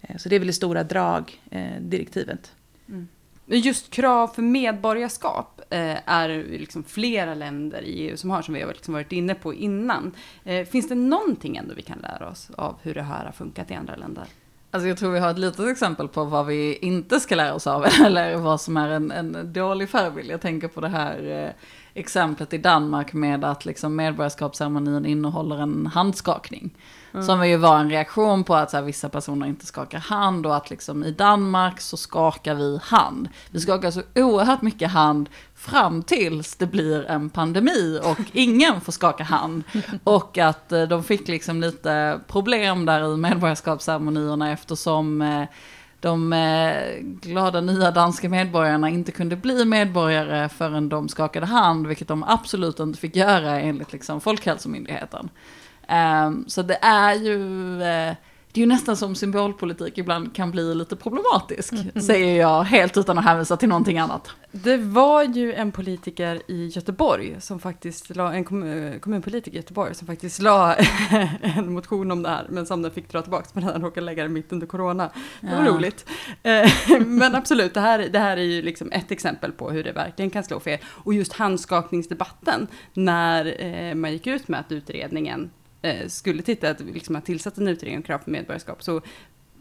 Eh, 0.00 0.16
så 0.16 0.28
det 0.28 0.34
är 0.34 0.40
väl 0.40 0.50
i 0.50 0.52
stora 0.52 0.84
drag 0.84 1.40
eh, 1.50 1.80
direktivet. 1.80 2.52
Mm. 2.88 3.08
Just 3.56 3.90
krav 3.90 4.28
för 4.28 4.42
medborgarskap 4.42 5.60
eh, 5.70 5.96
är 6.10 6.28
liksom 6.58 6.84
flera 6.84 7.34
länder 7.34 7.82
i 7.82 7.92
EU 7.92 8.16
som 8.16 8.30
har, 8.30 8.42
som 8.42 8.54
vi 8.54 8.60
har 8.60 8.68
liksom 8.68 8.94
varit 8.94 9.12
inne 9.12 9.34
på 9.34 9.54
innan. 9.54 10.12
Eh, 10.44 10.66
finns 10.66 10.88
det 10.88 10.94
någonting 10.94 11.56
ändå 11.56 11.74
vi 11.74 11.82
kan 11.82 11.98
lära 11.98 12.28
oss 12.28 12.50
av 12.56 12.76
hur 12.82 12.94
det 12.94 13.02
här 13.02 13.24
har 13.24 13.32
funkat 13.32 13.70
i 13.70 13.74
andra 13.74 13.96
länder? 13.96 14.24
Alltså 14.70 14.88
jag 14.88 14.98
tror 14.98 15.10
vi 15.10 15.18
har 15.18 15.30
ett 15.30 15.38
litet 15.38 15.68
exempel 15.68 16.08
på 16.08 16.24
vad 16.24 16.46
vi 16.46 16.76
inte 16.76 17.20
ska 17.20 17.34
lära 17.34 17.54
oss 17.54 17.66
av, 17.66 17.86
eller 18.04 18.36
vad 18.36 18.60
som 18.60 18.76
är 18.76 18.88
en, 18.88 19.10
en 19.10 19.52
dålig 19.52 19.88
förebild. 19.88 20.30
Jag 20.30 20.40
tänker 20.40 20.68
på 20.68 20.80
det 20.80 20.88
här 20.88 21.44
eh, 21.44 21.50
exemplet 21.94 22.52
i 22.52 22.58
Danmark 22.58 23.12
med 23.12 23.44
att 23.44 23.64
liksom 23.64 23.96
medborgarskapsceremonin 23.96 25.06
innehåller 25.06 25.58
en 25.58 25.86
handskakning. 25.86 26.70
Mm. 27.12 27.26
Som 27.26 27.48
ju 27.48 27.56
var 27.56 27.78
en 27.78 27.90
reaktion 27.90 28.44
på 28.44 28.54
att 28.54 28.72
här, 28.72 28.82
vissa 28.82 29.08
personer 29.08 29.46
inte 29.46 29.66
skakar 29.66 29.98
hand 29.98 30.46
och 30.46 30.56
att 30.56 30.70
liksom 30.70 31.04
i 31.04 31.10
Danmark 31.10 31.80
så 31.80 31.96
skakar 31.96 32.54
vi 32.54 32.80
hand. 32.82 33.28
Vi 33.50 33.60
skakar 33.60 33.90
så 33.90 34.02
oerhört 34.14 34.62
mycket 34.62 34.90
hand 34.90 35.28
fram 35.54 36.02
tills 36.02 36.56
det 36.56 36.66
blir 36.66 37.04
en 37.04 37.30
pandemi 37.30 38.00
och 38.04 38.18
ingen 38.32 38.80
får 38.80 38.92
skaka 38.92 39.24
hand. 39.24 39.62
Och 40.04 40.38
att 40.38 40.72
eh, 40.72 40.82
de 40.82 41.04
fick 41.04 41.28
liksom 41.28 41.60
lite 41.60 42.20
problem 42.26 42.86
där 42.86 43.14
i 43.14 43.16
medborgarskapsceremonierna 43.16 44.52
eftersom 44.52 45.22
eh, 45.22 45.44
de 46.00 46.32
eh, 46.32 47.02
glada 47.02 47.60
nya 47.60 47.90
danska 47.90 48.28
medborgarna 48.28 48.88
inte 48.88 49.12
kunde 49.12 49.36
bli 49.36 49.64
medborgare 49.64 50.48
förrän 50.48 50.88
de 50.88 51.08
skakade 51.08 51.46
hand, 51.46 51.86
vilket 51.86 52.08
de 52.08 52.24
absolut 52.24 52.80
inte 52.80 52.98
fick 52.98 53.16
göra 53.16 53.60
enligt 53.60 53.92
liksom 53.92 54.20
Folkhälsomyndigheten. 54.20 55.30
Ehm, 55.88 56.44
så 56.48 56.62
det 56.62 56.78
är 56.82 57.14
ju, 57.14 57.82
eh, 57.82 58.14
det 58.52 58.60
är 58.60 58.62
ju 58.62 58.68
nästan 58.68 58.96
som 58.96 59.14
symbolpolitik 59.14 59.98
ibland 59.98 60.34
kan 60.34 60.50
bli 60.50 60.74
lite 60.74 60.96
problematisk, 60.96 61.72
mm. 61.72 62.02
säger 62.02 62.40
jag 62.40 62.62
helt 62.62 62.96
utan 62.96 63.18
att 63.18 63.24
hänvisa 63.24 63.56
till 63.56 63.68
någonting 63.68 63.98
annat. 63.98 64.30
Det 64.52 64.76
var 64.76 65.22
ju 65.22 65.54
en 65.54 65.72
politiker 65.72 66.42
i 66.48 66.66
Göteborg, 66.66 67.36
som 67.40 67.60
faktiskt 67.60 68.16
la, 68.16 68.34
en 68.34 68.44
kommunpolitiker 69.00 69.56
i 69.56 69.60
Göteborg, 69.60 69.94
som 69.94 70.06
faktiskt 70.06 70.42
la 70.42 70.74
en 71.40 71.72
motion 71.72 72.10
om 72.10 72.22
det 72.22 72.28
här, 72.28 72.46
men 72.48 72.66
som 72.66 72.82
den 72.82 72.90
fick 72.90 73.12
dra 73.12 73.22
tillbaka, 73.22 73.46
för 73.54 73.60
den 73.60 73.82
råkade 73.82 74.06
lägga 74.06 74.22
det 74.22 74.28
mitt 74.28 74.52
under 74.52 74.66
corona. 74.66 75.10
Det 75.40 75.56
var 75.56 75.64
ja. 75.64 75.70
roligt. 75.70 76.06
Eh, 76.42 76.70
men 77.06 77.34
absolut, 77.34 77.74
det 77.74 77.80
här, 77.80 77.98
det 77.98 78.18
här 78.18 78.36
är 78.36 78.42
ju 78.42 78.62
liksom 78.62 78.92
ett 78.92 79.10
exempel 79.10 79.52
på 79.52 79.70
hur 79.70 79.84
det 79.84 79.92
verkligen 79.92 80.30
kan 80.30 80.44
slå 80.44 80.60
fel. 80.60 80.78
Och 80.84 81.14
just 81.14 81.32
handskakningsdebatten, 81.32 82.66
när 82.92 83.64
eh, 83.64 83.94
man 83.94 84.12
gick 84.12 84.26
ut 84.26 84.48
med 84.48 84.60
att 84.60 84.72
utredningen 84.72 85.50
eh, 85.82 86.08
skulle 86.08 86.42
titta, 86.42 86.70
att 86.70 86.80
liksom 86.80 87.14
har 87.14 87.22
tillsatt 87.22 87.58
en 87.58 87.68
utredning 87.68 87.96
om 87.96 88.02
krav 88.02 88.18
för 88.18 88.30
medborgarskap, 88.30 88.82
så 88.82 89.00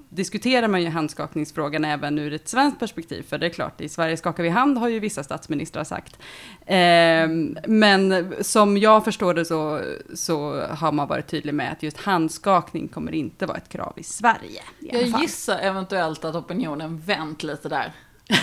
diskuterar 0.10 0.68
man 0.68 0.82
ju 0.82 0.90
handskakningsfrågan 0.90 1.86
även 1.86 2.20
ur 2.20 2.34
ett 2.34 2.48
svenskt 2.48 2.80
perspektiv, 2.80 3.24
för 3.24 3.38
det 3.38 3.46
är 3.46 3.50
klart, 3.50 3.82
i 3.82 3.90
Sverige 3.90 4.18
skakar 4.18 4.44
vi 4.44 4.50
hand, 4.50 4.78
har 4.78 4.88
ju 4.88 5.00
vissa 5.00 5.24
statsministrar 5.24 5.84
sagt. 5.84 6.20
Eh, 6.66 7.28
men 7.68 8.34
som 8.42 8.78
jag 8.78 9.04
förstår 9.06 9.34
det 9.34 9.46
så, 9.46 9.82
så 10.14 10.62
har 10.62 10.92
man 10.92 11.08
varit 11.08 11.28
tydlig 11.28 11.54
med 11.54 11.72
att 11.72 11.84
just 11.84 11.98
handskakning 11.98 12.88
kommer 12.88 13.12
inte 13.12 13.46
vara 13.46 13.58
ett 13.58 13.70
krav 13.70 13.94
i 13.98 14.04
Sverige. 14.04 14.62
I 14.80 14.90
jag 14.92 15.22
gissar 15.22 15.60
eventuellt 15.60 16.26
att 16.26 16.36
opinionen 16.36 16.98
vänt 16.98 17.44
lite 17.44 17.70
där. 17.70 17.94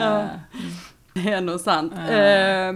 ja, 0.00 0.28
det 1.14 1.32
är 1.32 1.40
nog 1.40 1.60
sant. 1.60 1.92
Eh, 1.92 2.72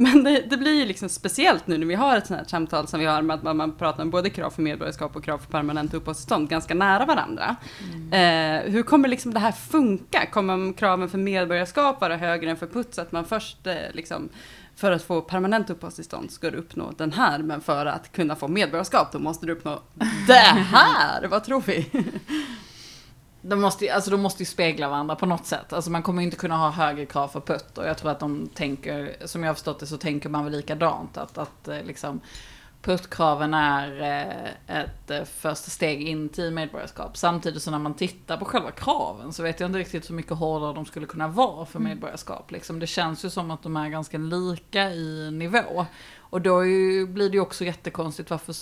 men 0.00 0.24
det, 0.24 0.42
det, 0.50 0.56
blir 0.56 0.74
ju 0.74 0.84
liksom 0.84 1.08
speciellt 1.08 1.66
nu 1.66 1.78
när 1.78 1.86
vi 1.86 1.94
har 1.94 2.16
ett 2.16 2.26
sånt 2.26 2.40
här 2.40 2.46
samtal 2.46 2.88
som 2.88 3.00
vi 3.00 3.06
har 3.06 3.22
med 3.22 3.34
att 3.34 3.42
man, 3.42 3.56
man 3.56 3.72
pratar 3.72 4.02
om 4.02 4.10
både 4.10 4.30
krav 4.30 4.50
för 4.50 4.62
medborgarskap 4.62 5.16
och 5.16 5.24
krav 5.24 5.38
för 5.38 5.50
permanent 5.50 5.94
uppehållstillstånd 5.94 6.48
ganska 6.48 6.74
nära 6.74 7.06
varandra. 7.06 7.56
Mm. 7.94 8.64
Eh, 8.64 8.72
hur 8.72 8.82
kommer 8.82 9.08
liksom 9.08 9.34
det 9.34 9.40
här 9.40 9.52
funka? 9.52 10.26
Kommer 10.26 10.72
kraven 10.72 11.08
för 11.08 11.18
medborgarskap 11.18 12.00
vara 12.00 12.16
högre 12.16 12.50
än 12.50 12.56
för 12.56 12.66
puts? 12.66 12.98
Att 12.98 13.12
man 13.12 13.24
först 13.24 13.66
eh, 13.66 13.74
liksom 13.92 14.28
för 14.76 14.92
att 14.92 15.02
få 15.02 15.20
permanent 15.20 15.70
uppehållstillstånd 15.70 16.30
ska 16.30 16.50
du 16.50 16.56
uppnå 16.56 16.92
den 16.96 17.12
här, 17.12 17.38
men 17.38 17.60
för 17.60 17.86
att 17.86 18.12
kunna 18.12 18.36
få 18.36 18.48
medborgarskap 18.48 19.12
då 19.12 19.18
måste 19.18 19.46
du 19.46 19.52
uppnå 19.52 19.80
det 20.26 20.32
här. 20.72 21.26
Vad 21.26 21.44
tror 21.44 21.62
vi? 21.66 21.90
De 23.42 23.60
måste, 23.60 23.94
alltså 23.94 24.10
de 24.10 24.20
måste 24.20 24.42
ju 24.42 24.46
spegla 24.46 24.88
varandra 24.88 25.16
på 25.16 25.26
något 25.26 25.46
sätt. 25.46 25.72
Alltså 25.72 25.90
man 25.90 26.02
kommer 26.02 26.22
inte 26.22 26.36
kunna 26.36 26.56
ha 26.56 26.70
högre 26.70 27.06
krav 27.06 27.28
för 27.28 27.40
putt. 27.40 27.78
Och 27.78 27.86
jag 27.86 27.98
tror 27.98 28.10
att 28.10 28.20
de 28.20 28.48
tänker, 28.54 29.16
som 29.26 29.42
jag 29.42 29.50
har 29.50 29.54
förstått 29.54 29.80
det 29.80 29.86
så 29.86 29.96
tänker 29.96 30.28
man 30.28 30.44
väl 30.44 30.52
likadant. 30.52 31.18
Att, 31.18 31.38
att 31.38 31.68
eh, 31.68 31.82
liksom 31.82 32.20
puttkraven 32.82 33.54
är 33.54 34.00
eh, 34.00 34.80
ett 34.80 35.10
eh, 35.10 35.24
första 35.24 35.70
steg 35.70 36.02
in 36.02 36.28
till 36.28 36.50
medborgarskap. 36.50 37.16
Samtidigt 37.16 37.62
som 37.62 37.70
när 37.72 37.78
man 37.78 37.94
tittar 37.94 38.36
på 38.36 38.44
själva 38.44 38.70
kraven 38.70 39.32
så 39.32 39.42
vet 39.42 39.60
jag 39.60 39.68
inte 39.68 39.78
riktigt 39.78 40.10
hur 40.10 40.14
mycket 40.14 40.32
hårdare 40.32 40.74
de 40.74 40.86
skulle 40.86 41.06
kunna 41.06 41.28
vara 41.28 41.66
för 41.66 41.78
mm. 41.78 41.90
medborgarskap. 41.90 42.50
Liksom 42.50 42.78
det 42.78 42.86
känns 42.86 43.24
ju 43.24 43.30
som 43.30 43.50
att 43.50 43.62
de 43.62 43.76
är 43.76 43.88
ganska 43.88 44.18
lika 44.18 44.90
i 44.90 45.30
nivå. 45.30 45.86
Och 46.18 46.40
då 46.40 46.60
blir 47.06 47.28
det 47.28 47.34
ju 47.34 47.40
också 47.40 47.64
jättekonstigt 47.64 48.30
varför 48.30 48.52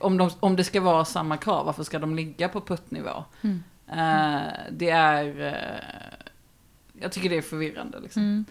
om, 0.00 0.18
de, 0.18 0.30
om 0.40 0.56
det 0.56 0.64
ska 0.64 0.80
vara 0.80 1.04
samma 1.04 1.36
krav, 1.36 1.66
varför 1.66 1.84
ska 1.84 1.98
de 1.98 2.16
ligga 2.16 2.48
på 2.48 2.60
puttnivå? 2.60 3.24
Mm. 3.42 3.62
Uh, 3.90 4.52
det 4.70 4.90
är... 4.90 5.24
Uh, 5.24 5.54
jag 7.00 7.12
tycker 7.12 7.30
det 7.30 7.36
är 7.36 7.42
förvirrande. 7.42 8.00
Liksom. 8.00 8.22
Mm. 8.22 8.44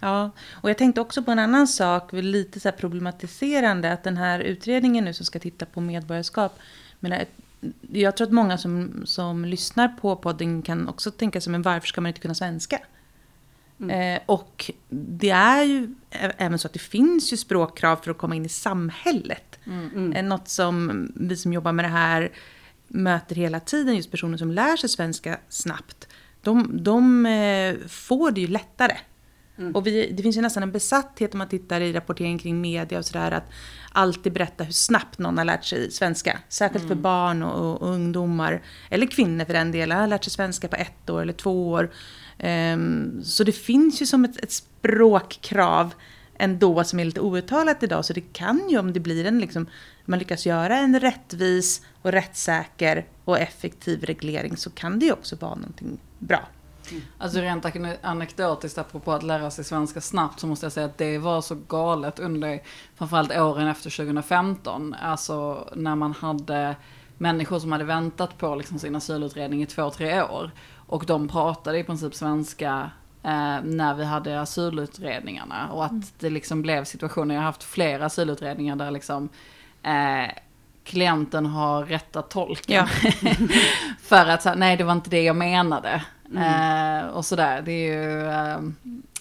Ja, 0.00 0.30
och 0.52 0.70
jag 0.70 0.78
tänkte 0.78 1.00
också 1.00 1.22
på 1.22 1.30
en 1.30 1.38
annan 1.38 1.68
sak, 1.68 2.12
lite 2.12 2.60
så 2.60 2.72
problematiserande, 2.72 3.92
att 3.92 4.04
den 4.04 4.16
här 4.16 4.40
utredningen 4.40 5.04
nu 5.04 5.12
som 5.12 5.26
ska 5.26 5.38
titta 5.38 5.66
på 5.66 5.80
medborgarskap, 5.80 6.58
men 7.00 7.24
jag 7.92 8.16
tror 8.16 8.26
att 8.26 8.32
många 8.32 8.58
som, 8.58 9.02
som 9.06 9.44
lyssnar 9.44 9.88
på 9.88 10.16
podden 10.16 10.62
kan 10.62 10.88
också 10.88 11.10
tänka 11.10 11.40
sig, 11.40 11.50
men 11.50 11.62
varför 11.62 11.86
ska 11.88 12.00
man 12.00 12.08
inte 12.08 12.20
kunna 12.20 12.34
svenska? 12.34 12.78
Mm. 13.80 14.16
Eh, 14.16 14.22
och 14.26 14.70
det 14.88 15.30
är 15.30 15.62
ju 15.62 15.94
även 16.10 16.58
så 16.58 16.66
att 16.66 16.72
det 16.72 16.78
finns 16.78 17.32
ju 17.32 17.36
språkkrav 17.36 17.96
för 17.96 18.10
att 18.10 18.18
komma 18.18 18.34
in 18.34 18.44
i 18.44 18.48
samhället. 18.48 19.58
Mm. 19.66 19.90
Mm. 19.94 20.12
Eh, 20.12 20.22
något 20.22 20.48
som 20.48 21.08
vi 21.16 21.36
som 21.36 21.52
jobbar 21.52 21.72
med 21.72 21.84
det 21.84 21.88
här 21.88 22.32
möter 22.88 23.36
hela 23.36 23.60
tiden 23.60 23.96
just 23.96 24.10
personer 24.10 24.38
som 24.38 24.50
lär 24.50 24.76
sig 24.76 24.88
svenska 24.88 25.38
snabbt, 25.48 26.08
de, 26.42 26.82
de 26.82 27.26
eh, 27.26 27.88
får 27.88 28.30
det 28.30 28.40
ju 28.40 28.46
lättare. 28.46 28.96
Mm. 29.58 29.74
Och 29.74 29.86
vi, 29.86 30.12
det 30.12 30.22
finns 30.22 30.36
ju 30.36 30.40
nästan 30.40 30.62
en 30.62 30.72
besatthet 30.72 31.34
om 31.34 31.38
man 31.38 31.48
tittar 31.48 31.80
i 31.80 31.92
rapportering 31.92 32.38
kring 32.38 32.60
media 32.60 32.98
och 32.98 33.04
sådär 33.04 33.30
att 33.30 33.50
alltid 33.92 34.32
berätta 34.32 34.64
hur 34.64 34.72
snabbt 34.72 35.18
någon 35.18 35.38
har 35.38 35.44
lärt 35.44 35.64
sig 35.64 35.90
svenska. 35.90 36.38
Särskilt 36.48 36.84
mm. 36.84 36.96
för 36.96 37.02
barn 37.02 37.42
och, 37.42 37.82
och, 37.82 37.88
ungdomar, 37.88 38.62
eller 38.90 39.06
kvinnor 39.06 39.44
för 39.44 39.52
den 39.52 39.72
delen, 39.72 39.98
har 39.98 40.06
lärt 40.06 40.24
sig 40.24 40.32
svenska 40.32 40.68
på 40.68 40.76
ett 40.76 41.10
år 41.10 41.22
eller 41.22 41.32
två 41.32 41.70
år. 41.70 41.90
Ehm, 42.38 43.22
så 43.24 43.44
det 43.44 43.52
finns 43.52 44.02
ju 44.02 44.06
som 44.06 44.24
ett, 44.24 44.44
ett 44.44 44.52
språkkrav 44.52 45.94
ändå 46.38 46.84
som 46.84 47.00
är 47.00 47.04
lite 47.04 47.20
outtalat 47.20 47.82
idag. 47.82 48.04
Så 48.04 48.12
det 48.12 48.32
kan 48.32 48.68
ju 48.70 48.78
om 48.78 48.92
det 48.92 49.00
blir 49.00 49.26
en, 49.26 49.38
liksom, 49.38 49.66
man 50.04 50.18
lyckas 50.18 50.46
göra 50.46 50.78
en 50.78 51.00
rättvis 51.00 51.82
och 52.02 52.12
rättssäker 52.12 53.06
och 53.24 53.38
effektiv 53.38 54.04
reglering 54.04 54.56
så 54.56 54.70
kan 54.70 54.98
det 54.98 55.06
ju 55.06 55.12
också 55.12 55.36
vara 55.36 55.54
någonting 55.54 55.98
bra. 56.18 56.48
Mm. 56.90 57.02
Alltså 57.18 57.40
rent 57.40 57.66
anekdotiskt 58.02 58.78
apropå 58.78 59.12
att 59.12 59.22
lära 59.22 59.50
sig 59.50 59.64
svenska 59.64 60.00
snabbt 60.00 60.40
så 60.40 60.46
måste 60.46 60.66
jag 60.66 60.72
säga 60.72 60.86
att 60.86 60.98
det 60.98 61.18
var 61.18 61.40
så 61.40 61.54
galet 61.68 62.18
under 62.18 62.62
framförallt 62.94 63.36
åren 63.36 63.68
efter 63.68 63.90
2015. 63.90 64.94
Alltså 65.02 65.68
när 65.74 65.94
man 65.94 66.12
hade 66.12 66.76
människor 67.18 67.58
som 67.58 67.72
hade 67.72 67.84
väntat 67.84 68.38
på 68.38 68.54
liksom 68.54 68.78
sin 68.78 68.96
asylutredning 68.96 69.62
i 69.62 69.66
två, 69.66 69.90
tre 69.90 70.22
år. 70.22 70.50
Och 70.86 71.06
de 71.06 71.28
pratade 71.28 71.78
i 71.78 71.84
princip 71.84 72.14
svenska 72.14 72.90
eh, 73.22 73.62
när 73.62 73.94
vi 73.94 74.04
hade 74.04 74.40
asylutredningarna. 74.40 75.68
Och 75.72 75.84
att 75.84 75.90
mm. 75.90 76.04
det 76.18 76.30
liksom 76.30 76.62
blev 76.62 76.84
situationer, 76.84 77.34
jag 77.34 77.42
har 77.42 77.46
haft 77.46 77.64
flera 77.64 78.06
asylutredningar 78.06 78.76
där 78.76 78.90
liksom 78.90 79.28
eh, 79.82 80.30
klienten 80.84 81.46
har 81.46 81.84
rättat 81.84 82.30
tolken. 82.30 82.74
Ja. 82.74 82.86
för 84.00 84.26
att, 84.26 84.58
nej 84.58 84.76
det 84.76 84.84
var 84.84 84.92
inte 84.92 85.10
det 85.10 85.22
jag 85.22 85.36
menade. 85.36 86.04
Mm. 86.30 87.04
Eh, 87.04 87.06
och 87.06 87.24
sådär, 87.24 87.62
det 87.62 87.72
är 87.72 87.94
ju, 87.94 88.26
eh, 88.28 88.58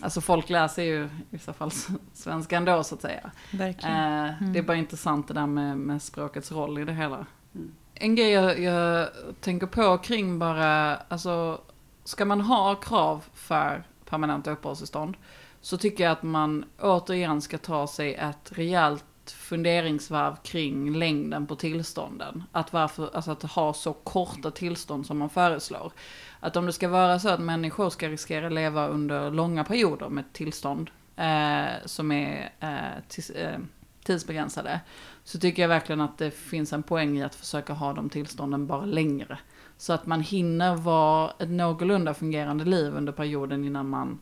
alltså 0.01 0.21
folk 0.21 0.49
läser 0.49 0.83
ju 0.83 1.03
i 1.03 1.09
vissa 1.29 1.53
fall 1.53 1.71
svenska 2.13 2.57
ändå 2.57 2.83
så 2.83 2.95
att 2.95 3.01
säga. 3.01 3.31
Verkligen. 3.51 3.95
Eh, 3.95 4.41
mm. 4.41 4.53
Det 4.53 4.59
är 4.59 4.63
bara 4.63 4.77
intressant 4.77 5.27
det 5.27 5.33
där 5.33 5.47
med, 5.47 5.77
med 5.77 6.01
språkets 6.01 6.51
roll 6.51 6.79
i 6.79 6.85
det 6.85 6.93
hela. 6.93 7.25
Mm. 7.55 7.71
En 8.03 8.15
grej 8.15 8.29
jag, 8.31 8.59
jag, 8.59 9.09
tänker 9.41 9.67
på 9.67 9.97
kring 9.97 10.39
bara, 10.39 10.95
alltså 10.95 11.61
ska 12.03 12.25
man 12.25 12.41
ha 12.41 12.75
krav 12.75 13.23
för 13.33 13.83
permanenta 14.09 14.51
uppehållstillstånd 14.51 15.17
så 15.61 15.77
tycker 15.77 16.03
jag 16.03 16.11
att 16.11 16.23
man 16.23 16.65
återigen 16.81 17.41
ska 17.41 17.57
ta 17.57 17.87
sig 17.87 18.13
ett 18.13 18.51
rejält 18.51 19.05
funderingsvarv 19.25 20.35
kring 20.43 20.93
längden 20.93 21.47
på 21.47 21.55
tillstånden. 21.55 22.43
Att, 22.51 22.73
varför, 22.73 23.09
alltså 23.15 23.31
att 23.31 23.43
ha 23.43 23.73
så 23.73 23.93
korta 23.93 24.51
tillstånd 24.51 25.05
som 25.05 25.17
man 25.17 25.29
föreslår. 25.29 25.91
Att 26.39 26.55
om 26.55 26.65
det 26.65 26.73
ska 26.73 26.87
vara 26.87 27.19
så 27.19 27.29
att 27.29 27.39
människor 27.39 27.89
ska 27.89 28.09
riskera 28.09 28.47
att 28.47 28.53
leva 28.53 28.87
under 28.87 29.31
långa 29.31 29.63
perioder 29.63 30.09
med 30.09 30.33
tillstånd 30.33 30.89
eh, 31.15 31.85
som 31.85 32.11
är 32.11 32.51
eh, 32.59 33.01
tis, 33.07 33.29
eh, 33.29 33.59
tidsbegränsade. 34.03 34.79
Så 35.23 35.39
tycker 35.39 35.61
jag 35.61 35.69
verkligen 35.69 36.01
att 36.01 36.17
det 36.17 36.31
finns 36.31 36.73
en 36.73 36.83
poäng 36.83 37.17
i 37.17 37.23
att 37.23 37.35
försöka 37.35 37.73
ha 37.73 37.93
de 37.93 38.09
tillstånden 38.09 38.67
bara 38.67 38.85
längre. 38.85 39.37
Så 39.77 39.93
att 39.93 40.05
man 40.05 40.21
hinner 40.21 40.75
vara 40.75 41.31
ett 41.39 41.49
någorlunda 41.49 42.13
fungerande 42.13 42.65
liv 42.65 42.93
under 42.95 43.13
perioden 43.13 43.65
innan 43.65 43.89
man 43.89 44.19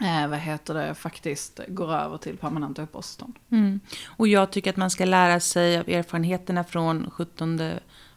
eh, 0.00 0.28
vad 0.28 0.38
heter 0.38 0.74
det, 0.74 0.94
faktiskt 0.94 1.60
går 1.68 1.94
över 1.94 2.18
till 2.18 2.36
permanenta 2.36 2.82
uppehållstillstånd. 2.82 3.34
Mm. 3.50 3.80
Och 4.06 4.28
jag 4.28 4.50
tycker 4.50 4.70
att 4.70 4.76
man 4.76 4.90
ska 4.90 5.04
lära 5.04 5.40
sig 5.40 5.78
av 5.78 5.88
erfarenheterna 5.88 6.64
från 6.64 7.10
17 7.10 7.60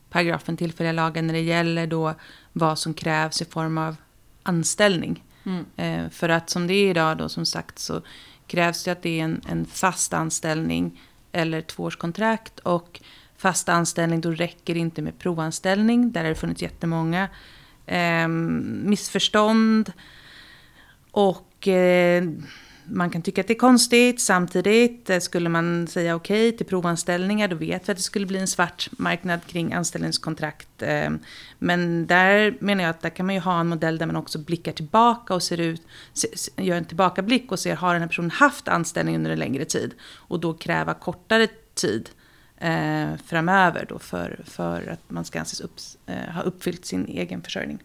paragrafen 0.10 0.58
tillfälliga 0.58 0.92
lagen 0.92 1.28
när 1.28 1.34
det 1.34 1.42
gäller 1.42 1.88
då 1.88 2.14
vad 2.54 2.80
som 2.80 2.94
krävs 2.94 3.42
i 3.42 3.46
form 3.46 3.78
av 3.78 3.96
anställning. 4.44 5.24
Mm. 5.44 5.66
Eh, 5.76 6.10
för 6.10 6.30
att 6.30 6.50
som 6.50 6.68
det 6.68 6.74
är 6.74 6.90
idag 6.90 7.18
då 7.18 7.30
som 7.30 7.46
sagt 7.46 7.80
så 7.80 8.02
krävs 8.52 8.84
det 8.84 8.92
att 8.92 9.02
det 9.02 9.20
är 9.20 9.24
en, 9.24 9.42
en 9.50 9.66
fast 9.66 10.14
anställning 10.14 11.02
eller 11.32 11.62
tvåårskontrakt 11.62 12.60
och 12.60 13.02
fast 13.38 13.70
anställning 13.70 14.22
då 14.22 14.32
räcker 14.32 14.74
det 14.74 14.80
inte 14.80 15.02
med 15.02 15.20
provanställning. 15.20 16.12
Där 16.12 16.22
har 16.22 16.30
det 16.30 16.36
funnits 16.36 16.62
jättemånga 16.62 17.30
eh, 17.86 18.28
missförstånd. 18.28 19.94
Och 21.12 21.68
eh, 21.68 22.24
man 22.86 23.10
kan 23.10 23.22
tycka 23.22 23.42
att 23.42 23.48
det 23.48 23.54
är 23.54 23.60
konstigt. 23.60 24.22
Samtidigt 24.22 25.10
eh, 25.10 25.20
skulle 25.20 25.50
man 25.50 25.88
säga 25.88 26.16
okej 26.16 26.48
okay 26.48 26.58
till 26.58 26.66
provanställningar, 26.66 27.48
då 27.48 27.56
vet 27.56 27.90
vi 27.90 27.92
att 27.92 27.98
det 27.98 28.04
skulle 28.04 28.26
bli 28.26 28.40
en 28.40 28.48
svart 28.48 28.90
marknad 28.92 29.40
kring 29.48 29.74
anställningskontrakt. 29.74 30.82
Ehm, 30.82 31.20
men 31.60 32.08
där 32.08 32.58
menar 32.60 32.84
jag 32.84 32.90
att 32.90 33.02
där 33.02 33.10
kan 33.10 33.26
man 33.26 33.36
ju 33.36 33.42
ha 33.42 33.60
en 33.60 33.68
modell 33.68 33.98
där 33.98 34.06
man 34.06 34.16
också 34.16 34.40
blickar 34.40 34.72
tillbaka 34.72 35.34
och 35.34 35.44
ser 35.44 35.60
ut, 35.60 35.82
gör 36.58 36.78
en 36.78 36.86
tillbakablick 36.86 37.52
och 37.52 37.60
ser 37.60 37.76
har 37.76 37.94
den 37.94 38.02
här 38.02 38.10
personen 38.10 38.32
haft 38.32 38.68
anställning 38.68 39.16
under 39.16 39.32
en 39.32 39.40
längre 39.40 39.66
tid 39.66 39.94
och 40.04 40.40
då 40.40 40.54
kräva 40.54 40.94
kortare 40.94 41.48
tid 41.74 42.10
eh, 42.58 43.10
framöver 43.26 43.86
då 43.90 44.00
för, 44.00 44.44
för 44.46 44.88
att 44.88 45.12
man 45.12 45.26
ska 45.26 45.40
anses 45.40 45.62
upp, 45.62 45.80
eh, 46.06 46.34
ha 46.34 46.42
uppfyllt 46.42 46.86
sin 46.86 47.06
egen 47.06 47.42
försörjning. 47.42 47.80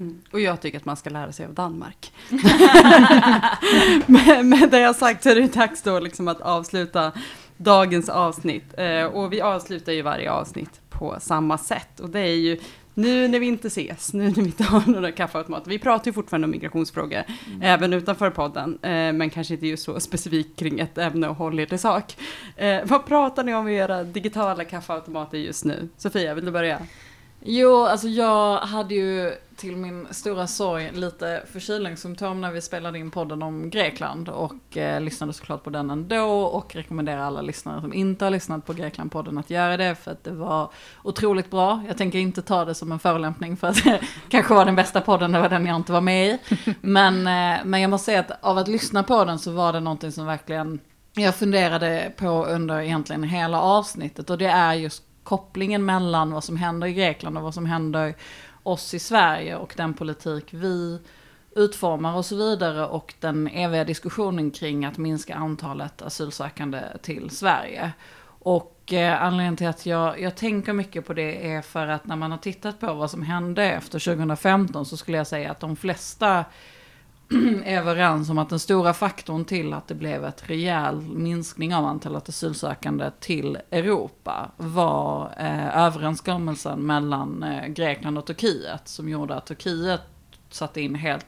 Mm. 0.00 0.20
Och 0.30 0.40
jag 0.40 0.60
tycker 0.60 0.78
att 0.78 0.84
man 0.84 0.96
ska 0.96 1.10
lära 1.10 1.32
sig 1.32 1.46
av 1.46 1.54
Danmark. 1.54 2.12
men 4.06 4.48
med 4.48 4.70
det 4.70 4.80
jag 4.80 4.96
sagt 4.96 5.22
så 5.22 5.28
är 5.28 5.34
det 5.34 5.54
dags 5.54 5.82
då 5.82 6.00
liksom 6.00 6.28
att 6.28 6.40
avsluta 6.40 7.12
dagens 7.56 8.08
avsnitt. 8.08 8.74
Eh, 8.78 9.04
och 9.04 9.32
vi 9.32 9.40
avslutar 9.40 9.92
ju 9.92 10.02
varje 10.02 10.30
avsnitt 10.30 10.80
på 10.90 11.16
samma 11.20 11.58
sätt. 11.58 12.00
Och 12.00 12.10
det 12.10 12.20
är 12.20 12.36
ju 12.36 12.60
nu 12.94 13.28
när 13.28 13.38
vi 13.38 13.46
inte 13.46 13.66
ses, 13.66 14.12
nu 14.12 14.24
när 14.24 14.30
vi 14.30 14.40
inte 14.40 14.64
har 14.64 14.82
några 14.86 15.12
kaffeautomater. 15.12 15.70
Vi 15.70 15.78
pratar 15.78 16.06
ju 16.06 16.12
fortfarande 16.12 16.44
om 16.44 16.50
migrationsfrågor, 16.50 17.22
mm. 17.46 17.62
även 17.62 17.92
utanför 17.92 18.30
podden. 18.30 18.78
Eh, 18.82 19.12
men 19.12 19.30
kanske 19.30 19.54
inte 19.54 19.66
just 19.66 19.84
så 19.84 20.00
specifikt 20.00 20.58
kring 20.58 20.80
ett 20.80 20.98
ämne 20.98 21.28
och 21.28 21.36
håll 21.36 21.60
er 21.60 21.66
till 21.66 21.78
sak. 21.78 22.16
Eh, 22.56 22.80
vad 22.84 23.06
pratar 23.06 23.44
ni 23.44 23.54
om 23.54 23.68
i 23.68 23.76
era 23.76 24.04
digitala 24.04 24.64
kaffeautomater 24.64 25.38
just 25.38 25.64
nu? 25.64 25.88
Sofia, 25.96 26.34
vill 26.34 26.44
du 26.44 26.50
börja? 26.50 26.78
Jo, 27.46 27.84
alltså 27.84 28.08
jag 28.08 28.58
hade 28.58 28.94
ju 28.94 29.32
till 29.56 29.76
min 29.76 30.06
stora 30.10 30.46
sorg 30.46 30.90
lite 30.92 31.42
förkylningssymptom 31.52 32.40
när 32.40 32.50
vi 32.50 32.60
spelade 32.60 32.98
in 32.98 33.10
podden 33.10 33.42
om 33.42 33.70
Grekland 33.70 34.28
och 34.28 34.76
eh, 34.76 35.00
lyssnade 35.00 35.32
såklart 35.32 35.64
på 35.64 35.70
den 35.70 35.90
ändå 35.90 36.24
och 36.30 36.74
rekommenderar 36.74 37.20
alla 37.20 37.42
lyssnare 37.42 37.80
som 37.80 37.92
inte 37.92 38.24
har 38.24 38.30
lyssnat 38.30 38.66
på 38.66 38.72
Greklandpodden 38.72 39.38
att 39.38 39.50
göra 39.50 39.76
det 39.76 39.94
för 39.94 40.10
att 40.10 40.24
det 40.24 40.30
var 40.30 40.70
otroligt 41.02 41.50
bra. 41.50 41.82
Jag 41.88 41.98
tänker 41.98 42.18
inte 42.18 42.42
ta 42.42 42.64
det 42.64 42.74
som 42.74 42.92
en 42.92 42.98
förolämpning 42.98 43.56
för 43.56 43.68
att 43.68 43.84
det 43.84 44.00
kanske 44.28 44.54
var 44.54 44.64
den 44.64 44.76
bästa 44.76 45.00
podden, 45.00 45.32
det 45.32 45.40
var 45.40 45.48
den 45.48 45.66
jag 45.66 45.76
inte 45.76 45.92
var 45.92 46.00
med 46.00 46.26
i. 46.26 46.38
Men, 46.80 47.16
eh, 47.16 47.64
men 47.64 47.80
jag 47.80 47.90
måste 47.90 48.04
säga 48.04 48.20
att 48.20 48.44
av 48.44 48.58
att 48.58 48.68
lyssna 48.68 49.02
på 49.02 49.24
den 49.24 49.38
så 49.38 49.52
var 49.52 49.72
det 49.72 49.80
någonting 49.80 50.12
som 50.12 50.26
verkligen 50.26 50.80
jag 51.12 51.34
funderade 51.34 52.12
på 52.16 52.44
under 52.44 52.80
egentligen 52.80 53.22
hela 53.22 53.60
avsnittet 53.60 54.30
och 54.30 54.38
det 54.38 54.46
är 54.46 54.74
just 54.74 55.02
kopplingen 55.24 55.84
mellan 55.84 56.32
vad 56.32 56.44
som 56.44 56.56
händer 56.56 56.86
i 56.86 56.92
Grekland 56.92 57.36
och 57.36 57.44
vad 57.44 57.54
som 57.54 57.66
händer 57.66 58.14
oss 58.62 58.94
i 58.94 58.98
Sverige 58.98 59.56
och 59.56 59.74
den 59.76 59.94
politik 59.94 60.44
vi 60.50 60.98
utformar 61.56 62.16
och 62.16 62.26
så 62.26 62.36
vidare 62.36 62.86
och 62.86 63.14
den 63.20 63.48
eviga 63.48 63.84
diskussionen 63.84 64.50
kring 64.50 64.84
att 64.84 64.98
minska 64.98 65.34
antalet 65.34 66.02
asylsökande 66.02 66.82
till 67.02 67.30
Sverige. 67.30 67.92
Och 68.26 68.92
eh, 68.92 69.22
anledningen 69.22 69.56
till 69.56 69.68
att 69.68 69.86
jag, 69.86 70.20
jag 70.20 70.36
tänker 70.36 70.72
mycket 70.72 71.06
på 71.06 71.12
det 71.14 71.52
är 71.52 71.62
för 71.62 71.86
att 71.86 72.06
när 72.06 72.16
man 72.16 72.30
har 72.30 72.38
tittat 72.38 72.80
på 72.80 72.94
vad 72.94 73.10
som 73.10 73.22
hände 73.22 73.64
efter 73.64 73.98
2015 73.98 74.86
så 74.86 74.96
skulle 74.96 75.16
jag 75.16 75.26
säga 75.26 75.50
att 75.50 75.60
de 75.60 75.76
flesta 75.76 76.44
överens 77.64 78.30
om 78.30 78.38
att 78.38 78.48
den 78.48 78.58
stora 78.58 78.92
faktorn 78.92 79.44
till 79.44 79.72
att 79.72 79.88
det 79.88 79.94
blev 79.94 80.24
ett 80.24 80.50
rejäl 80.50 81.00
minskning 81.00 81.74
av 81.74 81.84
antalet 81.84 82.28
asylsökande 82.28 83.10
till 83.20 83.58
Europa 83.70 84.50
var 84.56 85.34
eh, 85.38 85.78
överenskommelsen 85.78 86.86
mellan 86.86 87.42
eh, 87.42 87.66
Grekland 87.66 88.18
och 88.18 88.26
Turkiet 88.26 88.88
som 88.88 89.08
gjorde 89.08 89.34
att 89.34 89.46
Turkiet 89.46 90.00
satte 90.50 90.80
in 90.80 90.94
helt 90.94 91.26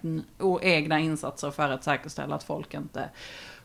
egna 0.63 1.01
insatser 1.01 1.51
för 1.51 1.71
att 1.71 1.85
säkerställa 1.85 2.35
att 2.35 2.45
folk 2.45 2.75
inte 2.75 3.09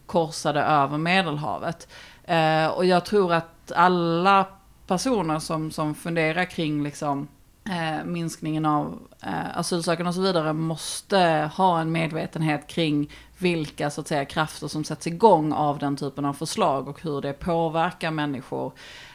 korsade 0.05 0.61
över 0.61 0.97
Medelhavet. 0.97 1.87
Eh, 2.23 2.67
och 2.67 2.85
jag 2.85 3.05
tror 3.05 3.33
att 3.33 3.71
alla 3.75 4.45
personer 4.87 5.39
som, 5.39 5.71
som 5.71 5.95
funderar 5.95 6.45
kring 6.45 6.83
liksom 6.83 7.27
eh, 7.69 8.05
minskningen 8.05 8.65
av 8.65 8.99
eh, 9.21 9.57
asylsökande 9.57 10.09
och 10.09 10.15
så 10.15 10.21
vidare 10.21 10.53
måste 10.53 11.51
ha 11.55 11.81
en 11.81 11.91
medvetenhet 11.91 12.67
kring 12.67 13.09
vilka 13.37 13.89
så 13.89 14.01
att 14.01 14.07
säga, 14.07 14.25
krafter 14.25 14.67
som 14.67 14.83
sätts 14.83 15.07
igång 15.07 15.53
av 15.53 15.79
den 15.79 15.95
typen 15.97 16.25
av 16.25 16.33
förslag 16.33 16.87
och 16.87 17.01
hur 17.01 17.21
det 17.21 17.33
påverkar 17.33 18.11
människor 18.11 18.73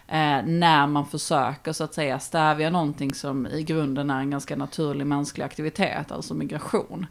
eh, 0.09 0.43
när 0.45 0.87
man 0.87 1.07
försöker 1.07 1.73
så 1.73 1.85
att 1.85 1.95
säga 1.95 2.19
stävja 2.19 2.71
någonting 2.71 3.15
som 3.15 3.47
i 3.47 3.63
grunden 3.63 4.11
är 4.11 4.21
en 4.21 4.31
ganska 4.31 4.57
naturlig 4.57 5.07
mänsklig 5.07 5.45
aktivitet, 5.45 6.13
alltså 6.13 6.35
migration. 6.35 7.07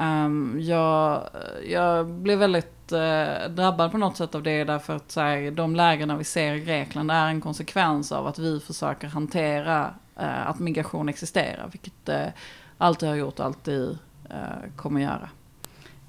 Um, 0.00 0.58
jag, 0.60 1.22
jag 1.68 2.06
blev 2.06 2.38
väldigt 2.38 2.92
uh, 2.92 3.50
drabbad 3.50 3.90
på 3.90 3.98
något 3.98 4.16
sätt 4.16 4.34
av 4.34 4.42
det 4.42 4.64
därför 4.64 4.96
att 4.96 5.10
så 5.10 5.20
här, 5.20 5.50
de 5.50 5.76
lägena 5.76 6.16
vi 6.16 6.24
ser 6.24 6.54
i 6.54 6.60
Grekland 6.60 7.10
är 7.10 7.26
en 7.26 7.40
konsekvens 7.40 8.12
av 8.12 8.26
att 8.26 8.38
vi 8.38 8.60
försöker 8.60 9.08
hantera 9.08 9.94
att 10.24 10.58
migration 10.58 11.08
existerar, 11.08 11.68
vilket 11.72 12.06
det 12.06 12.32
alltid 12.78 13.08
har 13.08 13.16
gjort 13.16 13.38
och 13.40 13.46
alltid 13.46 13.98
eh, 14.30 14.36
kommer 14.76 15.00
göra. 15.00 15.28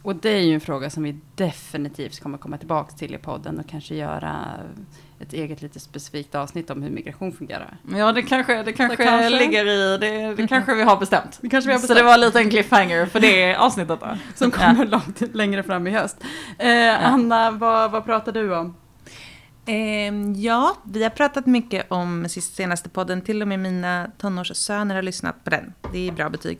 Och 0.02 0.16
det 0.16 0.30
är 0.30 0.42
ju 0.42 0.54
en 0.54 0.62
fråga 0.62 0.90
som 0.90 1.04
vi 1.04 1.16
definitivt 1.36 2.20
kommer 2.20 2.38
komma 2.38 2.58
tillbaka 2.58 2.92
till 2.96 3.16
i 3.16 3.18
podden 3.18 3.60
och 3.60 3.68
kanske 3.70 3.96
göra 3.96 4.46
ett 5.20 5.34
eget 5.34 5.62
lite 5.62 5.80
specifikt 5.80 6.36
avsnitt 6.36 6.70
om 6.70 6.82
hur 6.84 6.90
migration 6.90 7.32
fungerar. 7.32 7.78
Ja, 7.96 8.12
det 8.12 8.22
kanske, 8.22 8.64
det 8.64 8.74
kanske, 8.74 9.04
kanske. 9.04 9.30
ligger 9.30 9.66
i, 9.68 9.98
det, 9.98 10.36
det 10.36 10.48
kanske 10.48 10.74
vi 10.76 10.84
har 10.84 10.98
bestämt. 10.98 11.38
Det 11.42 11.50
kanske 11.50 11.68
vi 11.68 11.74
har 11.74 11.80
Så 11.80 11.84
bestämt. 11.84 12.00
det 12.00 12.04
var 12.04 12.18
lite 12.18 12.40
en 12.40 12.50
cliffhanger 12.50 13.06
för 13.06 13.20
det 13.20 13.56
avsnittet 13.60 14.00
då. 14.00 14.18
Som 14.36 14.52
kommer 14.52 14.86
långt 14.86 15.36
längre 15.36 15.64
fram 15.64 15.88
i 15.88 15.92
höst. 15.92 16.24
Eh, 16.58 17.14
Anna, 17.14 17.52
vad, 17.52 17.92
vad 17.92 18.06
pratar 18.06 18.32
du 18.32 18.56
om? 18.56 18.76
Ehm, 19.72 20.34
ja, 20.34 20.78
vi 20.84 21.04
har 21.04 21.10
pratat 21.10 21.46
mycket 21.46 21.92
om 21.92 22.30
senaste 22.30 22.90
podden. 22.90 23.22
Till 23.22 23.42
och 23.42 23.48
med 23.48 23.60
mina 23.60 24.12
tonårssöner 24.18 24.96
har 24.96 25.02
lyssnat 25.02 25.44
på 25.44 25.50
den. 25.50 25.74
Det 25.94 26.08
är 26.08 26.12
bra 26.12 26.30
betyg. 26.30 26.60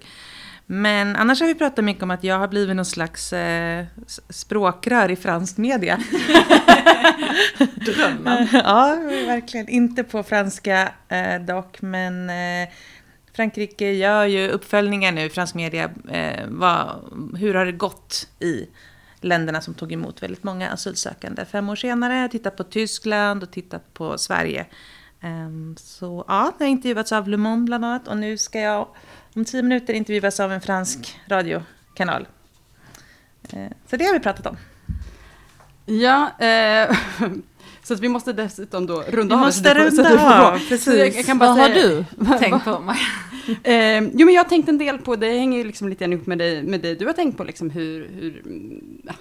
Men 0.66 1.16
annars 1.16 1.42
har 1.42 1.48
vi 1.48 1.56
pratat 1.56 1.86
mycket 1.86 2.04
om 2.04 2.12
att 2.12 2.24
jag 2.24 2.40
har 2.40 2.48
blivit 2.48 2.76
någon 2.76 2.86
slags 2.86 3.34
eh, 3.34 3.86
språkrör 4.30 5.12
i 5.12 5.16
fransk 5.16 5.58
media. 5.58 6.00
Drömmen. 7.86 8.48
ja, 8.54 8.98
verkligen. 9.28 9.70
Inte 9.70 10.04
på 10.04 10.24
franska 10.24 10.92
eh, 11.08 11.42
dock, 11.42 11.82
men 11.82 12.30
eh, 12.30 12.70
Frankrike 13.34 13.92
gör 13.92 14.26
ju 14.26 14.50
uppföljningar 14.50 15.12
nu 15.12 15.30
fransk 15.30 15.56
media. 15.56 15.90
Eh, 16.12 16.46
vad, 16.48 16.88
hur 17.38 17.54
har 17.54 17.66
det 17.66 17.72
gått 17.72 18.28
i 18.40 18.68
länderna 19.22 19.62
som 19.62 19.74
tog 19.74 19.92
emot 19.92 20.24
väldigt 20.24 20.44
många 20.44 20.70
asylsökande 20.70 21.46
fem 21.46 21.70
år 21.70 21.76
senare? 21.76 22.30
Tittat 22.30 22.58
på 22.58 22.64
Tyskland 22.64 23.44
och 23.44 23.52
tittat 23.52 23.94
på 23.94 24.18
Sverige. 24.18 24.66
Ehm, 25.22 25.76
så 25.78 26.26
ja, 26.28 26.54
jag 26.60 26.66
har 26.66 26.72
intervjuats 26.72 27.12
av 27.12 27.28
Le 27.28 27.38
Monde 27.38 27.66
bland 27.66 27.86
annat 27.86 28.08
och 28.08 28.18
nu 28.18 28.38
ska 28.38 28.60
jag 28.60 28.88
om 29.36 29.46
tio 29.46 29.64
minuter 29.64 29.94
intervjuas 29.94 30.40
av 30.40 30.52
en 30.52 30.62
fransk 30.62 31.20
radiokanal. 31.28 32.28
Ehm, 33.50 33.74
så 33.90 33.98
det 33.98 34.06
har 34.06 34.14
vi 34.14 34.20
pratat 34.20 34.46
om. 34.46 34.58
Ja, 35.86 36.40
eh, 36.40 36.98
så 37.90 37.94
att 37.94 38.00
vi 38.00 38.10
måste 38.10 38.34
dessutom 38.34 38.86
då 38.86 39.04
runda 39.08 39.36
Vi 39.36 39.40
av. 39.40 39.46
måste 39.46 39.70
så 39.70 39.76
du 39.76 39.84
får- 39.92 40.04
så 40.04 40.04
runda 40.10 40.48
av, 40.52 40.58
precis. 40.60 40.84
Så 40.84 40.92
jag, 40.92 41.08
jag 41.16 41.26
kan 41.26 41.38
bara 41.38 41.50
Vad 41.50 41.58
har 41.60 41.70
säga, 41.70 42.06
du 42.20 42.40
tänkt 42.40 42.64
på? 42.66 42.80
Maja? 42.86 43.00
Eh, 43.64 44.04
jo, 44.14 44.26
men 44.26 44.34
jag 44.36 44.44
har 44.44 44.50
tänkt 44.50 44.70
en 44.70 44.78
del 44.78 44.98
på, 44.98 45.16
det 45.16 45.28
hänger 45.28 45.58
ju 45.58 45.64
liksom 45.64 45.90
lite 45.90 46.04
grann 46.04 46.14
ihop 46.14 46.26
med 46.28 46.38
det, 46.38 46.64
med 46.64 46.80
det 46.82 46.96
du 46.96 47.06
har 47.06 47.14
tänkt 47.14 47.38
på, 47.38 47.44
liksom 47.44 47.70
hur, 47.70 48.08
hur 48.20 48.44
ja, 49.04 49.14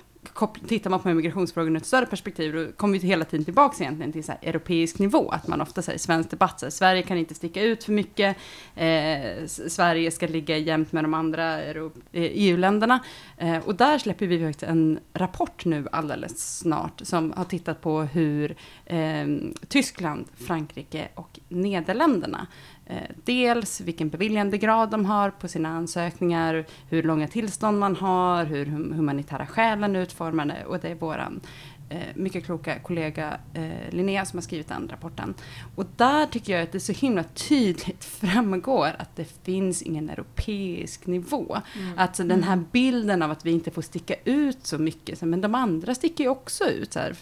tittar 0.46 0.90
man 0.90 1.00
på 1.00 1.08
migrationsfrågan 1.08 1.76
ur 1.76 1.76
ett 1.76 1.86
större 1.86 2.06
perspektiv, 2.06 2.52
då 2.52 2.72
kommer 2.72 2.98
vi 2.98 3.06
hela 3.06 3.24
tiden 3.24 3.44
tillbaka 3.44 3.84
egentligen 3.84 4.12
till 4.12 4.24
så 4.24 4.32
här 4.32 4.38
europeisk 4.42 4.98
nivå, 4.98 5.30
att 5.30 5.48
man 5.48 5.60
ofta 5.60 5.82
säger 5.82 5.96
i 5.96 5.98
svensk 5.98 6.30
debatt, 6.30 6.60
så 6.60 6.66
här, 6.66 6.70
Sverige 6.70 7.02
kan 7.02 7.18
inte 7.18 7.34
sticka 7.34 7.62
ut 7.62 7.84
för 7.84 7.92
mycket, 7.92 8.36
eh, 8.74 9.46
Sverige 9.46 10.10
ska 10.10 10.26
ligga 10.26 10.56
jämt 10.56 10.92
med 10.92 11.04
de 11.04 11.14
andra 11.14 11.62
eh, 11.62 11.82
EU-länderna, 12.12 13.00
eh, 13.36 13.58
och 13.58 13.74
där 13.74 13.98
släpper 13.98 14.26
vi 14.26 14.38
faktiskt 14.38 14.62
en 14.62 14.98
rapport 15.12 15.64
nu 15.64 15.88
alldeles 15.92 16.58
snart, 16.58 17.00
som 17.04 17.32
har 17.36 17.44
tittat 17.44 17.80
på 17.80 18.00
hur 18.00 18.56
eh, 18.86 19.26
Tyskland, 19.68 20.26
Frankrike 20.36 21.08
och 21.14 21.40
Nederländerna 21.48 22.46
dels 23.24 23.80
vilken 23.80 24.08
beviljandegrad 24.08 24.90
de 24.90 25.04
har 25.04 25.30
på 25.30 25.48
sina 25.48 25.68
ansökningar, 25.68 26.66
hur 26.88 27.02
långa 27.02 27.28
tillstånd 27.28 27.78
man 27.78 27.96
har, 27.96 28.44
hur 28.44 28.66
hum- 28.66 28.94
humanitära 28.94 29.46
skälen 29.46 29.96
är 29.96 30.00
utformade 30.00 30.64
och 30.66 30.78
det 30.80 30.88
är 30.88 30.94
våran 30.94 31.40
eh, 31.88 31.98
mycket 32.14 32.44
kloka 32.44 32.78
kollega 32.78 33.38
eh, 33.54 33.90
Linnea 33.90 34.24
som 34.24 34.36
har 34.36 34.42
skrivit 34.42 34.68
den 34.68 34.88
rapporten. 34.88 35.34
Och 35.74 35.86
där 35.96 36.26
tycker 36.26 36.52
jag 36.52 36.62
att 36.62 36.72
det 36.72 36.80
så 36.80 36.92
himla 36.92 37.24
tydligt 37.24 38.04
framgår 38.20 38.90
att 38.98 39.16
det 39.16 39.44
finns 39.44 39.82
ingen 39.82 40.10
europeisk 40.10 41.06
nivå. 41.06 41.58
Alltså 41.96 42.24
den 42.24 42.42
här 42.42 42.64
bilden 42.72 43.22
av 43.22 43.30
att 43.30 43.46
vi 43.46 43.50
inte 43.50 43.70
får 43.70 43.82
sticka 43.82 44.14
ut 44.24 44.66
så 44.66 44.78
mycket, 44.78 45.22
men 45.22 45.40
de 45.40 45.54
andra 45.54 45.94
sticker 45.94 46.24
ju 46.24 46.30
också 46.30 46.64
ut. 46.64 46.92
Så 46.92 46.98
här. 46.98 47.16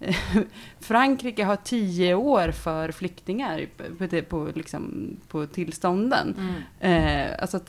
Frankrike 0.80 1.44
har 1.44 1.56
tio 1.56 2.14
år 2.14 2.50
för 2.50 2.92
flyktingar 2.92 3.66
på, 3.76 4.22
på, 4.22 4.52
liksom, 4.54 5.16
på 5.28 5.46
tillstånden. 5.46 6.36
Eh, 6.80 7.42
alltså 7.42 7.60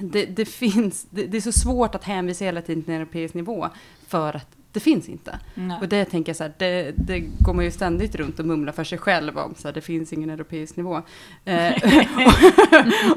det, 0.00 0.26
det, 0.26 0.44
finns, 0.44 1.06
det, 1.10 1.26
det 1.26 1.36
är 1.36 1.40
så 1.40 1.52
svårt 1.52 1.94
att 1.94 2.04
hänvisa 2.04 2.44
hela 2.44 2.62
tiden 2.62 2.82
till 2.82 2.94
en 2.94 3.00
europeisk 3.00 3.34
nivå 3.34 3.68
för 4.06 4.36
att 4.36 4.57
det 4.78 4.82
finns 4.82 5.08
inte. 5.08 5.38
Nej. 5.54 5.78
Och 5.80 5.88
det 5.88 6.04
tänker 6.04 6.30
jag 6.30 6.36
så 6.36 6.44
här, 6.44 6.52
det, 6.58 6.92
det 6.96 7.20
går 7.20 7.54
man 7.54 7.64
ju 7.64 7.70
ständigt 7.70 8.14
runt 8.14 8.38
och 8.38 8.46
mumlar 8.46 8.72
för 8.72 8.84
sig 8.84 8.98
själv 8.98 9.38
om, 9.38 9.54
så 9.54 9.68
här, 9.68 9.72
det 9.72 9.80
finns 9.80 10.12
ingen 10.12 10.30
europeisk 10.30 10.76
nivå. 10.76 11.02
Eh, 11.44 11.74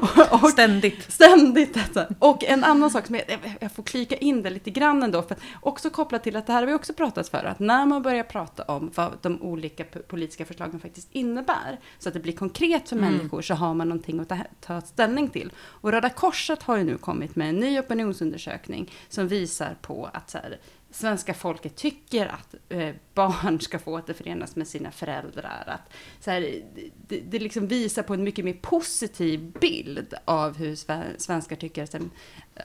och, 0.00 0.42
och, 0.42 0.50
Ständigt. 0.50 1.12
Ständigt 1.12 1.74
detta. 1.74 2.06
Och 2.18 2.44
en 2.44 2.64
annan 2.64 2.90
sak 2.90 3.06
som 3.06 3.14
jag, 3.14 3.24
jag 3.60 3.72
får 3.72 3.82
klika 3.82 4.16
in 4.16 4.42
det 4.42 4.50
lite 4.50 4.70
grann 4.70 5.02
ändå, 5.02 5.22
för 5.22 5.34
att 5.34 5.40
också 5.60 5.90
kopplat 5.90 6.22
till 6.22 6.36
att 6.36 6.46
det 6.46 6.52
här 6.52 6.60
har 6.60 6.66
vi 6.66 6.74
också 6.74 6.92
pratat 6.92 7.28
för, 7.28 7.44
att 7.44 7.58
när 7.58 7.86
man 7.86 8.02
börjar 8.02 8.24
prata 8.24 8.62
om 8.62 8.90
vad 8.94 9.12
de 9.22 9.42
olika 9.42 9.84
politiska 9.84 10.44
förslagen 10.44 10.80
faktiskt 10.80 11.08
innebär, 11.12 11.78
så 11.98 12.08
att 12.08 12.14
det 12.14 12.20
blir 12.20 12.32
konkret 12.32 12.88
för 12.88 12.96
människor, 12.96 13.42
så 13.42 13.54
har 13.54 13.74
man 13.74 13.88
någonting 13.88 14.20
att 14.20 14.28
ta, 14.28 14.38
ta 14.60 14.80
ställning 14.80 15.28
till. 15.28 15.52
Och 15.58 15.90
Röda 15.92 16.08
Korset 16.08 16.62
har 16.62 16.76
ju 16.76 16.84
nu 16.84 16.98
kommit 16.98 17.36
med 17.36 17.48
en 17.48 17.56
ny 17.56 17.78
opinionsundersökning 17.78 18.90
som 19.08 19.28
visar 19.28 19.76
på 19.82 20.08
att 20.12 20.30
så 20.30 20.38
här, 20.38 20.58
svenska 20.92 21.34
folket 21.34 21.76
tycker 21.76 22.26
att 22.26 22.54
eh, 22.68 22.94
barn 23.14 23.60
ska 23.60 23.78
få 23.78 23.92
återförenas 23.92 24.56
med 24.56 24.68
sina 24.68 24.90
föräldrar. 24.90 25.64
Att, 25.66 25.92
så 26.20 26.30
här, 26.30 26.62
det, 27.08 27.20
det 27.20 27.38
liksom 27.38 27.66
visar 27.66 28.02
på 28.02 28.14
en 28.14 28.24
mycket 28.24 28.44
mer 28.44 28.56
positiv 28.62 29.52
bild 29.60 30.14
av 30.24 30.56
hur 30.56 30.74
sve- 30.74 31.18
svenskar 31.18 31.56
tycker 31.56 31.82
att 31.82 31.94
en 31.94 32.10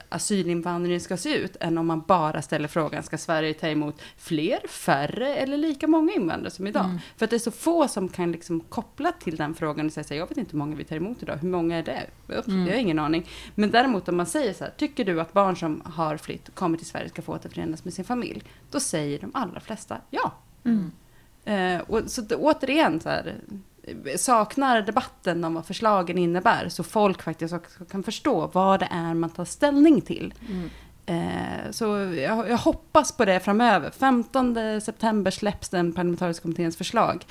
asylinvandring 0.08 1.00
ska 1.00 1.16
se 1.16 1.36
ut, 1.36 1.56
än 1.60 1.78
om 1.78 1.86
man 1.86 2.00
bara 2.06 2.42
ställer 2.42 2.68
frågan, 2.68 3.02
ska 3.02 3.18
Sverige 3.18 3.54
ta 3.54 3.68
emot 3.68 4.02
fler, 4.16 4.68
färre 4.68 5.36
eller 5.36 5.56
lika 5.56 5.86
många 5.86 6.12
invandrare 6.12 6.50
som 6.50 6.66
idag? 6.66 6.98
För 7.16 7.24
att 7.24 7.30
det 7.30 7.36
är 7.36 7.38
så 7.38 7.50
få 7.50 7.88
som 7.88 8.08
kan 8.08 8.32
liksom 8.32 8.60
koppla 8.60 9.12
till 9.12 9.36
den 9.36 9.54
frågan 9.54 9.86
och 9.86 9.92
säga 9.92 10.04
så 10.04 10.14
här, 10.14 10.18
jag 10.18 10.28
vet 10.28 10.38
inte 10.38 10.52
hur 10.52 10.58
många 10.58 10.76
vi 10.76 10.84
tar 10.84 10.96
emot 10.96 11.22
idag, 11.22 11.36
hur 11.36 11.48
många 11.48 11.76
är 11.76 11.82
det? 11.82 12.06
Upp, 12.36 12.44
Jag 12.48 12.74
har 12.74 12.80
ingen 12.80 12.98
aning. 12.98 13.28
Men 13.54 13.70
däremot 13.70 14.08
om 14.08 14.16
man 14.16 14.26
säger 14.26 14.52
så 14.52 14.64
här, 14.64 14.72
tycker 14.76 15.04
du 15.04 15.20
att 15.20 15.32
barn 15.32 15.56
som 15.56 15.82
har 15.84 16.16
flytt, 16.16 16.54
kommer 16.54 16.76
till 16.78 16.86
Sverige, 16.86 17.08
ska 17.08 17.22
få 17.22 17.32
återförenas 17.32 17.84
med 17.84 17.94
sin 17.94 18.04
familj? 18.04 18.42
Då 18.70 18.80
säger 18.80 19.18
de 19.18 19.30
allra 19.34 19.60
flesta 19.60 19.96
ja. 20.10 20.32
Eh, 21.44 21.80
och 21.80 22.02
så 22.06 22.22
återigen, 22.36 23.00
så 23.00 23.08
här, 23.08 23.34
eh, 23.82 24.16
saknar 24.16 24.82
debatten 24.82 25.44
om 25.44 25.54
vad 25.54 25.66
förslagen 25.66 26.18
innebär, 26.18 26.68
så 26.68 26.82
folk 26.82 27.22
faktiskt 27.22 27.54
också 27.54 27.84
kan 27.84 28.02
förstå 28.02 28.50
vad 28.52 28.80
det 28.80 28.88
är 28.90 29.14
man 29.14 29.30
tar 29.30 29.44
ställning 29.44 30.00
till. 30.00 30.34
Eh, 31.06 31.70
så 31.70 31.84
jag, 32.16 32.50
jag 32.50 32.58
hoppas 32.58 33.12
på 33.12 33.24
det 33.24 33.40
framöver. 33.40 33.90
15 33.90 34.80
september 34.80 35.30
släpps 35.30 35.68
den 35.68 35.92
parlamentariska 35.92 36.42
kommitténs 36.42 36.76
förslag. 36.76 37.26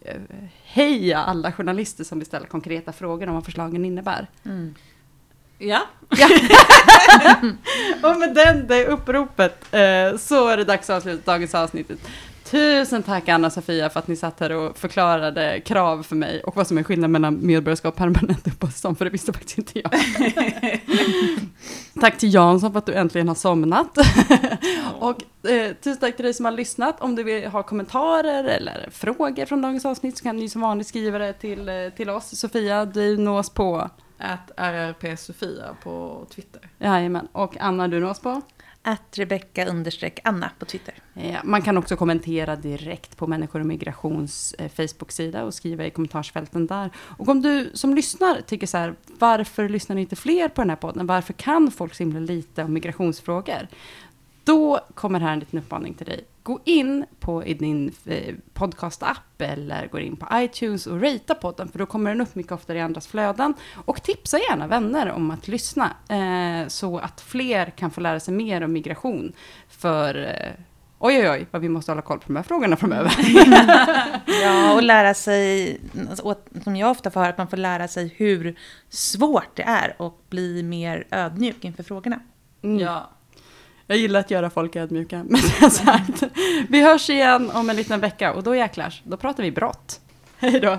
Eh, 0.00 0.20
heja 0.64 1.18
alla 1.18 1.52
journalister 1.52 2.04
som 2.04 2.18
vill 2.18 2.26
ställa 2.26 2.46
konkreta 2.46 2.92
frågor 2.92 3.28
om 3.28 3.34
vad 3.34 3.44
förslagen 3.44 3.84
innebär. 3.84 4.26
Ja, 5.64 5.80
Och 8.02 8.18
med 8.18 8.34
den, 8.34 8.66
det 8.66 8.86
uppropet 8.86 9.74
eh, 9.74 10.18
så 10.18 10.48
är 10.48 10.56
det 10.56 10.64
dags 10.64 10.90
att 10.90 10.96
avsluta 10.96 11.32
dagens 11.32 11.54
avsnittet. 11.54 11.98
Tusen 12.44 13.02
tack 13.02 13.28
Anna-Sofia 13.28 13.90
för 13.90 13.98
att 13.98 14.08
ni 14.08 14.16
satt 14.16 14.40
här 14.40 14.52
och 14.52 14.78
förklarade 14.78 15.60
krav 15.60 16.02
för 16.02 16.16
mig 16.16 16.42
och 16.42 16.56
vad 16.56 16.66
som 16.66 16.78
är 16.78 16.82
skillnaden 16.82 17.12
mellan 17.12 17.46
medborgarskap 17.46 17.94
och 17.94 17.98
permanent 17.98 18.46
uppehållstillstånd, 18.46 18.98
för 18.98 19.04
det 19.04 19.10
visste 19.10 19.32
faktiskt 19.32 19.58
inte 19.58 19.78
jag. 19.78 19.92
tack 22.00 22.18
till 22.18 22.34
Jansson 22.34 22.72
för 22.72 22.78
att 22.78 22.86
du 22.86 22.94
äntligen 22.94 23.28
har 23.28 23.34
somnat. 23.34 23.98
och 24.98 25.48
eh, 25.50 25.72
tusen 25.72 26.00
tack 26.00 26.16
till 26.16 26.24
dig 26.24 26.34
som 26.34 26.44
har 26.44 26.52
lyssnat. 26.52 27.00
Om 27.00 27.14
du 27.14 27.22
vill 27.22 27.46
ha 27.46 27.62
kommentarer 27.62 28.44
eller 28.44 28.88
frågor 28.92 29.46
från 29.46 29.62
dagens 29.62 29.84
avsnitt 29.84 30.18
så 30.18 30.22
kan 30.22 30.36
ni 30.36 30.48
som 30.48 30.60
vanligt 30.60 30.86
skriva 30.86 31.18
det 31.18 31.32
till, 31.32 31.68
eh, 31.68 31.74
till 31.96 32.10
oss. 32.10 32.38
Sofia, 32.38 32.84
du 32.84 33.16
nås 33.16 33.50
på, 33.50 33.90
att 34.22 34.50
RRP 34.56 35.18
Sofia 35.18 35.76
på 35.82 36.26
Twitter. 36.30 36.68
jajamän, 36.78 37.28
och 37.32 37.56
Anna 37.60 37.88
du 37.88 38.00
nås 38.00 38.20
på? 38.20 38.42
Att 38.82 39.18
Rebecka 39.18 39.66
understreck 39.66 40.20
Anna 40.24 40.50
på 40.58 40.64
Twitter. 40.64 40.94
Eh, 41.14 41.36
Man 41.44 41.62
kan 41.62 41.78
också 41.78 41.96
kommentera 41.96 42.56
direkt 42.56 43.16
på 43.16 43.26
Människor 43.26 43.60
och 43.60 43.66
Migrations 43.66 44.54
eh, 44.58 44.68
Facebook-sida 44.70 45.44
och 45.44 45.54
skriva 45.54 45.86
i 45.86 45.90
kommentarsfälten 45.90 46.66
där. 46.66 46.90
Och 46.96 47.28
om 47.28 47.42
du 47.42 47.70
som 47.74 47.94
lyssnar 47.94 48.40
tycker 48.40 48.66
så 48.66 48.78
här, 48.78 48.94
varför 49.18 49.68
lyssnar 49.68 49.96
ni 49.96 50.02
inte 50.02 50.16
fler 50.16 50.48
på 50.48 50.60
den 50.60 50.70
här 50.70 50.76
podden? 50.76 51.06
Varför 51.06 51.32
kan 51.32 51.70
folk 51.70 51.94
så 51.94 52.02
himla 52.02 52.20
lite 52.20 52.64
om 52.64 52.72
migrationsfrågor? 52.72 53.68
Då 54.44 54.80
kommer 54.94 55.20
här 55.20 55.32
en 55.32 55.38
liten 55.38 55.58
uppmaning 55.58 55.94
till 55.94 56.06
dig. 56.06 56.24
Gå 56.42 56.60
in 56.64 57.04
på 57.20 57.44
i 57.44 57.54
din 57.54 57.92
eh, 58.06 58.34
podcast-app 58.54 59.40
eller 59.42 59.86
gå 59.86 59.98
in 59.98 60.16
på 60.16 60.26
iTunes 60.32 60.86
och 60.86 61.02
ratea 61.02 61.34
podden, 61.40 61.68
för 61.68 61.78
då 61.78 61.86
kommer 61.86 62.10
den 62.10 62.20
upp 62.20 62.34
mycket 62.34 62.52
oftare 62.52 62.78
i 62.78 62.80
andras 62.80 63.06
flöden. 63.06 63.54
Och 63.84 64.02
tipsa 64.02 64.38
gärna 64.38 64.66
vänner 64.66 65.10
om 65.10 65.30
att 65.30 65.48
lyssna, 65.48 65.96
eh, 66.08 66.68
så 66.68 66.98
att 66.98 67.20
fler 67.20 67.70
kan 67.70 67.90
få 67.90 68.00
lära 68.00 68.20
sig 68.20 68.34
mer 68.34 68.62
om 68.62 68.72
migration. 68.72 69.32
För 69.68 70.14
eh, 70.18 70.64
oj 70.98 71.18
oj 71.18 71.30
oj, 71.30 71.46
vad 71.50 71.62
vi 71.62 71.68
måste 71.68 71.90
hålla 71.92 72.02
koll 72.02 72.18
på 72.18 72.24
de 72.26 72.36
här 72.36 72.42
frågorna 72.42 72.76
framöver. 72.76 73.12
Ja, 74.42 74.74
och 74.74 74.82
lära 74.82 75.14
sig, 75.14 75.80
som 76.64 76.76
jag 76.76 76.90
ofta 76.90 77.10
får 77.10 77.20
höra, 77.20 77.30
att 77.30 77.38
man 77.38 77.48
får 77.48 77.56
lära 77.56 77.88
sig 77.88 78.14
hur 78.16 78.58
svårt 78.88 79.56
det 79.56 79.62
är 79.62 79.94
och 79.98 80.24
bli 80.28 80.62
mer 80.62 81.06
ödmjuk 81.10 81.64
inför 81.64 81.82
frågorna. 81.82 82.20
Mm. 82.62 82.78
Ja. 82.78 83.10
Jag 83.92 83.98
gillar 83.98 84.20
att 84.20 84.30
göra 84.30 84.50
folk 84.50 84.76
ödmjuka, 84.76 85.24
Men 85.28 85.40
det 85.60 85.70
sagt. 85.70 86.22
Vi 86.68 86.82
hörs 86.82 87.10
igen 87.10 87.50
om 87.50 87.70
en 87.70 87.76
liten 87.76 88.00
vecka 88.00 88.32
och 88.32 88.42
då 88.42 88.56
jäklar, 88.56 88.94
då 89.04 89.16
pratar 89.16 89.42
vi 89.42 89.52
brott. 89.52 90.00
Hej 90.38 90.60
då! 90.60 90.78